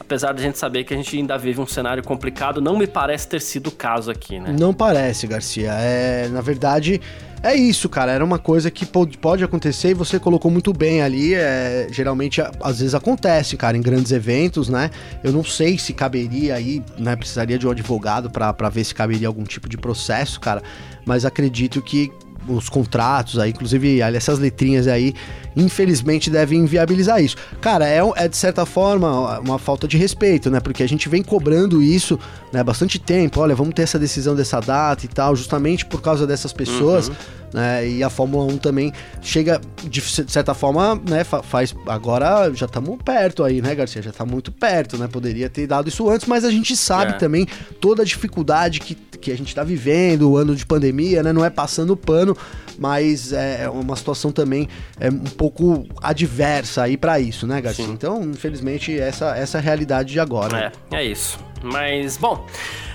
apesar 0.06 0.32
de 0.32 0.40
a 0.40 0.44
gente 0.44 0.56
saber 0.56 0.84
que 0.84 0.94
a 0.94 0.96
gente 0.96 1.16
ainda 1.16 1.36
vive 1.36 1.60
um 1.60 1.66
cenário 1.66 2.02
complicado, 2.02 2.60
não 2.62 2.78
me 2.78 2.86
parece 2.86 3.26
ter 3.26 3.40
sido 3.40 3.66
o 3.66 3.72
caso 3.72 4.10
aqui, 4.10 4.38
né? 4.38 4.54
Não 4.58 4.72
parece, 4.72 5.26
Garcia. 5.26 5.72
É, 5.72 6.28
na 6.28 6.40
verdade, 6.40 7.00
é 7.42 7.54
isso, 7.54 7.88
cara. 7.88 8.12
Era 8.12 8.24
uma 8.24 8.38
coisa 8.38 8.70
que 8.70 8.86
pode, 8.86 9.44
acontecer 9.44 9.90
e 9.90 9.94
você 9.94 10.20
colocou 10.20 10.48
muito 10.48 10.72
bem 10.72 11.02
ali. 11.02 11.34
É, 11.34 11.88
geralmente, 11.90 12.40
às 12.40 12.78
vezes 12.78 12.94
acontece, 12.94 13.56
cara, 13.56 13.76
em 13.76 13.82
grandes 13.82 14.12
eventos, 14.12 14.68
né? 14.68 14.90
Eu 15.24 15.32
não 15.32 15.42
sei 15.42 15.76
se 15.76 15.92
caberia 15.92 16.54
aí, 16.54 16.82
né? 16.96 17.16
Precisaria 17.16 17.58
de 17.58 17.66
um 17.66 17.70
advogado 17.70 18.30
para 18.30 18.68
ver 18.68 18.84
se 18.84 18.94
caberia 18.94 19.26
algum 19.26 19.44
tipo 19.44 19.68
de 19.68 19.76
processo, 19.76 20.38
cara. 20.38 20.62
Mas 21.04 21.24
acredito 21.24 21.82
que 21.82 22.12
os 22.48 22.68
contratos 22.68 23.38
aí, 23.38 23.50
inclusive 23.50 24.00
essas 24.00 24.38
letrinhas 24.38 24.86
aí, 24.86 25.14
infelizmente 25.56 26.30
devem 26.30 26.60
inviabilizar 26.60 27.22
isso. 27.22 27.36
Cara, 27.60 27.88
é, 27.88 28.00
é 28.16 28.28
de 28.28 28.36
certa 28.36 28.66
forma 28.66 29.38
uma 29.40 29.58
falta 29.58 29.88
de 29.88 29.96
respeito, 29.96 30.50
né? 30.50 30.60
Porque 30.60 30.82
a 30.82 30.88
gente 30.88 31.08
vem 31.08 31.22
cobrando 31.22 31.82
isso 31.82 32.18
né, 32.52 32.62
bastante 32.62 32.98
tempo. 32.98 33.40
Olha, 33.40 33.54
vamos 33.54 33.74
ter 33.74 33.82
essa 33.82 33.98
decisão 33.98 34.34
dessa 34.34 34.60
data 34.60 35.04
e 35.04 35.08
tal, 35.08 35.34
justamente 35.34 35.84
por 35.84 36.00
causa 36.00 36.26
dessas 36.26 36.52
pessoas. 36.52 37.08
Uhum. 37.08 37.14
Né, 37.52 37.88
e 37.88 38.02
a 38.02 38.10
Fórmula 38.10 38.52
1 38.52 38.58
também 38.58 38.92
chega, 39.22 39.60
de 39.84 40.00
certa 40.00 40.52
forma, 40.52 41.00
né, 41.08 41.24
faz. 41.24 41.74
Agora 41.86 42.52
já 42.52 42.66
estamos 42.66 42.98
perto 43.02 43.44
aí, 43.44 43.62
né, 43.62 43.74
Garcia? 43.74 44.02
Já 44.02 44.10
está 44.10 44.26
muito 44.26 44.50
perto, 44.52 44.98
né? 44.98 45.08
Poderia 45.08 45.48
ter 45.48 45.66
dado 45.66 45.88
isso 45.88 46.08
antes, 46.10 46.26
mas 46.26 46.44
a 46.44 46.50
gente 46.50 46.76
sabe 46.76 47.12
é. 47.12 47.14
também 47.14 47.46
toda 47.80 48.02
a 48.02 48.04
dificuldade 48.04 48.80
que, 48.80 48.94
que 48.94 49.32
a 49.32 49.36
gente 49.36 49.48
está 49.48 49.62
vivendo, 49.62 50.30
o 50.30 50.36
ano 50.36 50.54
de 50.54 50.66
pandemia, 50.66 51.22
né? 51.22 51.32
Não 51.32 51.44
é 51.44 51.48
passando 51.48 51.96
pano, 51.96 52.35
mas 52.78 53.32
é 53.32 53.68
uma 53.68 53.96
situação 53.96 54.30
também 54.30 54.68
é 55.00 55.08
um 55.08 55.18
pouco 55.18 55.86
adversa 56.02 56.82
aí 56.82 56.96
para 56.96 57.18
isso, 57.18 57.46
né, 57.46 57.60
Garcia? 57.60 57.86
Sim. 57.86 57.92
Então, 57.92 58.22
infelizmente, 58.22 58.98
essa, 58.98 59.36
essa 59.36 59.58
é 59.58 59.60
a 59.60 59.62
realidade 59.62 60.12
de 60.12 60.20
agora. 60.20 60.72
É, 60.90 60.96
é 60.96 61.04
isso. 61.04 61.38
Mas, 61.62 62.16
bom. 62.16 62.46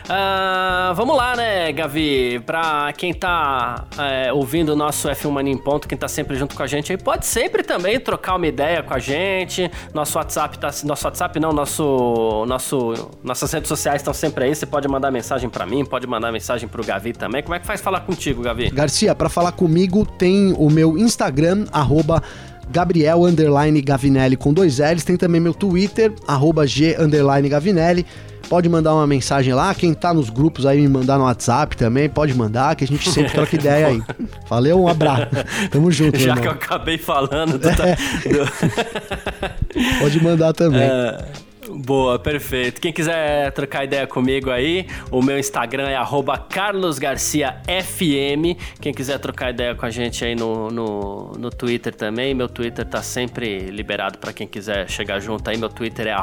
Uh, 0.05 0.93
vamos 0.95 1.15
lá, 1.15 1.35
né, 1.35 1.71
Gavi? 1.71 2.41
Pra 2.45 2.91
quem 2.93 3.13
tá 3.13 3.85
é, 3.97 4.33
ouvindo 4.33 4.73
o 4.73 4.75
nosso 4.75 5.07
F1 5.09 5.31
Mania 5.31 5.53
em 5.53 5.57
Ponto, 5.57 5.87
quem 5.87 5.97
tá 5.97 6.07
sempre 6.07 6.35
junto 6.35 6.55
com 6.55 6.63
a 6.63 6.67
gente 6.67 6.91
aí, 6.91 6.97
pode 6.97 7.25
sempre 7.25 7.63
também 7.63 7.99
trocar 7.99 8.35
uma 8.35 8.47
ideia 8.47 8.83
com 8.83 8.93
a 8.93 8.99
gente. 8.99 9.69
Nosso 9.93 10.17
WhatsApp 10.17 10.57
tá. 10.57 10.69
Nosso 10.83 11.05
WhatsApp 11.05 11.39
não, 11.39 11.51
nosso. 11.51 12.45
nosso 12.47 12.93
nossas 13.23 13.51
redes 13.51 13.67
sociais 13.67 14.01
estão 14.01 14.13
sempre 14.13 14.45
aí. 14.45 14.55
Você 14.55 14.65
pode 14.65 14.87
mandar 14.87 15.11
mensagem 15.11 15.49
para 15.49 15.65
mim, 15.65 15.85
pode 15.85 16.07
mandar 16.07 16.31
mensagem 16.31 16.67
pro 16.67 16.83
Gavi 16.83 17.13
também. 17.13 17.43
Como 17.43 17.55
é 17.55 17.59
que 17.59 17.65
faz 17.65 17.81
falar 17.81 18.01
contigo, 18.01 18.41
Gavi? 18.41 18.69
Garcia, 18.69 19.15
para 19.15 19.29
falar 19.29 19.51
comigo 19.51 20.05
tem 20.05 20.53
o 20.57 20.69
meu 20.69 20.97
Instagram, 20.97 21.65
arroba 21.71 22.21
Gabriel 22.71 23.21
Gavinelli 23.83 24.35
com 24.35 24.53
dois 24.53 24.79
L's. 24.79 25.03
Tem 25.03 25.17
também 25.17 25.41
meu 25.41 25.53
Twitter, 25.53 26.13
arroba 26.27 26.65
G 26.65 26.95
Gavinelli. 27.49 28.05
Pode 28.49 28.67
mandar 28.67 28.93
uma 28.93 29.07
mensagem 29.07 29.53
lá. 29.53 29.73
Quem 29.73 29.93
tá 29.93 30.13
nos 30.13 30.29
grupos 30.29 30.65
aí 30.65 30.81
me 30.81 30.87
mandar 30.87 31.17
no 31.17 31.23
WhatsApp 31.23 31.77
também, 31.77 32.09
pode 32.09 32.33
mandar, 32.33 32.75
que 32.75 32.83
a 32.83 32.87
gente 32.87 33.09
sempre 33.09 33.31
troca 33.31 33.55
ideia 33.55 33.87
aí. 33.87 34.03
Valeu, 34.49 34.81
um 34.81 34.87
abraço. 34.87 35.27
Tamo 35.69 35.91
junto. 35.91 36.19
Já 36.19 36.31
irmão. 36.31 36.41
que 36.41 36.47
eu 36.47 36.51
acabei 36.51 36.97
falando. 36.97 37.57
Tá... 37.59 37.71
pode 40.01 40.23
mandar 40.23 40.53
também. 40.53 40.81
É... 40.81 41.50
Boa, 41.73 42.19
perfeito. 42.19 42.81
Quem 42.81 42.91
quiser 42.91 43.51
trocar 43.51 43.85
ideia 43.85 44.05
comigo 44.05 44.49
aí, 44.49 44.87
o 45.09 45.21
meu 45.21 45.39
Instagram 45.39 45.87
é 45.87 45.95
carlosgarciafm. 46.37 48.57
Quem 48.79 48.93
quiser 48.93 49.19
trocar 49.19 49.51
ideia 49.51 49.75
com 49.75 49.85
a 49.85 49.89
gente 49.89 50.25
aí 50.25 50.35
no, 50.35 50.69
no, 50.69 51.31
no 51.37 51.49
Twitter 51.49 51.95
também, 51.95 52.33
meu 52.33 52.49
Twitter 52.49 52.85
tá 52.85 53.01
sempre 53.01 53.69
liberado 53.69 54.17
para 54.17 54.33
quem 54.33 54.47
quiser 54.47 54.89
chegar 54.89 55.19
junto 55.19 55.49
aí. 55.49 55.57
Meu 55.57 55.69
Twitter 55.69 56.07
é 56.07 56.15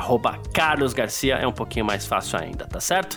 carlosgarcia, 0.53 1.37
é 1.37 1.47
um 1.47 1.53
pouquinho 1.53 1.85
mais 1.85 2.07
fácil 2.07 2.39
ainda, 2.39 2.67
tá 2.67 2.81
certo? 2.81 3.17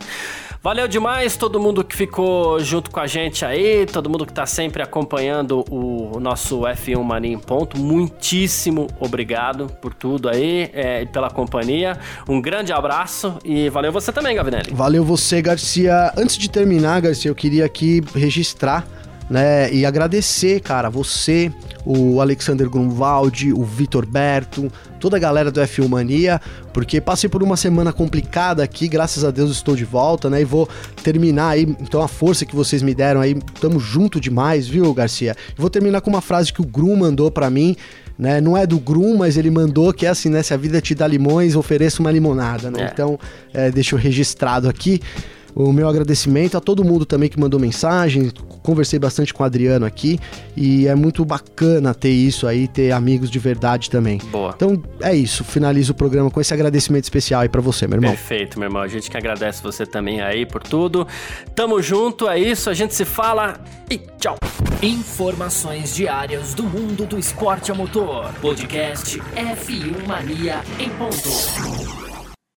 Valeu 0.64 0.88
demais 0.88 1.36
todo 1.36 1.60
mundo 1.60 1.84
que 1.84 1.96
ficou 1.96 2.60
junto 2.60 2.92
com 2.92 3.00
a 3.00 3.08
gente 3.08 3.44
aí, 3.44 3.84
todo 3.88 4.08
mundo 4.08 4.28
que 4.28 4.32
tá 4.32 4.46
sempre 4.46 4.84
acompanhando 4.84 5.66
o 5.72 6.20
nosso 6.20 6.60
F1 6.60 7.02
Mania 7.02 7.34
em 7.34 7.40
Ponto. 7.40 7.80
Muitíssimo 7.80 8.86
obrigado 9.00 9.66
por 9.82 9.92
tudo 9.92 10.30
aí 10.30 10.70
é, 10.72 11.02
e 11.02 11.08
pela 11.08 11.32
companhia. 11.32 11.98
Um 12.30 12.40
grande 12.40 12.72
abraço 12.72 13.40
e 13.44 13.70
valeu 13.70 13.92
você 13.92 14.12
também, 14.12 14.36
Gavinelli. 14.36 14.72
Valeu 14.72 15.04
você, 15.04 15.42
Garcia. 15.42 16.14
Antes 16.16 16.38
de 16.38 16.48
terminar, 16.48 17.02
Garcia, 17.02 17.32
eu 17.32 17.36
queria 17.36 17.66
aqui 17.66 18.04
registrar 18.14 18.86
né? 19.32 19.74
E 19.74 19.86
agradecer, 19.86 20.60
cara, 20.60 20.90
você, 20.90 21.50
o 21.86 22.20
Alexander 22.20 22.70
Grunwald, 22.70 23.54
o 23.54 23.64
Vitor 23.64 24.06
Berto, 24.06 24.70
toda 25.00 25.16
a 25.16 25.20
galera 25.20 25.50
do 25.50 25.62
F1 25.62 25.88
Mania, 25.88 26.42
porque 26.74 27.00
passei 27.00 27.30
por 27.30 27.42
uma 27.42 27.56
semana 27.56 27.94
complicada 27.94 28.62
aqui, 28.62 28.90
graças 28.90 29.24
a 29.24 29.32
Deus 29.32 29.50
estou 29.50 29.74
de 29.74 29.86
volta, 29.86 30.30
né? 30.30 30.42
E 30.42 30.44
vou 30.44 30.68
terminar 31.02 31.52
aí, 31.52 31.62
então 31.80 32.02
a 32.02 32.10
força 32.10 32.46
que 32.46 32.54
vocês 32.54 32.84
me 32.84 32.94
deram 32.94 33.22
aí, 33.22 33.34
tamo 33.62 33.80
junto 33.80 34.20
demais, 34.20 34.68
viu, 34.68 34.94
Garcia? 34.94 35.34
Vou 35.56 35.70
terminar 35.70 36.02
com 36.02 36.10
uma 36.10 36.22
frase 36.22 36.52
que 36.52 36.60
o 36.60 36.66
Grum 36.66 36.98
mandou 36.98 37.32
para 37.32 37.50
mim, 37.50 37.78
né? 38.20 38.42
Não 38.42 38.58
é 38.58 38.68
do 38.68 38.80
Grum, 38.82 39.16
mas 39.16 39.38
ele 39.38 39.50
mandou 39.50 39.94
que 39.94 40.06
é 40.06 40.10
assim, 40.10 40.28
né? 40.28 40.44
Se 40.44 40.54
a 40.54 40.58
vida 40.58 40.82
te 40.82 40.94
dá 40.94 41.08
limões, 41.08 41.56
ofereça 41.56 42.02
uma 42.02 42.12
limonada, 42.12 42.70
né? 42.70 42.82
É. 42.84 42.90
Então, 42.92 43.18
é, 43.54 43.72
deixa 43.72 43.96
eu 43.96 44.00
registrado 44.00 44.68
aqui 44.68 45.00
o 45.56 45.72
meu 45.72 45.88
agradecimento 45.88 46.58
a 46.58 46.62
todo 46.62 46.84
mundo 46.84 47.06
também 47.06 47.30
que 47.30 47.40
mandou 47.40 47.60
mensagem. 47.60 48.32
Conversei 48.62 49.00
bastante 49.00 49.34
com 49.34 49.44
o 49.44 49.46
Adriano 49.46 49.86
aqui 49.86 50.20
e 50.56 50.88
é 50.88 50.96
muito 50.96 51.26
bacana 51.26 51.94
ter 51.94 52.10
isso 52.12 52.46
aí, 52.46 52.68
ter 52.68 52.92
amigos 52.92 53.30
de 53.30 53.40
verdade 53.40 53.90
também. 53.90 54.20
Boa. 54.32 54.54
Então 54.56 54.82
é 55.02 55.16
isso, 55.16 55.44
finalizo 55.44 55.94
o 55.94 55.96
programa 55.96 56.30
com 56.30 56.40
esse 56.40 56.54
agradecimento 56.54 57.04
especial 57.04 57.42
aí 57.42 57.50
para 57.50 57.62
você, 57.62 57.88
meu 57.88 57.98
irmão. 57.98 58.12
Perfeito, 58.12 58.60
meu 58.60 58.68
irmão. 58.68 58.82
A 58.82 58.88
gente 58.88 59.10
que 59.10 59.18
agradece 59.18 59.64
você 59.64 59.86
também 59.86 60.22
aí 60.22 60.46
por 60.46 60.62
tudo. 60.62 61.08
Tamo 61.56 61.82
junto, 61.82 62.28
é 62.28 62.40
isso, 62.40 62.70
a 62.70 62.74
gente 62.74 62.94
se 62.94 63.06
fala 63.06 63.60
e 63.90 63.98
tchau. 63.98 64.38
Informações 64.82 65.96
diárias 65.96 66.54
do 66.54 66.64
mundo 66.64 67.06
do 67.06 67.18
esporte 67.18 67.72
a 67.72 67.76
motor. 67.76 68.32
Podcast 68.42 69.20
F1 69.36 70.08
Mania 70.08 70.62
em 70.80 70.90
ponto. 70.90 72.11